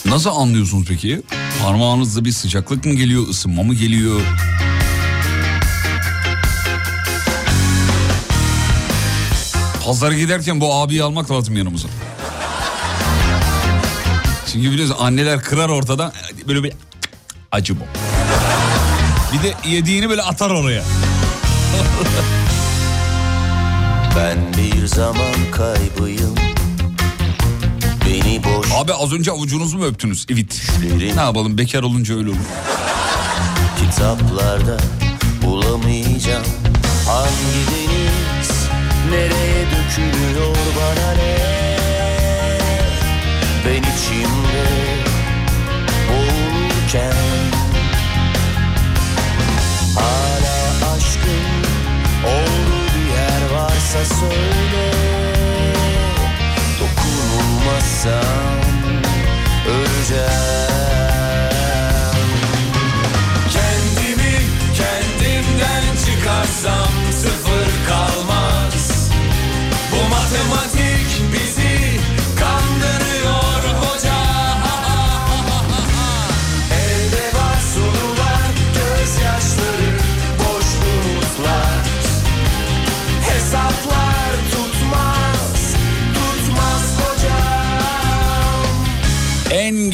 Nasıl 0.05 0.29
anlıyorsunuz 0.29 0.85
peki? 0.87 1.21
Parmağınızda 1.63 2.25
bir 2.25 2.31
sıcaklık 2.31 2.85
mı 2.85 2.93
geliyor, 2.93 3.27
ısınma 3.27 3.63
mı 3.63 3.73
geliyor? 3.73 4.21
Pazara 9.85 10.13
giderken 10.13 10.61
bu 10.61 10.73
abiyi 10.73 11.03
almak 11.03 11.31
lazım 11.31 11.57
yanımıza. 11.57 11.87
Çünkü 14.51 14.71
biliyorsun 14.71 14.95
anneler 14.99 15.41
kırar 15.41 15.69
ortadan 15.69 16.11
böyle 16.47 16.63
bir 16.63 16.73
acı 17.51 17.75
bu. 17.79 17.83
Bir 19.33 19.43
de 19.43 19.53
yediğini 19.69 20.09
böyle 20.09 20.21
atar 20.21 20.49
oraya. 20.49 20.83
Ben 24.17 24.37
bir 24.57 24.85
zaman 24.87 25.33
kaybıyım 25.51 26.35
Beni 28.05 28.41
boş 28.43 28.67
Abi 28.75 28.93
az 28.93 29.13
önce 29.13 29.31
avucunuzu 29.31 29.77
mu 29.77 29.85
öptünüz? 29.85 30.25
Evet. 30.33 30.59
Ne 31.15 31.21
yapalım 31.21 31.57
bekar 31.57 31.83
olunca 31.83 32.15
öyle 32.17 32.29
olur. 32.29 32.37
kitaplarda 33.79 34.77
bulamayacağım 35.45 36.45
Hangi 37.07 37.67
deniz 37.71 38.51
nereye 39.09 39.65
dökülüyor 39.65 40.55
bana 40.77 41.11
ne 41.13 41.66
Ben 43.67 43.81
içimde 43.81 44.65
boğulurken. 46.09 47.13
Hala 49.95 50.93
aşkın 50.95 51.47
olduğu 52.25 52.87
bir 52.95 53.09
yer 53.15 53.59
varsa 53.59 54.15
söyle 54.15 54.46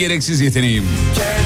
gereksiz 0.03 0.41
yeteneğim. 0.41 0.83
Kendimden 1.15 1.42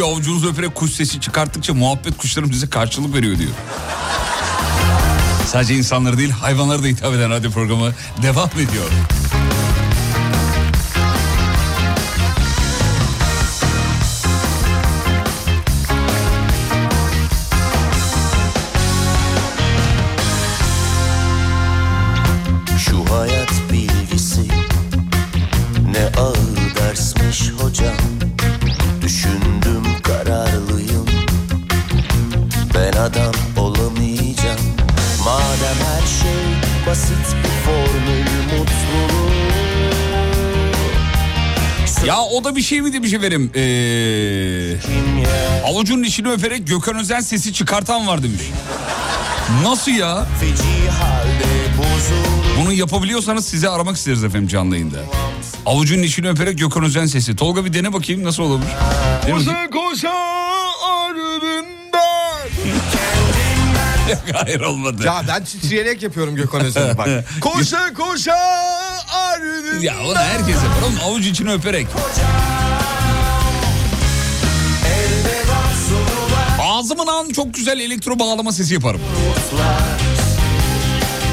diyor 0.00 0.12
avucunuzu 0.12 0.48
öperek 0.48 0.74
kuş 0.74 0.90
sesi 0.90 1.20
çıkarttıkça 1.20 1.74
muhabbet 1.74 2.16
kuşlarım 2.16 2.52
size 2.52 2.70
karşılık 2.70 3.14
veriyor 3.14 3.38
diyor. 3.38 3.50
Sadece 5.46 5.74
insanları 5.74 6.18
değil 6.18 6.30
hayvanları 6.30 6.82
da 6.82 6.86
hitap 6.86 7.14
eden 7.14 7.30
radyo 7.30 7.50
programı 7.50 7.92
devam 8.22 8.50
ediyor. 8.50 8.90
Demiş 43.10 43.26
efendim? 43.26 43.50
Ee, 43.54 44.76
avucunun 45.64 46.02
içini 46.02 46.28
öperek 46.28 46.66
Gökhan 46.66 46.98
Özen 46.98 47.20
sesi 47.20 47.52
çıkartan 47.52 48.06
var 48.06 48.22
demiş. 48.22 48.40
Nasıl 49.64 49.92
ya? 49.92 50.26
Bunu 52.60 52.72
yapabiliyorsanız 52.72 53.46
sizi 53.46 53.68
aramak 53.68 53.96
isteriz 53.96 54.24
efendim 54.24 54.48
canlı 54.48 54.74
yayında. 54.74 54.96
Avucunun 55.66 56.02
içini 56.02 56.28
öperek 56.28 56.58
Gökhan 56.58 56.84
Özen 56.84 57.06
sesi. 57.06 57.36
Tolga 57.36 57.64
bir 57.64 57.72
dene 57.72 57.92
bakayım 57.92 58.24
nasıl 58.24 58.42
olabilir? 58.42 58.70
Koşa 59.72 60.14
ardından. 60.82 61.70
Hayır 64.44 64.60
olmadı. 64.60 65.02
Ya 65.06 65.22
ben 65.28 65.44
titreyerek 65.44 66.02
yapıyorum 66.02 66.36
Gökhan 66.36 66.60
Özen'i 66.60 66.98
bak. 66.98 67.08
Koşa 67.40 67.94
koşa 67.94 68.36
ardından. 69.12 69.80
Ya 69.80 69.94
onu 70.06 70.18
herkes 70.18 70.56
yapar 70.56 70.82
oğlum 70.82 70.98
avuç 71.04 71.26
içini 71.26 71.52
öperek. 71.52 71.86
Ağzımın 76.80 77.06
an 77.06 77.28
çok 77.28 77.54
güzel 77.54 77.80
elektro 77.80 78.18
bağlama 78.18 78.52
sesi 78.52 78.74
yaparım. 78.74 79.00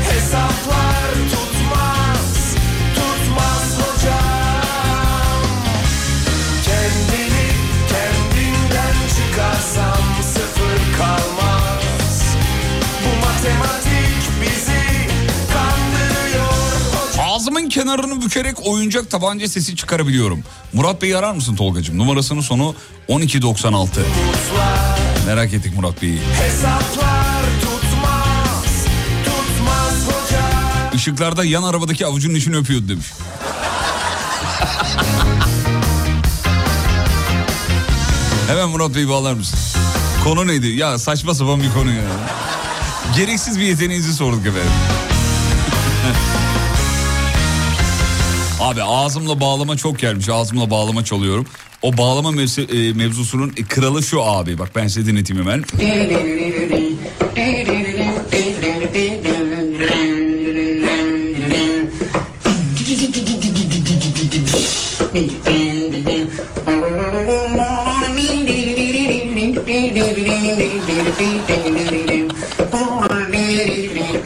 Hesaplar 0.09 1.13
tutmaz, 1.31 2.55
tutmaz 2.95 3.77
hocam 3.77 5.43
Kendini 6.65 7.47
kendinden 7.89 8.95
çıkarsam 9.17 10.03
sıfır 10.33 10.97
kalmaz 10.97 12.23
Bu 13.05 13.25
matematik 13.25 14.23
bizi 14.41 15.07
kandırıyor 15.53 16.81
hocam 17.11 17.25
Ağzımın 17.29 17.69
kenarını 17.69 18.21
bükerek 18.21 18.67
oyuncak 18.67 19.11
tabanca 19.11 19.47
sesi 19.47 19.75
çıkarabiliyorum. 19.75 20.43
Murat 20.73 21.01
Bey'i 21.01 21.17
arar 21.17 21.33
mısın 21.33 21.55
Tolgacığım? 21.55 21.97
Numarasının 21.97 22.41
sonu 22.41 22.75
1296. 23.09 24.01
Merak 25.27 25.53
ettik 25.53 25.75
Murat 25.75 26.01
Bey'i. 26.01 26.19
Hesaplar 26.19 27.43
tutmaz, 27.61 28.85
tutmaz 29.25 30.05
hocam 30.05 30.95
Işıklarda 30.95 31.43
yan 31.43 31.63
arabadaki 31.63 32.05
avucunun 32.05 32.35
içini 32.35 32.55
öpüyordu 32.55 32.89
demiş. 32.89 33.05
Hemen 38.47 38.69
Murat 38.69 38.95
Bey'i 38.95 39.09
bağlar 39.09 39.33
mısın? 39.33 39.59
Konu 40.23 40.47
neydi? 40.47 40.67
Ya 40.67 40.99
saçma 40.99 41.33
sapan 41.33 41.61
bir 41.61 41.73
konu 41.73 41.91
ya. 41.91 42.03
Gereksiz 43.15 43.59
bir 43.59 43.63
yeteneğinizi 43.63 44.13
sorduk 44.13 44.41
efendim. 44.41 44.71
Abi 48.59 48.83
ağzımla 48.83 49.39
bağlama 49.41 49.77
çok 49.77 49.99
gelmiş. 49.99 50.29
Ağzımla 50.29 50.69
bağlama 50.69 51.05
çalıyorum. 51.05 51.45
O 51.81 51.97
bağlama 51.97 52.29
mevzu- 52.31 52.89
e, 52.89 52.93
mevzusunun 52.93 53.49
kralı 53.69 54.03
şu 54.03 54.23
abi. 54.23 54.59
Bak 54.59 54.71
ben 54.75 54.87
size 54.87 55.05
dinleteyim 55.05 55.43
hemen. 55.43 55.63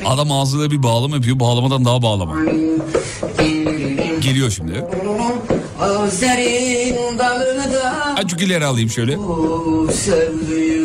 Adam 0.06 0.32
ağzıyla 0.32 0.72
bir 0.72 0.84
bağlama 0.84 1.16
yapıyor. 1.16 1.39
Bağlamadan 1.39 1.86
daha 1.86 2.02
bağlama. 2.02 2.36
Geliyor 4.22 4.49
şimdi. 4.49 4.84
Gözlerin 5.82 7.19
dalını 7.19 7.73
da 7.73 8.15
Azıcık 8.17 8.41
ileri 8.41 8.65
alayım 8.65 8.89
şöyle. 8.89 9.17
sevdiğim 9.91 10.80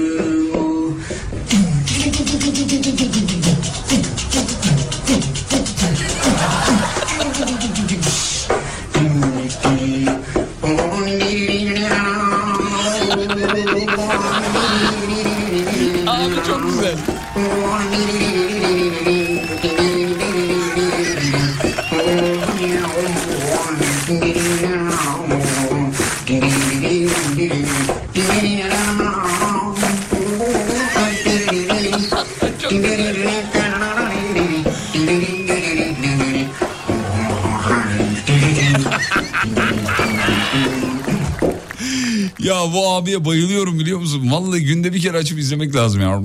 abiye 43.07 43.25
bayılıyorum 43.25 43.79
biliyor 43.79 43.99
musun? 43.99 44.31
Vallahi 44.33 44.65
günde 44.65 44.93
bir 44.93 45.03
kere 45.03 45.19
açıp 45.19 45.39
izlemek 45.39 45.75
lazım 45.75 46.01
ya. 46.01 46.25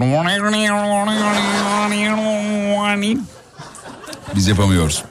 Biz 4.36 4.48
yapamıyoruz. 4.48 5.04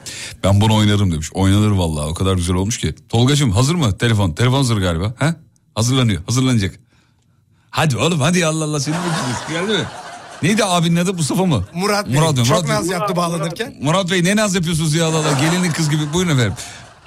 Ben 0.45 0.61
bunu 0.61 0.75
oynarım 0.75 1.13
demiş. 1.13 1.31
Oynanır 1.33 1.71
vallahi 1.71 2.07
o 2.07 2.15
kadar 2.15 2.35
güzel 2.35 2.57
olmuş 2.57 2.79
ki. 2.79 2.95
Tolgacığım 3.09 3.51
hazır 3.51 3.75
mı 3.75 3.99
telefon? 3.99 4.33
Telefon 4.33 4.57
hazır 4.57 4.77
galiba. 4.77 5.15
Ha? 5.19 5.35
Hazırlanıyor. 5.75 6.23
Hazırlanacak. 6.27 6.75
Hadi 7.71 7.97
oğlum 7.97 8.21
hadi 8.21 8.47
Allah 8.47 8.65
Allah 8.65 8.81
seni 8.81 8.95
bekliyoruz. 8.95 9.69
Geldi 9.69 9.83
mi? 9.83 9.89
Neydi 10.43 10.65
abinin 10.65 10.97
adı 10.97 11.15
Mustafa 11.15 11.45
mı? 11.47 11.65
Murat 11.75 12.07
Bey 12.07 12.15
Murat, 12.15 12.37
Bey, 12.37 12.45
çok 12.45 12.57
Murat 12.57 12.69
naz 12.69 12.89
yaptı 12.89 13.17
bağlanırken. 13.17 13.75
Murat 13.83 14.11
Bey 14.11 14.25
ne 14.25 14.37
naz 14.37 14.55
yapıyorsunuz 14.55 14.95
ya 14.95 15.07
Allah 15.07 15.17
Allah. 15.17 15.41
Gelinin 15.41 15.73
kız 15.73 15.91
gibi. 15.91 16.03
Buyurun 16.13 16.31
efendim. 16.31 16.55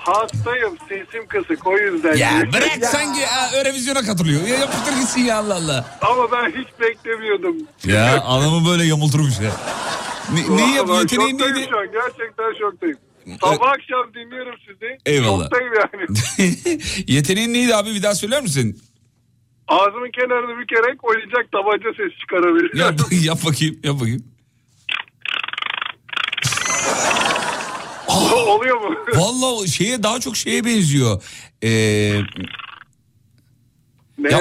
Hastayım 0.03 0.77
sesim 0.89 1.27
kısık 1.27 1.67
o 1.67 1.77
yüzden. 1.77 2.15
Ya 2.15 2.43
bırak 2.53 2.85
sanki 2.85 3.25
ha, 3.25 3.57
Eurovizyona 3.57 4.01
katılıyor. 4.01 4.47
Ya 4.47 4.57
yapıştır 4.57 4.93
gitsin 4.99 5.21
ya 5.21 5.37
Allah 5.37 5.55
Allah. 5.55 5.97
Ama 6.01 6.31
ben 6.31 6.49
hiç 6.49 6.67
beklemiyordum. 6.79 7.55
Ya 7.85 8.23
adamı 8.25 8.69
böyle 8.69 8.83
yamulturmuş 8.83 9.39
ya. 9.39 9.51
Ne, 10.33 10.57
neyi 10.57 10.75
yap, 10.75 10.89
Vallahi 10.89 11.01
yeteneğin 11.01 11.39
neydi? 11.39 11.67
şu 11.71 11.79
an 11.79 11.87
gerçekten 11.91 12.59
şoktayım. 12.59 12.97
Sabah 13.41 13.69
akşam 13.69 14.13
dinliyorum 14.13 14.55
sizi. 14.67 14.97
Eyvallah. 15.05 15.43
Şoktayım 15.43 15.73
yani. 15.73 16.05
Yeteneğin 17.07 17.53
neydi 17.53 17.75
abi 17.75 17.89
bir 17.95 18.03
daha 18.03 18.15
söyler 18.15 18.41
misin? 18.41 18.81
Ağzımın 19.67 20.11
kenarını 20.11 20.61
bükerek 20.61 21.03
oyuncak 21.03 21.51
tabanca 21.51 21.89
sesi 21.97 22.19
çıkarabilirim. 22.19 22.79
Yap, 22.79 22.99
yap 23.23 23.39
bakayım 23.45 23.79
yap 23.83 23.95
bakayım. 23.95 24.23
Oluyor 28.47 28.81
mu? 28.81 28.95
Vallahi 29.15 29.53
o 29.61 29.65
şeye 29.67 30.03
daha 30.03 30.19
çok 30.19 30.35
şeye 30.37 30.65
benziyor. 30.65 31.23
Ee, 31.63 31.69
ya 31.69 32.21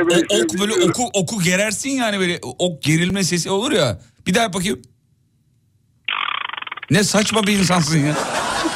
o- 0.05 0.09
benziyor 0.09 0.45
ok 0.45 0.61
böyle 0.61 0.73
bilmiyorum. 0.73 0.91
oku 0.91 1.11
oku 1.15 1.43
gerersin 1.43 1.91
yani 1.91 2.21
böyle 2.21 2.39
ok 2.59 2.83
gerilme 2.83 3.25
sesi 3.25 3.51
olur 3.51 3.73
ya. 3.73 4.01
Bir 4.27 4.35
daha 4.35 4.43
yap 4.45 4.55
bakayım. 4.55 4.83
Ne 6.91 7.05
saçma 7.05 7.43
bir 7.47 7.59
insansın 7.59 7.99
ya. 7.99 8.15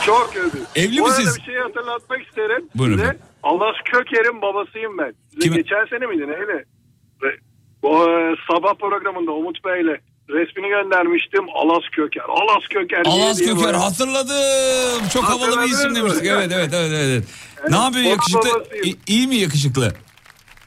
Çok 0.07 0.33
kötü. 0.35 0.59
Evli 0.75 0.99
Bu 1.01 1.05
misiniz? 1.09 1.29
arada 1.29 1.39
bir 1.39 1.45
şey 1.45 1.55
hatırlatmak 1.57 2.27
isterim. 2.27 2.69
Buyurun 2.75 2.97
size. 2.97 3.05
efendim. 3.05 3.23
Alas 3.43 3.75
Köker'in 3.85 4.43
babasıyım 4.43 4.99
ben. 4.99 5.15
Size 5.31 5.41
Kime? 5.41 5.57
geçen 5.57 5.87
sene 5.91 6.07
miydi 6.07 6.23
neyle? 6.23 6.65
Ve- 7.23 7.39
O 7.83 8.03
e, 8.11 8.35
sabah 8.51 8.75
programında 8.75 9.33
Umut 9.33 9.65
Bey'le 9.65 10.01
resmini 10.29 10.69
göndermiştim. 10.69 11.45
Alas 11.55 11.83
Köker. 11.93 12.23
Alas 12.29 12.65
Köker. 12.71 13.03
Alas 13.07 13.39
Köker 13.39 13.65
böyle. 13.65 13.77
hatırladım. 13.77 15.09
Çok 15.13 15.25
havalı 15.25 15.61
bir 15.63 15.69
isim 15.69 15.95
demiştik. 15.95 16.27
Evet 16.27 16.51
evet 16.55 16.71
evet 16.75 16.91
evet. 16.95 17.25
Ne 17.71 17.77
yapıyor 17.77 18.05
yakışıklı? 18.05 18.51
babasıyım. 18.55 18.85
İ- 18.87 18.97
İyi 19.07 19.27
mi 19.29 19.37
yakışıklı? 19.37 19.93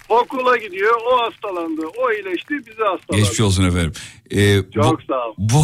Okula 0.10 0.58
gidiyor. 0.58 0.94
O 1.12 1.22
hastalandı. 1.22 1.82
O 1.98 2.12
iyileşti. 2.12 2.54
Bizi 2.58 2.84
hastalandı. 2.84 3.16
Geçmiş 3.18 3.40
olsun 3.42 3.64
efendim. 3.64 3.94
Ee, 4.32 4.56
Çok 4.74 5.00
bu, 5.00 5.04
sağ 5.08 5.28
ol. 5.28 5.34
Bu, 5.38 5.54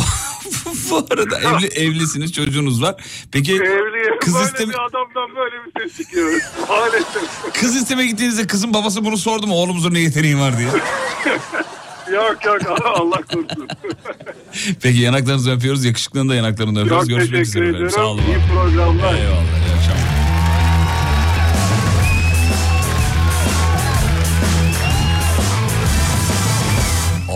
bu 0.91 0.97
arada 1.13 1.37
evli, 1.39 1.67
evlisiniz 1.67 2.33
çocuğunuz 2.33 2.81
var. 2.81 2.95
Peki 3.31 3.53
Evliyim. 3.55 4.19
kız 4.21 4.33
böyle 4.35 4.45
isteme, 4.45 4.73
bir 4.73 4.79
adamdan 4.85 5.35
böyle 5.35 5.55
bir 5.65 5.81
ses 5.81 5.97
çıkıyor. 5.97 6.41
Maalesef. 6.69 7.53
kız 7.53 7.75
isteme 7.75 8.05
gittiğinizde 8.05 8.47
kızın 8.47 8.73
babası 8.73 9.05
bunu 9.05 9.17
sordu 9.17 9.47
mu 9.47 9.55
oğlumuzun 9.55 9.93
ne 9.93 9.99
yeteneği 9.99 10.37
var 10.39 10.57
diye. 10.57 10.69
yok 12.13 12.45
yok 12.45 12.61
Allah 12.85 13.21
korusun. 13.33 13.67
Peki 14.81 14.99
yanaklarınızı 14.99 15.51
öpüyoruz. 15.51 15.85
Yakışıklının 15.85 16.29
da 16.29 16.35
yanaklarını 16.35 16.81
öpüyoruz. 16.81 17.07
Çok 17.07 17.17
Görüşmek 17.17 17.39
teşekkür 17.45 17.61
üzere 17.61 17.69
efendim. 17.69 17.89
Sağ 17.89 18.05
olun. 18.05 18.21
İyi 18.21 18.37
programlar. 18.53 19.13
Eyvallah. 19.13 19.41
iyi 19.41 19.75
akşamlar. 19.77 19.94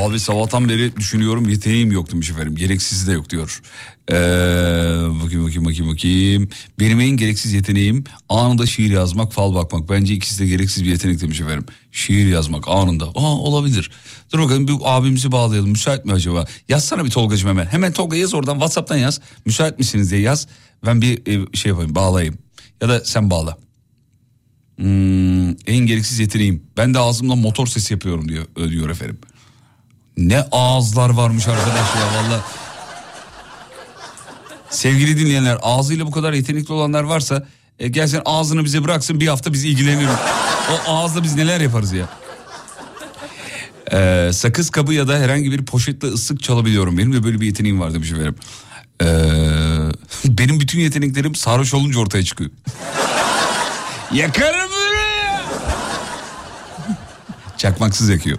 Abi 0.09 0.19
sabahtan 0.19 0.69
beri 0.69 0.95
düşünüyorum 0.95 1.49
yeteneğim 1.49 1.91
yok 1.91 2.11
demiş 2.11 2.29
efendim. 2.29 2.55
Gereksiz 2.55 3.07
de 3.07 3.11
yok 3.11 3.29
diyor. 3.29 3.61
Ee, 4.11 4.13
bakayım 5.23 5.45
bakayım 5.45 5.65
bakayım 5.65 5.91
bakayım. 5.91 6.49
Benim 6.79 6.99
en 6.99 7.09
gereksiz 7.09 7.53
yeteneğim 7.53 8.03
anında 8.29 8.65
şiir 8.65 8.91
yazmak, 8.91 9.33
fal 9.33 9.55
bakmak. 9.55 9.89
Bence 9.89 10.13
ikisi 10.13 10.39
de 10.39 10.47
gereksiz 10.47 10.83
bir 10.83 10.89
yetenek 10.89 11.21
demiş 11.21 11.41
efendim. 11.41 11.65
Şiir 11.91 12.27
yazmak 12.27 12.67
anında. 12.67 13.05
Aa 13.05 13.37
olabilir. 13.37 13.91
Dur 14.33 14.39
bakalım 14.39 14.67
bir 14.67 14.75
abimizi 14.83 15.31
bağlayalım. 15.31 15.69
Müsait 15.69 16.05
mi 16.05 16.13
acaba? 16.13 16.45
Yazsana 16.69 17.05
bir 17.05 17.09
Tolgacığım 17.09 17.49
hemen. 17.49 17.65
Hemen 17.65 17.93
Tolga 17.93 18.17
yaz 18.17 18.33
oradan 18.33 18.53
WhatsApp'tan 18.53 18.97
yaz. 18.97 19.21
Müsait 19.45 19.79
misiniz 19.79 20.11
diye 20.11 20.21
yaz. 20.21 20.47
Ben 20.85 21.01
bir 21.01 21.21
e, 21.27 21.55
şey 21.55 21.69
yapayım 21.69 21.95
bağlayayım. 21.95 22.37
Ya 22.81 22.89
da 22.89 23.05
sen 23.05 23.29
bağla. 23.29 23.57
Hmm, 24.75 25.49
en 25.49 25.85
gereksiz 25.85 26.19
yeteneğim. 26.19 26.63
Ben 26.77 26.93
de 26.93 26.99
ağzımla 26.99 27.35
motor 27.35 27.67
sesi 27.67 27.93
yapıyorum 27.93 28.29
diyor, 28.29 28.45
diyor 28.69 28.89
efendim. 28.89 29.17
Ne 30.19 30.45
ağızlar 30.51 31.09
varmış 31.09 31.47
arkadaş 31.47 31.95
ya 31.95 32.23
valla. 32.23 32.41
Sevgili 34.69 35.19
dinleyenler 35.19 35.57
ağzıyla 35.61 36.05
bu 36.05 36.11
kadar 36.11 36.33
yetenekli 36.33 36.73
olanlar 36.73 37.03
varsa 37.03 37.47
e, 37.79 37.87
gelsin 37.87 38.21
ağzını 38.25 38.63
bize 38.63 38.83
bıraksın 38.83 39.19
bir 39.19 39.27
hafta 39.27 39.53
biz 39.53 39.65
ilgileniyoruz. 39.65 40.19
O 40.71 40.91
ağızla 40.91 41.23
biz 41.23 41.35
neler 41.35 41.59
yaparız 41.59 41.93
ya. 41.93 42.09
Ee, 43.93 44.29
sakız 44.33 44.69
kabı 44.69 44.93
ya 44.93 45.07
da 45.07 45.17
herhangi 45.17 45.51
bir 45.51 45.65
poşetle 45.65 46.07
ıslık 46.07 46.43
çalabiliyorum. 46.43 46.97
Benim 46.97 47.13
de 47.13 47.23
böyle 47.23 47.41
bir 47.41 47.45
yeteneğim 47.45 47.79
var 47.79 47.93
demiş 47.93 48.11
efendim. 48.11 48.35
Ee, 49.01 49.05
benim 50.25 50.59
bütün 50.59 50.79
yeteneklerim 50.79 51.35
sarhoş 51.35 51.73
olunca 51.73 51.99
ortaya 51.99 52.23
çıkıyor. 52.23 52.49
Yakarım 54.13 54.71
böyle. 54.71 55.41
Çakmaksız 57.57 58.09
yakıyor. 58.09 58.37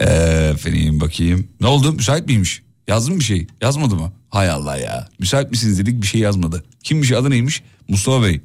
Ee, 0.00 0.50
efendim 0.54 1.00
bakayım. 1.00 1.48
Ne 1.60 1.66
oldu? 1.66 1.92
Müsait 1.92 2.26
miymiş? 2.26 2.62
Yazdı 2.88 3.10
mı 3.10 3.18
bir 3.18 3.24
şey? 3.24 3.46
Yazmadı 3.60 3.94
mı? 3.96 4.12
Hay 4.30 4.50
Allah 4.50 4.76
ya. 4.76 5.08
Müsait 5.18 5.50
misiniz 5.50 5.78
dedik 5.78 6.02
bir 6.02 6.06
şey 6.06 6.20
yazmadı. 6.20 6.64
Kimmiş 6.82 7.12
adı 7.12 7.30
neymiş? 7.30 7.62
Mustafa 7.88 8.22
Bey. 8.22 8.40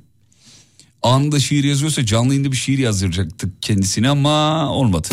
Anında 1.03 1.39
şiir 1.39 1.63
yazıyorsa 1.63 2.05
canlı 2.05 2.27
yayında 2.33 2.51
bir 2.51 2.57
şiir 2.57 2.77
yazdıracaktık 2.77 3.61
kendisine 3.61 4.09
ama 4.09 4.69
olmadı. 4.71 5.07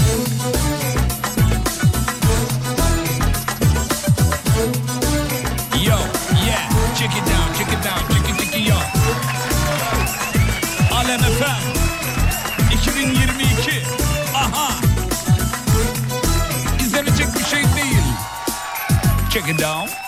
Check 19.46 19.54
it 19.54 19.60
down. 19.60 20.05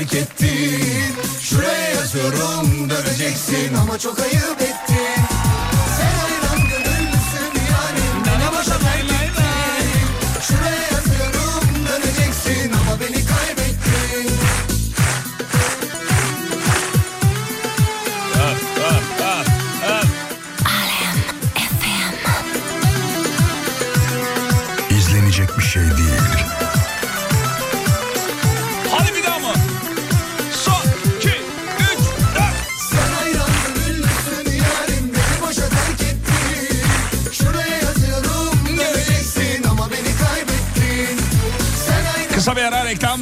terk 0.00 0.14
ettin. 0.14 1.14
Şuraya 1.40 1.90
yazıyorum 1.90 2.90
döneceksin. 2.90 3.74
Ama 3.74 3.98
çok 3.98 4.20
ayıp 4.20 4.60
ettin. 4.60 5.19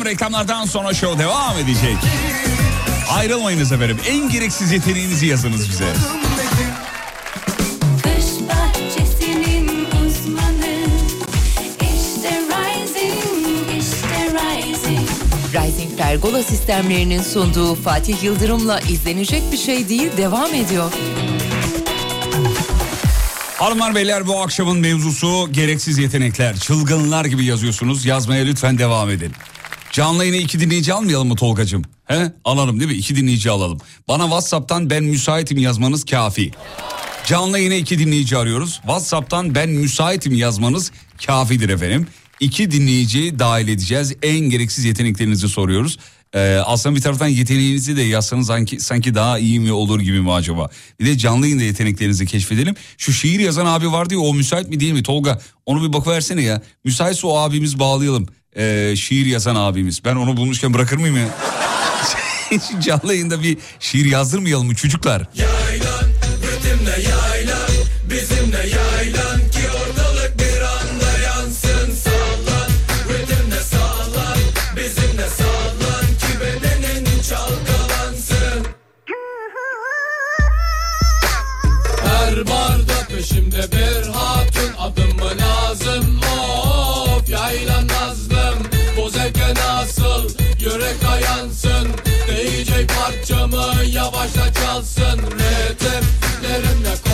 reklamlardan 0.09 0.65
sonra 0.65 0.95
show 0.95 1.25
devam 1.25 1.59
edecek. 1.59 1.97
Ayrılmayınız 3.11 3.73
efendim. 3.73 3.99
En 4.09 4.29
gereksiz 4.29 4.73
yeteneğinizi 4.73 5.27
yazınız 5.27 5.69
bize. 5.69 5.85
Rising 15.55 15.99
Pergola 15.99 16.43
sistemlerinin 16.43 17.23
sunduğu 17.23 17.75
Fatih 17.75 18.23
Yıldırım'la 18.23 18.81
izlenecek 18.81 19.43
bir 19.53 19.57
şey 19.59 19.89
değil 19.89 20.11
devam 20.17 20.55
ediyor. 20.55 20.93
Hanımlar 23.59 23.95
beyler 23.95 24.27
bu 24.27 24.43
akşamın 24.43 24.79
mevzusu 24.79 25.49
gereksiz 25.53 25.99
yetenekler. 25.99 26.57
Çılgınlar 26.57 27.25
gibi 27.25 27.45
yazıyorsunuz. 27.45 28.07
Yazmaya 28.07 28.45
lütfen 28.45 28.79
devam 28.79 29.11
edin. 29.11 29.33
Canlı 29.99 30.25
yine 30.25 30.39
iki 30.39 30.61
dinleyici 30.61 30.93
almayalım 30.95 31.29
mı 31.29 31.37
Tolgacığım? 31.37 31.83
He? 32.05 32.33
Alalım 32.45 32.81
değil 32.81 32.91
mi? 32.91 32.97
İki 32.97 33.17
dinleyici 33.17 33.51
alalım. 33.51 33.79
Bana 34.09 34.23
Whatsapp'tan 34.23 34.91
ben 34.91 35.05
müsaitim 35.05 35.59
yazmanız 35.59 36.05
kafi. 36.05 36.51
Canlı 37.27 37.59
yine 37.59 37.79
iki 37.79 37.99
dinleyici 37.99 38.37
arıyoruz. 38.37 38.73
Whatsapp'tan 38.73 39.55
ben 39.55 39.69
müsaitim 39.69 40.35
yazmanız 40.35 40.93
kafidir 41.27 41.69
efendim. 41.69 42.07
İki 42.41 42.71
dinleyiciyi 42.71 43.39
dahil 43.39 43.69
edeceğiz. 43.69 44.15
En 44.23 44.41
gereksiz 44.41 44.85
yeteneklerinizi 44.85 45.49
soruyoruz. 45.49 45.99
Ee, 46.35 46.61
aslında 46.67 46.97
bir 46.97 47.01
taraftan 47.01 47.29
yeteneğinizi 47.29 47.97
de 47.97 48.03
yazsanız 48.03 48.47
sanki, 48.47 48.81
sanki 48.81 49.15
daha 49.15 49.39
iyi 49.39 49.61
mi 49.61 49.73
olur 49.73 50.01
gibi 50.01 50.21
mi 50.21 50.33
acaba? 50.33 50.71
Bir 51.01 51.07
de 51.07 51.19
canlı 51.19 51.47
yayında 51.47 51.65
yeteneklerinizi 51.65 52.27
keşfedelim. 52.27 52.75
Şu 52.99 53.13
şiir 53.13 53.41
yazan 53.41 53.67
abi 53.67 53.93
vardı 53.93 54.15
ya 54.15 54.21
o 54.21 54.35
müsait 54.35 54.69
mi 54.69 54.81
değil 54.81 54.93
mi? 54.93 55.03
Tolga 55.03 55.41
onu 55.67 55.89
bir 55.89 55.93
bakıversene 55.93 56.43
ya. 56.43 56.63
Müsaitse 56.85 57.27
o 57.27 57.37
abimiz 57.37 57.79
bağlayalım 57.79 58.27
e, 58.59 58.97
şiir 58.97 59.27
yazan 59.27 59.57
abimiz. 59.57 60.05
Ben 60.05 60.17
onu 60.17 60.37
bulmuşken 60.37 60.75
bırakır 60.75 60.97
mıyım 60.97 61.17
ya? 61.17 61.29
Canlı 62.81 63.15
yayında 63.15 63.43
bir 63.43 63.59
şiir 63.81 64.05
yazdırmayalım 64.05 64.67
mı 64.67 64.75
çocuklar? 64.75 65.29
Yayla. 65.35 65.88
parça 91.19 91.31
yansın 91.31 91.89
DJ 92.29 92.71
parçamı 92.97 93.85
yavaşla 93.93 94.53
çalsın. 94.53 95.21
Ritimlerimle 95.21 97.08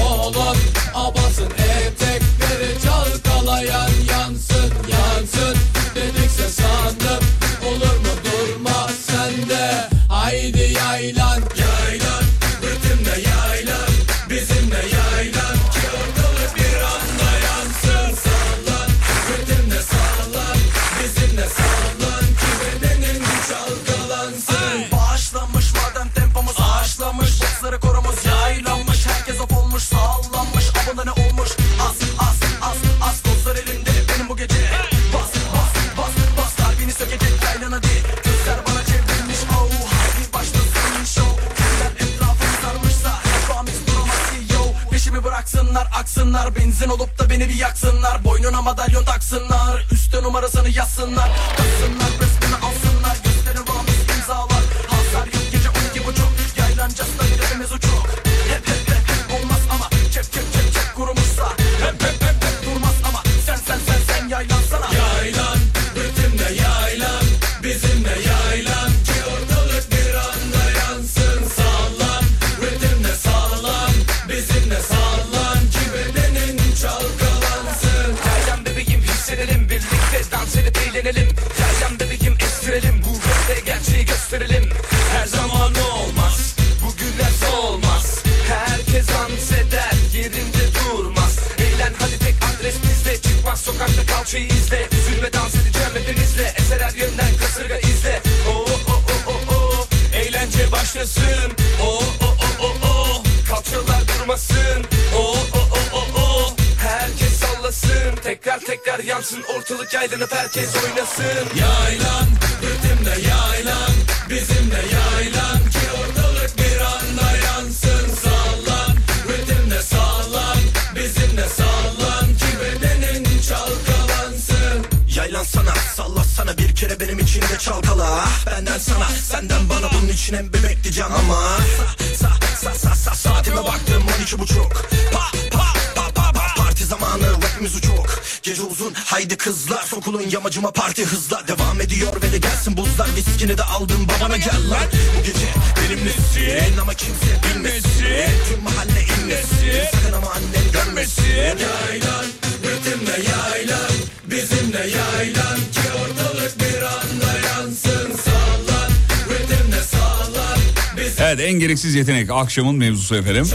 parti 141.04 141.16
hızla 141.16 141.42
Devam 141.48 141.80
ediyor 141.80 142.22
ve 142.22 142.32
de 142.32 142.38
gelsin 142.38 142.76
buzlar 142.76 143.08
viskini 143.16 143.58
de 143.58 143.62
aldım 143.62 144.06
babana 144.08 144.36
gel 144.36 144.70
lan 144.70 144.86
Bu 145.18 145.22
gece 145.22 145.46
benimlesin 145.76 146.78
ama 146.78 146.94
kimse 146.94 147.26
bilmesin 147.44 148.30
Tüm 148.48 148.62
mahalle 148.62 149.04
inlesin 149.24 149.84
sakın 149.92 150.12
ama 150.16 150.30
annen 150.30 150.72
görmesin 150.72 151.24
Yaylan 151.24 152.26
ritimle 152.62 153.30
yaylan 153.30 153.90
bizimle 154.30 154.78
yaylan 154.78 155.56
Ki 155.56 155.88
ortalık 156.02 156.60
bir 156.60 156.82
anda 156.82 157.48
yansın 157.48 158.16
sallan 158.24 158.90
Ritimle 159.30 159.82
sallan 159.82 160.58
biz 160.96 161.20
Evet 161.20 161.40
en 161.40 161.52
gereksiz 161.52 161.94
yetenek 161.94 162.30
akşamın 162.30 162.76
mevzusu 162.76 163.16
efendim. 163.16 163.46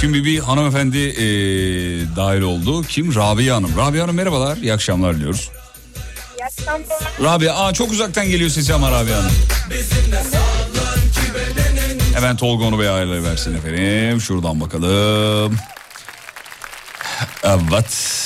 Şimdi 0.00 0.24
bir 0.24 0.38
hanımefendi 0.38 0.98
e, 0.98 1.26
dahil 2.16 2.40
oldu. 2.40 2.82
Kim? 2.82 3.14
Rabia 3.14 3.56
Hanım. 3.56 3.70
Rabia 3.76 4.02
Hanım 4.02 4.14
merhabalar. 4.16 4.56
İyi 4.56 4.72
akşamlar 4.72 5.16
diliyoruz. 5.16 5.50
Rabia 7.22 7.54
aa 7.54 7.72
çok 7.72 7.92
uzaktan 7.92 8.28
geliyor 8.28 8.50
sesi 8.50 8.74
ama 8.74 8.90
Rabia 8.90 9.16
Hanım. 9.16 9.32
Hemen 12.14 12.36
Tolga 12.36 12.64
onu 12.64 12.78
bir 12.78 12.86
ayarlayıversin 12.86 13.54
efendim. 13.54 14.20
Şuradan 14.20 14.60
bakalım. 14.60 15.56
Evet. 17.44 18.20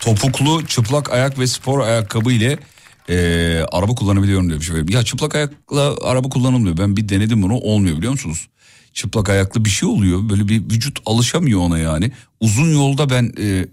Topuklu 0.00 0.66
çıplak 0.66 1.12
ayak 1.12 1.38
ve 1.38 1.46
spor 1.46 1.80
ayakkabı 1.80 2.32
ile 2.32 2.58
e, 3.08 3.16
araba 3.72 3.94
kullanabiliyorum 3.94 4.50
demiş 4.50 4.68
efendim. 4.70 4.94
Ya 4.94 5.02
çıplak 5.02 5.34
ayakla 5.34 5.94
araba 6.02 6.28
kullanılmıyor. 6.28 6.76
Ben 6.76 6.96
bir 6.96 7.08
denedim 7.08 7.42
bunu 7.42 7.54
olmuyor 7.54 7.96
biliyor 7.96 8.12
musunuz? 8.12 8.48
Çıplak 8.92 9.28
ayaklı 9.28 9.64
bir 9.64 9.70
şey 9.70 9.88
oluyor. 9.88 10.28
Böyle 10.28 10.48
bir 10.48 10.60
vücut 10.60 10.98
alışamıyor 11.06 11.60
ona 11.60 11.78
yani. 11.78 12.12
Uzun 12.40 12.72
yolda 12.72 13.10
ben 13.10 13.32
e, 13.40 13.66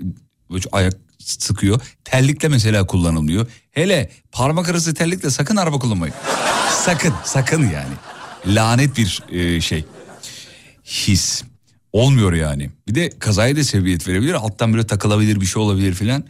ayak 0.71 0.93
sıkıyor. 1.25 1.81
Terlikle 2.03 2.47
mesela 2.47 2.87
kullanılmıyor. 2.87 3.47
Hele 3.71 4.11
parmak 4.31 4.69
arası 4.69 4.93
terlikle 4.93 5.29
sakın 5.29 5.55
araba 5.55 5.79
kullanmayın. 5.79 6.15
sakın 6.85 7.13
sakın 7.23 7.69
yani. 7.69 7.93
Lanet 8.47 8.97
bir 8.97 9.23
e, 9.31 9.61
şey. 9.61 9.85
His. 10.85 11.43
Olmuyor 11.91 12.33
yani. 12.33 12.69
Bir 12.87 12.95
de 12.95 13.09
kazaya 13.19 13.55
da 13.55 13.63
sebebiyet 13.63 14.07
verebilir. 14.07 14.33
Alttan 14.33 14.73
böyle 14.73 14.87
takılabilir 14.87 15.41
bir 15.41 15.45
şey 15.45 15.61
olabilir 15.61 15.93
filan. 15.93 16.23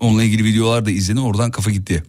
Onunla 0.00 0.22
ilgili 0.22 0.44
videolar 0.44 0.86
da 0.86 0.90
izledim. 0.90 1.24
Oradan 1.24 1.50
kafa 1.50 1.70
gitti. 1.70 2.02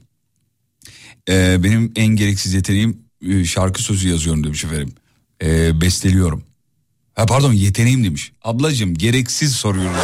Ee, 1.29 1.63
benim 1.63 1.91
en 1.95 2.07
gereksiz 2.07 2.53
yeteneğim 2.53 2.97
e, 3.29 3.45
şarkı 3.45 3.83
sözü 3.83 4.09
yazıyorum 4.09 4.43
demiş 4.43 4.63
efendim. 4.63 4.93
Ee, 5.43 5.81
besteliyorum. 5.81 6.43
Ha 7.19 7.25
pardon 7.25 7.53
yeteneğim 7.53 8.03
demiş. 8.03 8.31
Ablacığım 8.43 8.93
gereksiz 8.93 9.55
soruyoruz. 9.55 9.97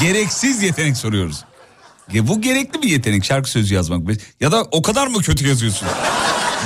gereksiz 0.00 0.62
yetenek 0.62 0.96
soruyoruz. 0.96 1.44
Ya 2.12 2.28
bu 2.28 2.40
gerekli 2.40 2.82
bir 2.82 2.88
yetenek 2.88 3.24
şarkı 3.24 3.50
sözü 3.50 3.74
yazmak. 3.74 4.02
Ya 4.40 4.52
da 4.52 4.62
o 4.70 4.82
kadar 4.82 5.06
mı 5.06 5.22
kötü 5.22 5.48
yazıyorsun? 5.48 5.88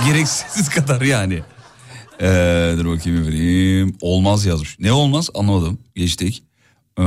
gereksiz 0.07 0.68
kadar 0.68 1.03
yani. 1.03 1.42
Ee, 2.20 2.74
dur 2.78 2.86
bakayım 2.86 3.22
efendim. 3.22 3.97
Olmaz 4.01 4.47
yazmış. 4.47 4.78
Ne 4.78 4.92
olmaz 4.92 5.30
anlamadım. 5.34 5.78
Geçtik. 5.95 6.42
Ee, 6.99 7.03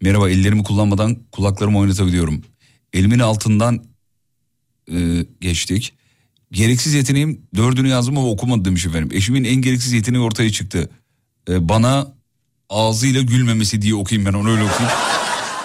merhaba 0.00 0.30
ellerimi 0.30 0.62
kullanmadan 0.62 1.16
kulaklarımı 1.32 1.78
oynatabiliyorum. 1.78 2.42
Elimin 2.92 3.18
altından 3.18 3.84
e, 4.92 5.26
geçtik. 5.40 5.94
Gereksiz 6.52 6.94
yeteneğim 6.94 7.40
dördünü 7.56 7.88
yazdım 7.88 8.18
ama 8.18 8.28
okumadı 8.28 8.64
demiş 8.64 8.86
efendim. 8.86 9.08
Eşimin 9.12 9.44
en 9.44 9.56
gereksiz 9.56 9.92
yeteneği 9.92 10.22
ortaya 10.22 10.52
çıktı. 10.52 10.90
Ee, 11.48 11.68
bana 11.68 12.12
ağzıyla 12.70 13.22
gülmemesi 13.22 13.82
diye 13.82 13.94
okuyayım 13.94 14.32
ben 14.32 14.38
onu 14.38 14.50
öyle 14.50 14.62
okuyayım. 14.62 14.98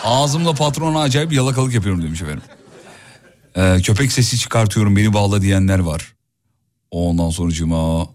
Ağzımla 0.03 0.53
patrona 0.53 0.99
acayip 1.01 1.33
yalakalık 1.33 1.73
yapıyorum 1.73 2.03
demiş 2.03 2.21
efendim. 2.21 2.43
Ee, 3.55 3.81
köpek 3.83 4.11
sesi 4.11 4.37
çıkartıyorum 4.37 4.95
beni 4.95 5.13
bağla 5.13 5.41
diyenler 5.41 5.79
var. 5.79 6.13
Ondan 6.91 7.29
sonucuma 7.29 8.07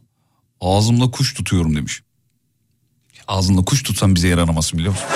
ağzımla 0.61 1.11
kuş 1.11 1.35
tutuyorum 1.35 1.77
demiş. 1.77 2.03
Ağzınla 3.29 3.65
kuş 3.65 3.83
tutsan 3.83 4.15
bize 4.15 4.29
yaranamazsın 4.29 4.79
biliyor 4.79 4.93
musun? 4.95 5.07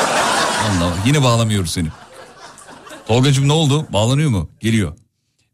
Allah 0.70 0.96
yine 1.06 1.22
bağlamıyoruz 1.22 1.70
seni. 1.70 1.88
Tolgacığım 3.08 3.48
ne 3.48 3.52
oldu? 3.52 3.86
Bağlanıyor 3.92 4.30
mu? 4.30 4.50
Geliyor. 4.60 4.96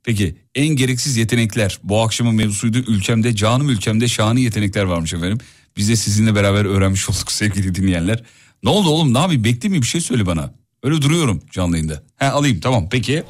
Peki 0.05 0.37
en 0.55 0.69
gereksiz 0.69 1.17
yetenekler 1.17 1.79
bu 1.83 2.03
akşamın 2.03 2.35
mevzusuydu. 2.35 2.79
Ülkemde 2.79 3.37
canım 3.37 3.71
ülkemde 3.71 4.09
şahane 4.09 4.41
yetenekler 4.41 4.85
varmış 4.85 5.15
efendim. 5.15 5.39
Biz 5.77 5.89
de 5.89 5.97
sizinle 5.97 6.35
beraber 6.35 6.65
öğrenmiş 6.65 7.11
olduk 7.11 7.33
sevgili 7.33 7.75
dinleyenler. 7.75 8.23
Ne 8.63 8.71
oldu 8.71 8.89
oğlum 8.89 9.15
ne 9.15 9.19
yapayım 9.19 9.45
bekleyeyim 9.45 9.79
mi 9.79 9.83
bir 9.83 9.87
şey 9.89 10.01
söyle 10.01 10.27
bana. 10.27 10.51
Öyle 10.83 11.03
duruyorum 11.03 11.43
canlı 11.51 11.77
yayında. 11.77 12.03
He 12.17 12.27
alayım 12.31 12.61
tamam 12.61 12.89
peki. 12.91 13.23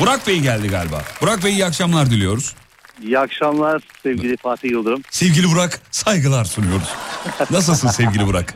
Burak 0.00 0.26
Bey 0.26 0.40
geldi 0.40 0.68
galiba. 0.68 1.02
Burak 1.22 1.44
Bey 1.44 1.52
iyi 1.52 1.64
akşamlar 1.64 2.10
diliyoruz. 2.10 2.54
İyi 3.02 3.18
akşamlar 3.18 3.82
sevgili 4.02 4.36
Fatih 4.36 4.70
Yıldırım. 4.70 5.02
Sevgili 5.10 5.46
Burak 5.48 5.80
saygılar 5.90 6.44
sunuyoruz. 6.44 6.88
Nasılsın 7.50 7.88
sevgili 7.88 8.26
Burak? 8.26 8.54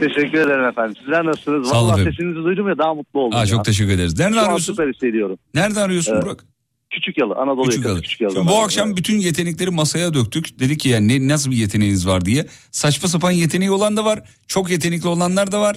Teşekkür 0.00 0.38
ederim 0.38 0.64
efendim. 0.64 0.94
Sizler 1.00 1.24
nasılsınız? 1.26 1.68
Sağ 1.68 1.76
olun 1.80 1.86
Vallahi 1.88 2.00
efendim. 2.00 2.12
sesinizi 2.18 2.44
duydum 2.44 2.68
ya 2.68 2.78
daha 2.78 2.94
mutlu 2.94 3.20
oldum. 3.20 3.38
Aa, 3.38 3.40
ya. 3.40 3.46
çok 3.46 3.64
teşekkür 3.64 3.90
ederiz. 3.92 4.18
Nereden 4.18 4.34
Şu 4.34 4.40
an 4.40 4.44
arıyorsun? 4.44 4.72
süper 4.72 4.88
hissediyorum. 4.94 5.36
Nereden 5.54 5.80
arıyorsun 5.80 6.16
Ee, 6.16 6.22
Burak? 6.22 6.44
Küçük 6.90 7.18
Yalı, 7.18 7.34
Anadolu 7.34 7.64
Küçük 7.64 7.84
yakası 7.84 7.94
Yalı. 7.94 8.02
Küçük 8.02 8.20
Yalı. 8.20 8.32
Şimdi 8.34 8.48
bu 8.48 8.58
akşam 8.58 8.96
bütün 8.96 9.18
yetenekleri 9.18 9.70
masaya 9.70 10.14
döktük. 10.14 10.60
Dedik 10.60 10.80
ki 10.80 10.88
yani 10.88 11.08
ne, 11.08 11.32
nasıl 11.32 11.50
bir 11.50 11.56
yeteneğiniz 11.56 12.06
var 12.06 12.24
diye. 12.24 12.46
Saçma 12.70 13.08
sapan 13.08 13.30
yeteneği 13.30 13.70
olan 13.70 13.96
da 13.96 14.04
var. 14.04 14.22
Çok 14.48 14.70
yetenekli 14.70 15.08
olanlar 15.08 15.52
da 15.52 15.60
var. 15.60 15.76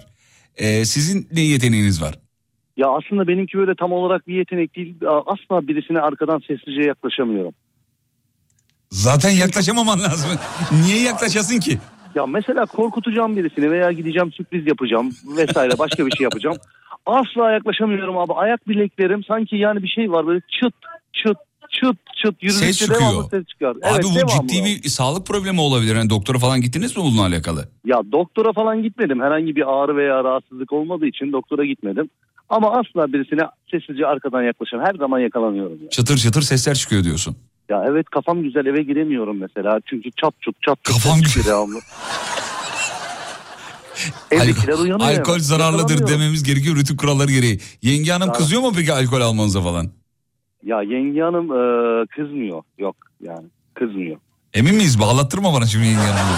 Ee, 0.58 0.86
sizin 0.86 1.28
ne 1.32 1.42
yeteneğiniz 1.42 2.02
var? 2.02 2.16
Ya 2.78 2.88
aslında 2.88 3.28
benimki 3.28 3.58
böyle 3.58 3.76
tam 3.76 3.92
olarak 3.92 4.28
bir 4.28 4.36
yetenek 4.36 4.76
değil. 4.76 4.96
Asla 5.26 5.68
birisine 5.68 6.00
arkadan 6.00 6.40
sessizce 6.48 6.82
yaklaşamıyorum. 6.82 7.54
Zaten 8.90 9.30
yaklaşamaman 9.30 10.00
lazım. 10.00 10.30
Niye 10.86 11.02
yaklaşasın 11.02 11.60
ki? 11.60 11.78
Ya 12.16 12.26
mesela 12.26 12.66
korkutacağım 12.66 13.38
birisini 13.38 13.72
veya 13.72 13.92
gideceğim 13.92 14.32
sürpriz 14.32 14.68
yapacağım 14.68 15.12
vesaire 15.38 15.80
başka 15.80 16.06
bir 16.06 16.12
şey 16.12 16.24
yapacağım. 16.24 16.58
Asla 17.06 17.52
yaklaşamıyorum 17.52 18.18
abi. 18.18 18.34
Ayak 18.34 18.68
bileklerim 18.68 19.24
sanki 19.24 19.56
yani 19.56 19.84
bir 19.84 19.88
şey 19.88 20.12
var 20.12 20.28
böyle 20.28 20.42
çıt 20.60 20.74
çıt 21.14 21.38
çıt 21.70 21.98
çıt 22.24 22.44
yürüdükçe 22.44 22.74
Ses 22.74 22.90
devamlı 22.90 23.04
çıkıyor. 23.06 23.30
ses 23.32 23.48
çıkar. 23.48 23.70
Abi 23.72 23.80
Evet, 23.84 24.04
bu 24.04 24.16
devamlı. 24.16 24.48
ciddi 24.48 24.64
bir 24.84 24.90
sağlık 24.90 25.26
problemi 25.28 25.62
olabilir. 25.62 25.96
Yani 25.96 26.10
doktora 26.10 26.40
falan 26.40 26.62
gittiniz 26.62 26.98
mi 26.98 27.04
bununla 27.04 27.22
alakalı? 27.26 27.70
Ya 27.86 28.02
doktora 28.12 28.54
falan 28.54 28.84
gitmedim. 28.84 29.22
Herhangi 29.22 29.56
bir 29.56 29.64
ağrı 29.84 29.96
veya 29.98 30.24
rahatsızlık 30.24 30.74
olmadığı 30.74 31.06
için 31.08 31.32
doktora 31.32 31.66
gitmedim. 31.66 32.10
Ama 32.50 32.72
asla 32.72 33.14
birisine 33.14 33.42
sessizce 33.72 34.06
arkadan 34.08 34.42
yaklaşan 34.44 34.80
her 34.80 34.96
zaman 34.96 35.20
yakalanıyorum. 35.20 35.78
Ya. 35.84 35.90
Çıtır 35.90 36.18
çıtır 36.18 36.42
sesler 36.42 36.76
çıkıyor 36.76 37.04
diyorsun. 37.04 37.36
ya 37.70 37.86
evet 37.90 38.10
kafam 38.10 38.44
güzel 38.44 38.66
eve 38.66 38.84
giremiyorum 38.84 39.38
mesela. 39.40 39.80
Çünkü 39.86 40.10
çat 40.22 40.34
çut 40.42 40.56
çat 40.62 40.84
çut 40.84 40.94
Kafam 41.04 41.22
çıkıyor 41.22 41.46
devamlı. 41.46 41.80
Evdekiler 44.32 44.74
uyanıyor. 44.74 45.10
alkol 45.10 45.40
zararlıdır 45.40 46.08
dememiz 46.08 46.44
gerekiyor 46.44 46.76
rütük 46.76 47.00
kuralları 47.00 47.32
gereği. 47.32 47.60
Yenge 47.82 48.12
hanım 48.12 48.22
Tamam. 48.28 48.38
kızıyor 48.38 48.62
mu 48.62 48.72
peki 48.76 48.94
alkol 48.94 49.22
almanıza 49.22 49.62
falan? 49.62 49.92
Ya 50.66 50.82
yenge 50.82 51.22
hanım 51.22 51.46
e, 51.46 52.06
kızmıyor. 52.08 52.64
Yok 52.78 52.96
yani 53.22 53.46
kızmıyor. 53.74 54.18
Emin 54.54 54.76
miyiz? 54.76 55.00
Bağlattırma 55.00 55.54
bana 55.54 55.66
şimdi 55.66 55.86
yenge 55.86 56.00
hanımı. 56.00 56.38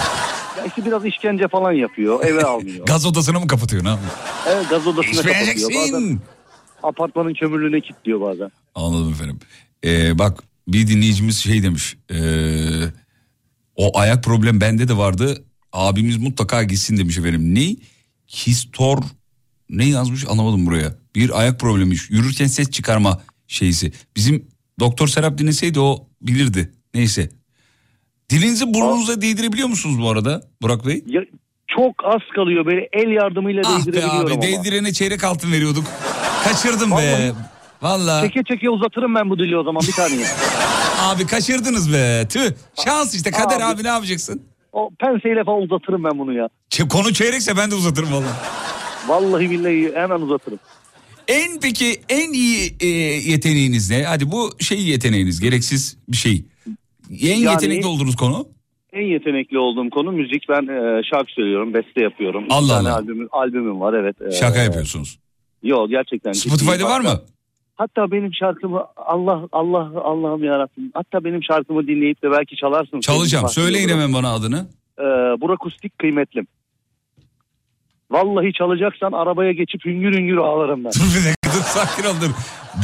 Ya 0.58 0.64
işte 0.64 0.84
biraz 0.84 1.04
işkence 1.04 1.48
falan 1.48 1.72
yapıyor. 1.72 2.24
Eve 2.24 2.42
almıyor. 2.44 2.86
Gaz 2.86 3.06
odasını 3.06 3.40
mı 3.40 3.46
kapatıyor 3.46 3.84
ne 3.84 3.88
yapıyor? 3.88 4.10
evet 4.48 4.70
gaz 4.70 4.86
odasına 4.86 5.22
kapatıyor. 5.32 5.70
Bazen 5.74 6.18
apartmanın 6.82 7.34
kömürlüğüne 7.34 7.80
kilitliyor 7.80 8.20
bazen. 8.20 8.50
Anladım 8.74 9.12
efendim. 9.12 9.38
Ee, 9.84 10.18
bak 10.18 10.42
bir 10.68 10.86
dinleyicimiz 10.88 11.36
şey 11.38 11.62
demiş. 11.62 11.96
ee, 12.10 12.16
o 13.76 13.98
ayak 13.98 14.24
problem 14.24 14.60
bende 14.60 14.88
de 14.88 14.96
vardı. 14.96 15.44
Abimiz 15.72 16.16
mutlaka 16.16 16.62
gitsin 16.62 16.96
demiş 16.96 17.18
efendim. 17.18 17.54
Ne? 17.54 17.76
Histor 18.28 18.98
ne 19.70 19.84
yazmış 19.84 20.24
anlamadım 20.28 20.66
buraya. 20.66 20.94
Bir 21.14 21.40
ayak 21.40 21.60
problemi. 21.60 21.94
Yürürken 22.10 22.46
ses 22.46 22.70
çıkarma 22.70 23.20
şeysi. 23.48 23.92
Bizim 24.16 24.48
Doktor 24.80 25.08
Serap 25.08 25.38
dinleseydi 25.38 25.80
o 25.80 26.06
bilirdi. 26.22 26.72
Neyse. 26.94 27.28
Dilinizi 28.30 28.74
burnunuza 28.74 29.20
değdirebiliyor 29.22 29.68
musunuz 29.68 30.00
bu 30.02 30.10
arada 30.10 30.42
Burak 30.62 30.86
Bey? 30.86 31.04
Ya, 31.06 31.20
çok 31.76 31.94
az 32.04 32.20
kalıyor 32.34 32.66
böyle 32.66 32.88
el 32.92 33.10
yardımıyla 33.10 33.62
Ah 33.66 33.78
be 33.78 33.86
değdirebiliyorum 33.92 34.26
abi 34.26 34.32
ama. 34.32 34.42
değdirene 34.42 34.92
çeyrek 34.92 35.24
altın 35.24 35.52
veriyorduk. 35.52 35.84
Kaçırdım 36.44 36.90
be. 36.90 37.32
Vallahi. 37.82 38.26
Çeke 38.28 38.42
çeke 38.48 38.70
uzatırım 38.70 39.14
ben 39.14 39.30
bu 39.30 39.38
dili 39.38 39.56
o 39.58 39.62
zaman 39.64 39.80
bir 39.82 39.92
saniye. 39.92 40.26
Abi 41.00 41.26
kaçırdınız 41.26 41.92
be. 41.92 42.26
Tüh. 42.28 42.52
Şans 42.84 43.14
işte 43.14 43.30
kader 43.30 43.56
Abi. 43.56 43.64
abi, 43.64 43.84
ne 43.84 43.88
yapacaksın? 43.88 44.42
O 44.72 44.90
penseyle 45.00 45.44
falan 45.44 45.62
uzatırım 45.62 46.04
ben 46.04 46.18
bunu 46.18 46.32
ya. 46.32 46.48
Konu 46.90 47.12
çeyrekse 47.12 47.56
ben 47.56 47.70
de 47.70 47.74
uzatırım 47.74 48.12
vallahi. 48.12 48.34
Vallahi 49.08 49.50
billahi 49.50 49.92
hemen 49.94 50.20
uzatırım. 50.20 50.58
En 51.28 51.60
peki 51.62 52.00
en 52.08 52.32
iyi 52.32 52.76
e, 52.80 52.86
yeteneğiniz 53.30 53.90
ne? 53.90 54.02
Hadi 54.02 54.30
bu 54.30 54.50
şey 54.60 54.82
yeteneğiniz 54.82 55.40
gereksiz 55.40 55.98
bir 56.08 56.16
şey. 56.16 56.44
En 57.22 57.36
Yani- 57.36 57.44
yetenekli 57.44 57.86
olduğunuz 57.86 58.16
konu? 58.16 58.48
En 58.92 59.02
yetenekli 59.06 59.58
olduğum 59.58 59.90
konu 59.90 60.12
müzik. 60.12 60.48
Ben 60.48 60.62
e, 60.62 61.02
şarkı 61.10 61.32
söylüyorum, 61.32 61.74
beste 61.74 62.02
yapıyorum. 62.02 62.44
Allah 62.50 62.78
Allah. 62.78 62.94
Albümüm, 62.94 63.28
albümüm 63.32 63.80
var 63.80 63.94
evet. 63.94 64.16
E, 64.22 64.30
Şaka 64.32 64.58
yapıyorsunuz. 64.62 65.18
Yok 65.62 65.90
gerçekten. 65.90 66.32
Spotify'da 66.32 66.84
var 66.84 67.00
mı? 67.00 67.20
Hatta- 67.74 68.10
benim 68.10 68.34
şarkımı 68.34 68.82
Allah 68.96 69.42
Allah 69.52 69.90
Allah'ım 70.04 70.44
yarabbim. 70.44 70.90
Hatta 70.94 71.24
benim 71.24 71.42
şarkımı 71.44 71.86
dinleyip 71.86 72.22
de 72.22 72.30
belki 72.30 72.56
çalarsın. 72.56 73.00
Çalacağım. 73.00 73.48
Söyleyin 73.48 73.88
hemen 73.88 74.12
bana 74.12 74.32
adını. 74.34 74.66
Ee, 74.98 75.02
Burakustik 75.40 75.98
kıymetlim. 75.98 76.46
Vallahi 78.10 78.52
çalacaksan 78.52 79.12
arabaya 79.12 79.52
geçip 79.52 79.84
hüngür 79.84 80.12
hüngür 80.18 80.36
ağlarım 80.36 80.84
ben. 80.84 80.90
Dur 80.94 81.10
bir 81.20 81.24
dakika 81.24 81.50
dur 81.58 81.62
sakin 81.64 82.04
ol 82.04 82.14
dur. 82.20 82.30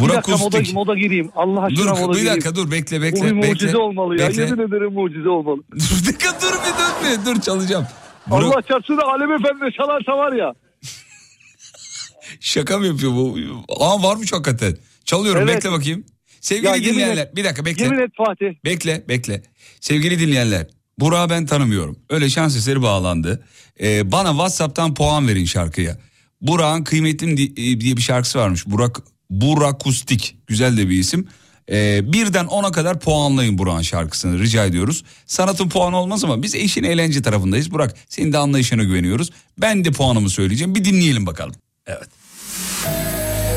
bir 0.05 0.09
dakika 0.13 0.33
moda, 0.37 0.53
Burakustik. 0.53 0.75
moda 0.75 0.95
gireyim. 0.95 1.31
Allah 1.35 1.63
aşkına 1.63 1.91
moda 1.95 2.03
Dur 2.03 2.09
bir 2.15 2.19
gireyim. 2.21 2.31
dakika 2.37 2.55
dur 2.55 2.71
bekle 2.71 2.99
Bu 2.99 3.03
bekle. 3.03 3.23
bir 3.25 3.33
mucize 3.33 3.67
bekle. 3.67 3.79
olmalı 3.79 4.21
ya. 4.21 4.29
Bekle. 4.29 4.43
Yemin 4.43 4.69
ederim 4.69 4.93
mucize 4.93 5.29
olmalı. 5.29 5.61
Dur 5.73 5.79
bir 6.03 6.07
dakika 6.07 6.31
dur 6.43 6.55
bir 6.65 7.21
bir 7.21 7.27
dur 7.37 7.41
çalacağım. 7.41 7.87
Bura- 8.31 8.45
Allah 8.45 8.63
çarpsın 8.63 8.97
Alem 8.99 9.33
Efendi 9.33 9.73
çalarsa 9.77 10.13
var 10.19 10.33
ya. 10.33 10.55
Şaka 12.41 12.79
mı 12.79 12.87
yapıyor 12.87 13.13
bu? 13.13 13.37
Aa 13.81 14.03
varmış 14.03 14.33
hakikaten. 14.33 14.77
Çalıyorum 15.05 15.43
Evet. 15.43 15.57
bekle 15.57 15.73
bakayım. 15.73 16.05
Sevgili 16.41 16.67
Ya 16.67 16.75
dinleyenler 16.75 17.23
et- 17.27 17.37
bir 17.37 17.45
dakika 17.45 17.65
bekle. 17.65 17.85
Yemin 17.85 17.99
et 17.99 18.11
Fatih. 18.17 18.65
Bekle 18.65 19.05
bekle. 19.09 19.43
Sevgili 19.81 20.19
dinleyenler 20.19 20.67
Burak'ı 21.03 21.31
ben 21.31 21.47
tanımıyorum. 21.47 21.97
Öyle 22.11 22.31
şans 22.31 22.57
eseri 22.57 22.83
bağlandı. 22.83 23.45
Ee, 23.81 24.13
bana 24.13 24.31
Whatsapp'tan 24.31 24.95
puan 24.95 25.29
verin 25.29 25.45
şarkıya. 25.45 25.99
Burak'ın 26.41 26.85
Kıymetlim 26.85 27.31
e, 27.33 27.37
diye 27.57 27.97
bir 27.97 28.03
şarkısı 28.03 28.39
varmış. 28.39 28.67
Burak 28.67 29.01
Burakustik 29.31 30.37
güzel 30.47 30.77
de 30.77 30.89
bir 30.89 30.99
isim. 30.99 31.29
Ee, 31.71 32.13
birden 32.13 32.47
ona 32.47 32.73
kadar 32.73 33.01
puanlayın 33.01 33.59
Burak'ın 33.59 33.83
şarkısını 33.83 34.39
rica 34.39 34.65
ediyoruz. 34.65 35.05
Sanatın 35.27 35.69
puanı 35.69 35.97
olmaz 35.97 36.25
ama 36.25 36.43
biz 36.43 36.55
işin 36.55 36.85
eğlence 36.85 37.23
tarafındayız. 37.23 37.71
Burak 37.71 37.95
senin 38.09 38.33
de 38.33 38.39
anlayışına 38.39 38.83
güveniyoruz. 38.83 39.31
Ben 39.59 39.85
de 39.85 39.91
puanımı 39.91 40.31
söyleyeceğim. 40.31 40.75
Bir 40.75 40.85
dinleyelim 40.85 41.27
bakalım. 41.27 41.55
Evet. 41.87 42.09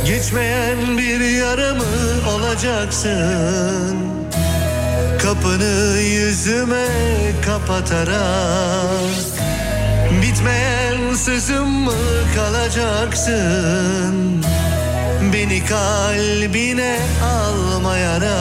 Geçmeyen 0.05 0.97
bir 0.97 1.19
yaramı 1.19 1.83
olacaksın 2.29 4.24
Kapını 5.25 5.99
yüzüme 5.99 6.87
kapatarak. 7.45 8.99
Bitmeyen 10.21 11.15
sözüm 11.15 11.69
mü 11.69 11.91
kalacaksın? 12.35 14.15
Beni 15.33 15.65
kalbine 15.65 16.99
almayarak. 17.23 18.31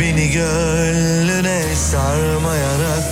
Beni 0.00 0.30
gönlüne 0.30 1.62
sarmayarak. 1.74 3.04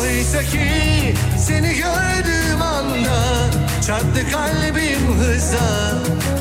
Oysa 0.00 0.42
ki 0.42 1.14
seni 1.38 1.74
gördüğüm 1.74 2.62
anda 2.62 3.24
Çarptı 3.86 4.30
kalbim 4.32 5.18
hıza. 5.18 5.92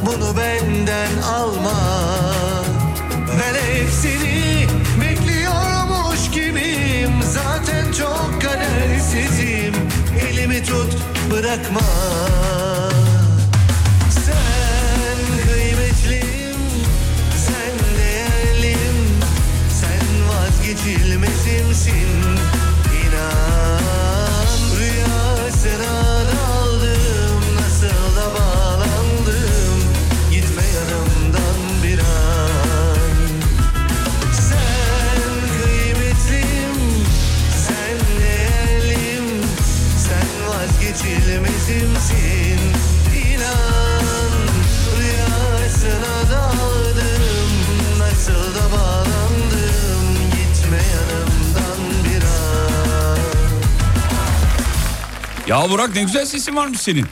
Bunu 0.05 0.37
benden 0.37 1.21
alma 1.21 2.02
çok 7.97 8.41
kadersizim. 8.41 9.73
Elimi 10.29 10.63
tut 10.63 10.97
bırakma. 11.31 11.81
Sen 14.09 15.17
kıymetlim 15.47 16.57
Sen 17.45 17.97
değerlim. 17.97 18.97
Sen 19.81 20.05
vazgeçilmezimsin 20.29 22.09
vazgeçilmezimsin 41.63 42.59
İnan 43.29 44.31
rüyasına 44.99 46.31
daldım 46.31 47.23
Nasıl 47.99 48.33
da 48.33 48.71
bağlandım 48.77 50.05
Gitme 50.31 50.77
yanımdan 50.93 52.03
bir 52.03 52.23
an 52.23 53.17
Ya 55.47 55.69
Burak 55.69 55.95
ne 55.95 56.03
güzel 56.03 56.25
sesin 56.25 56.55
varmış 56.55 56.79
senin. 56.81 57.05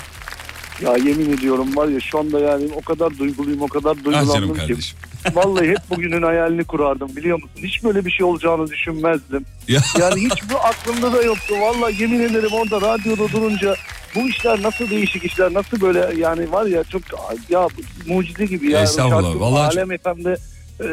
Ya 0.81 0.97
yemin 0.97 1.37
ediyorum 1.37 1.75
var 1.75 1.87
ya 1.87 1.99
şu 1.99 2.19
anda 2.19 2.39
yani 2.39 2.69
o 2.75 2.81
kadar 2.81 3.17
duyguluyum 3.17 3.61
o 3.61 3.67
kadar 3.67 3.91
Ah 3.99 4.03
duygulandım 4.05 4.53
ki. 4.53 4.59
kardeşim. 4.59 4.97
Vallahi 5.33 5.67
hep 5.69 5.77
bugünün 5.89 6.21
hayalini 6.21 6.63
kurardım 6.63 7.15
biliyor 7.15 7.35
musun? 7.37 7.49
Hiç 7.63 7.83
böyle 7.83 8.05
bir 8.05 8.11
şey 8.11 8.25
olacağını 8.25 8.67
düşünmezdim. 8.69 9.45
Ya. 9.67 9.79
Yani 9.99 10.21
hiç 10.21 10.33
bu 10.53 10.57
aklımda 10.59 11.13
da 11.13 11.21
yoktu. 11.21 11.53
Vallahi 11.61 12.01
yemin 12.01 12.19
ederim 12.19 12.49
orada 12.51 12.81
radyoda 12.81 13.31
durunca 13.31 13.75
bu 14.15 14.29
işler 14.29 14.61
nasıl 14.61 14.89
değişik 14.89 15.25
işler 15.25 15.53
nasıl 15.53 15.81
böyle 15.81 16.13
yani 16.17 16.51
var 16.51 16.65
ya 16.65 16.83
çok 16.83 17.01
ya 17.49 17.67
mucize 18.07 18.45
gibi 18.45 18.71
ya. 18.71 18.81
Estağfurullah, 18.81 19.39
vallahi 19.39 19.77
Alem 19.79 19.97
FM'de 19.97 20.37
e, 20.79 20.87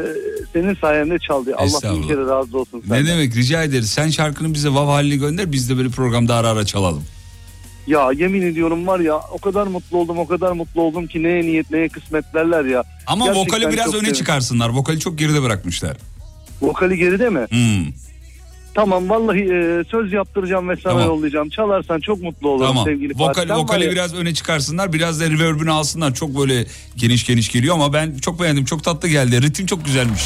senin 0.52 0.74
sayende 0.74 1.18
çaldı. 1.18 1.54
Allah 1.56 1.94
bin 1.94 2.02
kere 2.08 2.20
razı 2.26 2.58
olsun. 2.58 2.78
Ne 2.78 2.96
senden. 2.96 3.06
demek 3.06 3.36
rica 3.36 3.62
ederiz. 3.62 3.90
Sen 3.90 4.10
şarkını 4.10 4.54
bize 4.54 4.68
vav 4.68 4.86
halini 4.86 5.18
gönder 5.18 5.52
biz 5.52 5.70
de 5.70 5.76
böyle 5.76 5.88
programda 5.88 6.34
ara 6.34 6.48
ara 6.48 6.66
çalalım. 6.66 7.04
Ya 7.86 8.10
yemin 8.16 8.42
ediyorum 8.42 8.86
var 8.86 9.00
ya 9.00 9.14
o 9.32 9.38
kadar 9.38 9.66
mutlu 9.66 9.98
oldum 9.98 10.18
o 10.18 10.26
kadar 10.26 10.52
mutlu 10.52 10.82
oldum 10.82 11.06
ki 11.06 11.22
neye 11.22 11.42
niyet 11.42 11.70
neye 11.70 11.88
kısmet 11.88 12.34
derler 12.34 12.64
ya. 12.64 12.84
Ama 13.06 13.26
Gerçekten 13.26 13.46
vokali 13.46 13.72
biraz 13.72 13.84
çok 13.84 13.94
öne 13.94 14.00
sevindim. 14.00 14.18
çıkarsınlar. 14.18 14.68
Vokali 14.68 15.00
çok 15.00 15.18
geride 15.18 15.42
bırakmışlar. 15.42 15.96
Vokali 16.62 16.96
geride 16.96 17.28
mi? 17.30 17.46
Hmm. 17.50 17.92
Tamam 18.78 19.08
vallahi 19.08 19.40
e, 19.40 19.84
söz 19.90 20.12
yaptıracağım 20.12 20.68
ve 20.68 20.76
sana 20.76 20.92
Tamam. 20.92 21.06
yollayacağım. 21.08 21.48
Çalarsan 21.50 22.00
çok 22.00 22.22
mutlu 22.22 22.48
olurum 22.48 22.66
Tamam. 22.66 22.84
sevgili 22.84 23.14
Vokal, 23.14 23.34
Fatih. 23.34 23.48
Sen 23.48 23.56
vokali 23.56 23.84
ya- 23.84 23.90
biraz 23.92 24.14
öne 24.14 24.34
çıkarsınlar. 24.34 24.92
Biraz 24.92 25.20
da 25.20 25.30
reverb'ünü 25.30 25.70
alsınlar. 25.70 26.14
Çok 26.14 26.38
böyle 26.40 26.66
geniş 26.96 27.26
geniş 27.26 27.48
geliyor 27.52 27.74
ama 27.74 27.92
ben 27.92 28.18
çok 28.18 28.40
beğendim. 28.42 28.64
Çok 28.64 28.84
tatlı 28.84 29.08
geldi. 29.08 29.42
Ritim 29.42 29.66
çok 29.66 29.84
güzelmiş. 29.84 30.22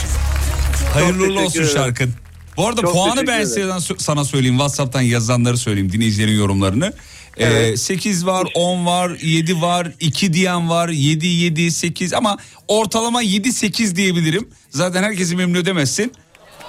Hayırlı 0.95 1.23
uğurlu 1.23 1.27
teşekkür 1.27 1.45
olsun 1.47 1.61
ederim. 1.61 1.75
şarkın. 1.77 2.11
Bu 2.57 2.67
arada 2.69 2.81
Çok 2.81 2.93
puanı 2.93 3.11
teşekkür 3.15 3.33
ben 3.33 3.45
sana, 3.45 3.81
sana 3.99 4.25
söyleyeyim. 4.25 4.55
Whatsapp'tan 4.57 5.01
yazanları 5.01 5.57
söyleyeyim. 5.57 5.93
Dinleyicilerin 5.93 6.37
yorumlarını. 6.37 6.93
Ee, 7.37 7.77
8 7.77 8.27
var, 8.27 8.47
10 8.55 8.87
var, 8.87 9.13
7 9.23 9.61
var, 9.61 9.93
2 10.01 10.33
diyen 10.33 10.69
var, 10.71 10.89
7, 10.89 11.27
7, 11.27 11.71
8 11.71 12.13
ama 12.15 12.37
ortalama 12.69 13.23
7, 13.23 13.53
8 13.53 13.97
diyebilirim. 13.97 14.49
Zaten 14.71 15.03
herkesi 15.03 15.37
memnun 15.37 15.59
edemezsin. 15.61 16.13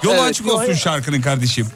Yol 0.04 0.12
Evet, 0.12 0.22
açık 0.22 0.52
olsun 0.52 0.72
şarkının 0.72 1.20
kardeşim. 1.20 1.66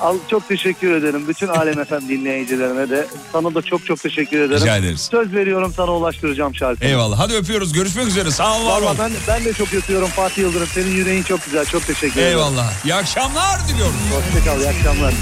Al, 0.00 0.16
çok 0.30 0.48
teşekkür 0.48 0.92
ederim. 0.92 1.28
Bütün 1.28 1.48
Alem 1.48 1.84
FM 1.84 2.08
dinleyicilerine 2.08 2.90
de. 2.90 3.06
Sana 3.32 3.54
da 3.54 3.62
çok 3.62 3.86
çok 3.86 4.00
teşekkür 4.00 4.40
ederim. 4.40 4.62
Rica 4.62 4.76
ederiz. 4.76 5.08
Söz 5.10 5.34
veriyorum 5.34 5.72
sana 5.76 5.92
ulaştıracağım 5.92 6.54
şarkıyı. 6.54 6.90
Eyvallah. 6.90 7.18
Hadi 7.18 7.34
öpüyoruz. 7.34 7.72
Görüşmek 7.72 8.06
üzere. 8.06 8.30
Sağ 8.30 8.58
ol, 8.60 8.66
var 8.66 8.82
ol. 8.82 8.94
Ben, 8.98 9.10
ben 9.28 9.44
de 9.44 9.52
çok 9.52 9.74
öpüyorum 9.74 10.08
Fatih 10.08 10.38
Yıldırım. 10.38 10.66
Senin 10.74 10.90
yüreğin 10.90 11.22
çok 11.22 11.44
güzel. 11.44 11.64
Çok 11.64 11.86
teşekkür 11.86 12.20
ederim. 12.20 12.28
Eyvallah. 12.28 12.84
İyi 12.84 12.94
akşamlar 12.94 13.68
diliyorum. 13.68 13.94
Hoşçakal. 14.12 14.60
İyi 14.60 14.68
akşamlar. 14.68 15.14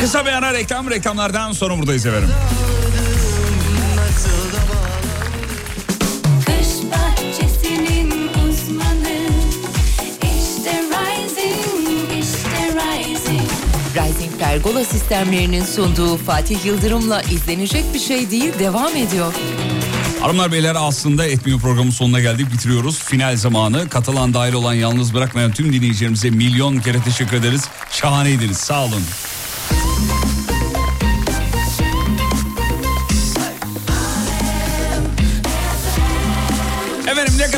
Kısa 0.00 0.26
bir 0.26 0.32
ara 0.32 0.52
reklam 0.52 0.90
reklamlardan 0.90 1.52
sonra 1.52 1.78
buradayız 1.78 2.06
efendim. 2.06 2.30
Pergola 14.38 14.84
sistemlerinin 14.84 15.64
sunduğu 15.64 16.16
Fatih 16.16 16.64
Yıldırım'la 16.64 17.22
izlenecek 17.22 17.84
bir 17.94 17.98
şey 17.98 18.30
değil 18.30 18.58
devam 18.58 18.96
ediyor. 18.96 19.32
Hanımlar 20.20 20.52
beyler 20.52 20.76
aslında 20.78 21.26
etmiyor 21.26 21.60
programın 21.60 21.90
sonuna 21.90 22.20
geldik 22.20 22.52
bitiriyoruz. 22.52 22.98
Final 22.98 23.36
zamanı 23.36 23.88
katılan 23.88 24.34
dahil 24.34 24.52
olan 24.52 24.74
yalnız 24.74 25.14
bırakmayan 25.14 25.52
tüm 25.52 25.72
dinleyicilerimize 25.72 26.30
milyon 26.30 26.78
kere 26.78 27.02
teşekkür 27.02 27.36
ederiz. 27.36 27.68
Şahaneydiniz 27.90 28.56
sağ 28.56 28.84
olun. 28.84 29.02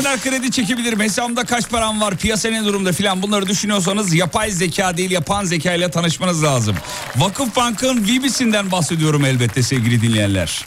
Kadar 0.03 0.19
kredi 0.19 0.51
çekebilirim 0.51 0.99
hesabımda 0.99 1.45
kaç 1.45 1.69
param 1.69 2.01
var 2.01 2.17
piyasa 2.17 2.49
ne 2.49 2.65
durumda 2.65 2.91
filan 2.91 3.21
bunları 3.21 3.47
düşünüyorsanız 3.47 4.13
yapay 4.13 4.51
zeka 4.51 4.97
değil 4.97 5.11
yapan 5.11 5.45
zeka 5.45 5.73
ile 5.73 5.91
tanışmanız 5.91 6.43
lazım. 6.43 6.75
Vakıfbank'ın 7.15 8.07
Vibisi'nden 8.07 8.71
bahsediyorum 8.71 9.25
elbette 9.25 9.63
sevgili 9.63 10.01
dinleyenler. 10.01 10.65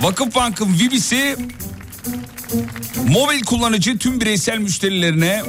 Vakıfbank'ın 0.00 0.78
Vibisi 0.78 1.36
mobil 3.08 3.42
kullanıcı 3.42 3.98
tüm 3.98 4.20
bireysel 4.20 4.58
müşterilerine 4.58 5.42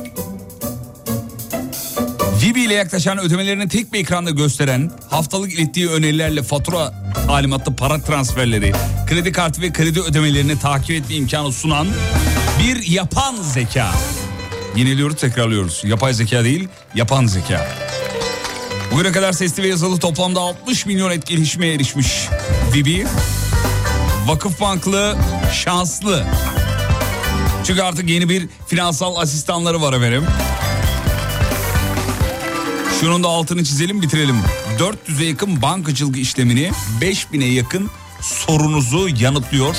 Vibi 2.42 2.62
ile 2.62 2.74
yaklaşan 2.74 3.20
ödemelerini 3.20 3.68
tek 3.70 3.94
bir 3.94 4.00
ekranda 4.00 4.30
gösteren, 4.30 4.92
haftalık 5.10 5.54
ilettiği 5.54 5.90
önerilerle 5.90 6.44
fatura 6.44 6.94
talimatlı 7.28 7.76
para 7.76 8.02
transferleri, 8.02 8.74
kredi 9.10 9.32
kartı 9.32 9.62
ve 9.62 9.74
kredi 9.74 10.02
ödemelerini 10.02 10.60
takip 10.60 10.92
etme 10.92 11.16
imkanı 11.16 11.52
sunan 11.52 11.88
bir 12.60 12.88
yapan 12.88 13.36
zeka. 13.36 13.92
Yeniliyoruz 14.76 15.16
tekrarlıyoruz. 15.16 15.82
Yapay 15.84 16.14
zeka 16.14 16.44
değil, 16.44 16.68
yapan 16.96 17.26
zeka. 17.26 17.68
Bugüne 18.92 19.12
kadar 19.12 19.34
sesli 19.34 19.64
ve 19.64 19.68
yazılı 19.68 20.00
toplamda 20.00 20.40
60 20.40 20.86
milyon 20.86 21.12
etkileşime 21.12 21.68
erişmiş 21.68 22.28
Vibi. 22.74 23.06
Vakıfbanklı 24.28 25.18
şanslı. 25.54 26.26
Çünkü 27.64 27.82
artık 27.82 28.10
yeni 28.10 28.30
bir 28.30 28.50
finansal 28.68 29.16
asistanları 29.16 29.82
var 29.82 29.94
efendim. 29.94 30.24
Şunun 33.00 33.24
da 33.24 33.28
altını 33.28 33.64
çizelim 33.64 34.02
bitirelim. 34.02 34.36
400'e 34.80 35.26
yakın 35.26 35.62
bankacılık 35.62 36.18
işlemini 36.18 36.72
5000'e 37.02 37.48
yakın 37.48 37.90
sorunuzu 38.22 39.08
yanıtlıyor. 39.20 39.76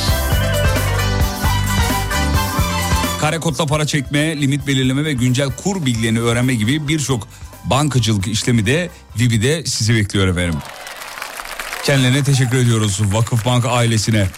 Kare 3.20 3.40
para 3.68 3.86
çekme, 3.86 4.40
limit 4.40 4.66
belirleme 4.66 5.04
ve 5.04 5.12
güncel 5.12 5.50
kur 5.64 5.86
bilgilerini 5.86 6.20
öğrenme 6.20 6.54
gibi 6.54 6.88
birçok 6.88 7.28
bankacılık 7.64 8.26
işlemi 8.26 8.66
de 8.66 8.90
Vibi'de 9.18 9.64
sizi 9.66 9.94
bekliyor 9.94 10.28
efendim. 10.28 10.58
Kendilerine 11.84 12.24
teşekkür 12.24 12.56
ediyoruz 12.56 13.00
Vakıfbank 13.12 13.64
ailesine. 13.64 14.28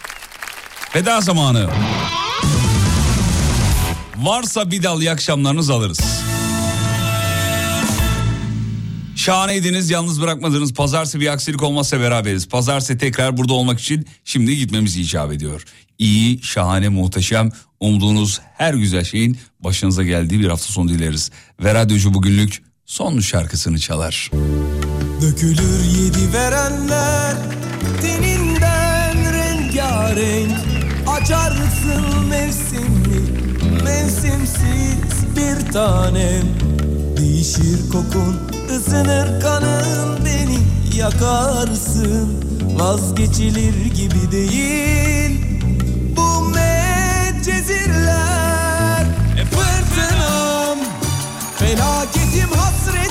Veda 0.95 1.21
zamanı. 1.21 1.71
Varsa 4.17 4.71
bir 4.71 4.83
dal 4.83 5.01
iyi 5.01 5.11
akşamlarınızı 5.11 5.75
alırız. 5.75 6.28
Şahaneydiniz, 9.29 9.91
yalnız 9.91 10.23
bırakmadınız. 10.23 10.75
Pazartesi 10.75 11.21
bir 11.21 11.33
aksilik 11.33 11.63
olmazsa 11.63 12.01
beraberiz. 12.01 12.49
Pazartesi 12.49 12.99
tekrar 12.99 13.37
burada 13.37 13.53
olmak 13.53 13.81
için 13.81 14.07
şimdi 14.25 14.57
gitmemiz 14.57 14.97
icap 14.97 15.33
ediyor. 15.33 15.65
İyi, 15.99 16.43
şahane, 16.43 16.89
muhteşem, 16.89 17.51
umduğunuz 17.81 18.41
her 18.57 18.75
güzel 18.75 19.05
şeyin 19.05 19.39
başınıza 19.61 20.03
geldiği 20.03 20.41
bir 20.41 20.49
hafta 20.49 20.73
sonu 20.73 20.89
dileriz. 20.89 21.31
Ve 21.61 21.75
radyocu 21.75 22.15
bugünlük 22.15 22.63
son 22.87 23.21
şarkısını 23.21 23.79
çalar. 23.79 24.31
Dökülür 25.23 25.85
yedi 25.85 26.33
verenler 26.33 27.37
teninden 28.01 29.33
rengarenk 29.33 30.59
Açarsın 31.07 32.27
mevsimli 32.29 33.21
mevsimsiz 33.85 35.37
bir 35.37 35.73
tanem 35.73 36.68
Değişir 37.19 37.91
kokun 37.93 38.37
ısınır 38.77 39.41
kanın 39.41 40.19
beni 40.25 40.59
yakarsın. 40.97 42.45
Vazgeçilir 42.79 43.87
gibi 43.95 44.33
değil. 44.33 45.41
Bu 46.17 46.41
medcezirler 46.45 47.97
E 49.41 49.45
fırtınam 49.45 50.79
felaketim 51.59 52.51
hasretim 52.57 53.08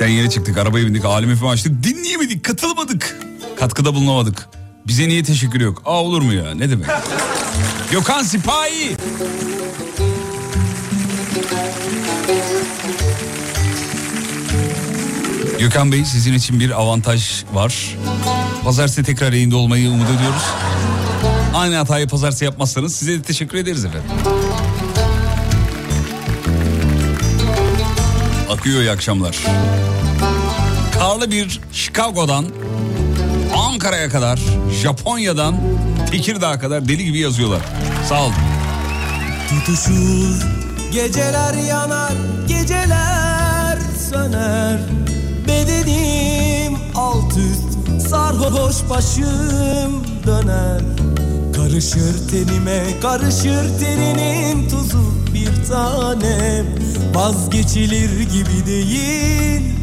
İşten 0.00 0.12
yeni 0.12 0.30
çıktık, 0.30 0.58
arabaya 0.58 0.86
bindik, 0.86 1.04
alem 1.04 1.36
FM 1.36 1.46
açtık, 1.46 1.82
dinleyemedik, 1.82 2.44
katılmadık. 2.44 3.16
Katkıda 3.58 3.94
bulunamadık. 3.94 4.48
Bize 4.86 5.08
niye 5.08 5.22
teşekkür 5.22 5.60
yok? 5.60 5.82
Aa 5.84 6.02
olur 6.02 6.22
mu 6.22 6.32
ya? 6.32 6.54
Ne 6.54 6.70
demek? 6.70 6.86
Gökhan 7.90 8.22
Sipahi. 8.22 8.96
Gökhan 15.58 15.92
Bey 15.92 16.04
sizin 16.04 16.34
için 16.34 16.60
bir 16.60 16.80
avantaj 16.80 17.44
var. 17.52 17.96
Pazartesi 18.64 19.02
tekrar 19.02 19.32
yayında 19.32 19.56
olmayı 19.56 19.88
umut 19.88 20.10
ediyoruz. 20.10 20.42
Aynı 21.54 21.76
hatayı 21.76 22.08
pazartesi 22.08 22.44
yapmazsanız 22.44 22.96
size 22.96 23.12
de 23.18 23.22
teşekkür 23.22 23.58
ederiz 23.58 23.84
efendim. 23.84 24.10
Akıyor 28.50 28.80
iyi 28.80 28.90
akşamlar. 28.90 29.36
Karlı 31.00 31.30
bir 31.30 31.60
Chicago'dan 31.72 32.46
Ankara'ya 33.56 34.08
kadar, 34.08 34.40
Japonya'dan 34.82 35.56
Tekirdağ'a 36.10 36.58
kadar 36.58 36.88
deli 36.88 37.04
gibi 37.04 37.18
yazıyorlar. 37.18 37.60
Sağ 38.08 38.22
olun. 38.22 38.34
Tutuşur 39.48 40.46
Geceler 40.92 41.54
yanar 41.54 42.12
Geceler 42.48 43.78
söner 44.10 44.80
Bedenim 45.48 46.78
alt 46.94 47.32
üst 47.32 48.08
Sarhoş 48.08 48.76
başım 48.90 50.04
döner 50.26 50.80
Karışır 51.56 52.28
tenime 52.30 53.00
Karışır 53.02 53.78
teninin 53.80 54.68
tuzu 54.68 55.14
bir 55.34 55.68
tanem 55.68 56.66
Vazgeçilir 57.14 58.20
gibi 58.20 58.66
değil 58.66 59.79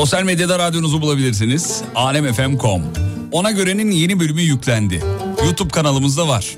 Sosyal 0.00 0.22
medyada 0.22 0.58
radyonuzu 0.58 1.02
bulabilirsiniz. 1.02 1.82
alemfm.com 1.94 2.82
Ona 3.32 3.50
görenin 3.50 3.90
yeni 3.90 4.20
bölümü 4.20 4.40
yüklendi. 4.40 5.02
YouTube 5.44 5.68
kanalımızda 5.68 6.28
var. 6.28 6.56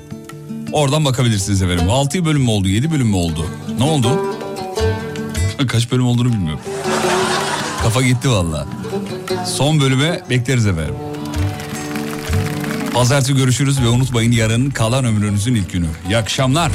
Oradan 0.71 1.05
bakabilirsiniz 1.05 1.61
efendim. 1.61 1.89
6 1.89 2.25
bölüm 2.25 2.41
mü 2.41 2.49
oldu 2.49 2.67
7 2.67 2.91
bölüm 2.91 3.07
mü 3.07 3.15
oldu? 3.15 3.45
Ne 3.77 3.83
oldu? 3.83 4.07
Kaç 5.67 5.91
bölüm 5.91 6.07
olduğunu 6.07 6.33
bilmiyorum. 6.33 6.59
Kafa 7.83 8.01
gitti 8.01 8.29
valla. 8.29 8.67
Son 9.45 9.79
bölüme 9.79 10.21
bekleriz 10.29 10.67
efendim. 10.67 10.95
Pazartesi 12.93 13.35
görüşürüz 13.35 13.81
ve 13.81 13.87
unutmayın 13.87 14.31
yarın 14.31 14.69
kalan 14.69 15.05
ömrünüzün 15.05 15.55
ilk 15.55 15.73
günü. 15.73 15.87
İyi 16.09 16.17
akşamlar. 16.17 16.71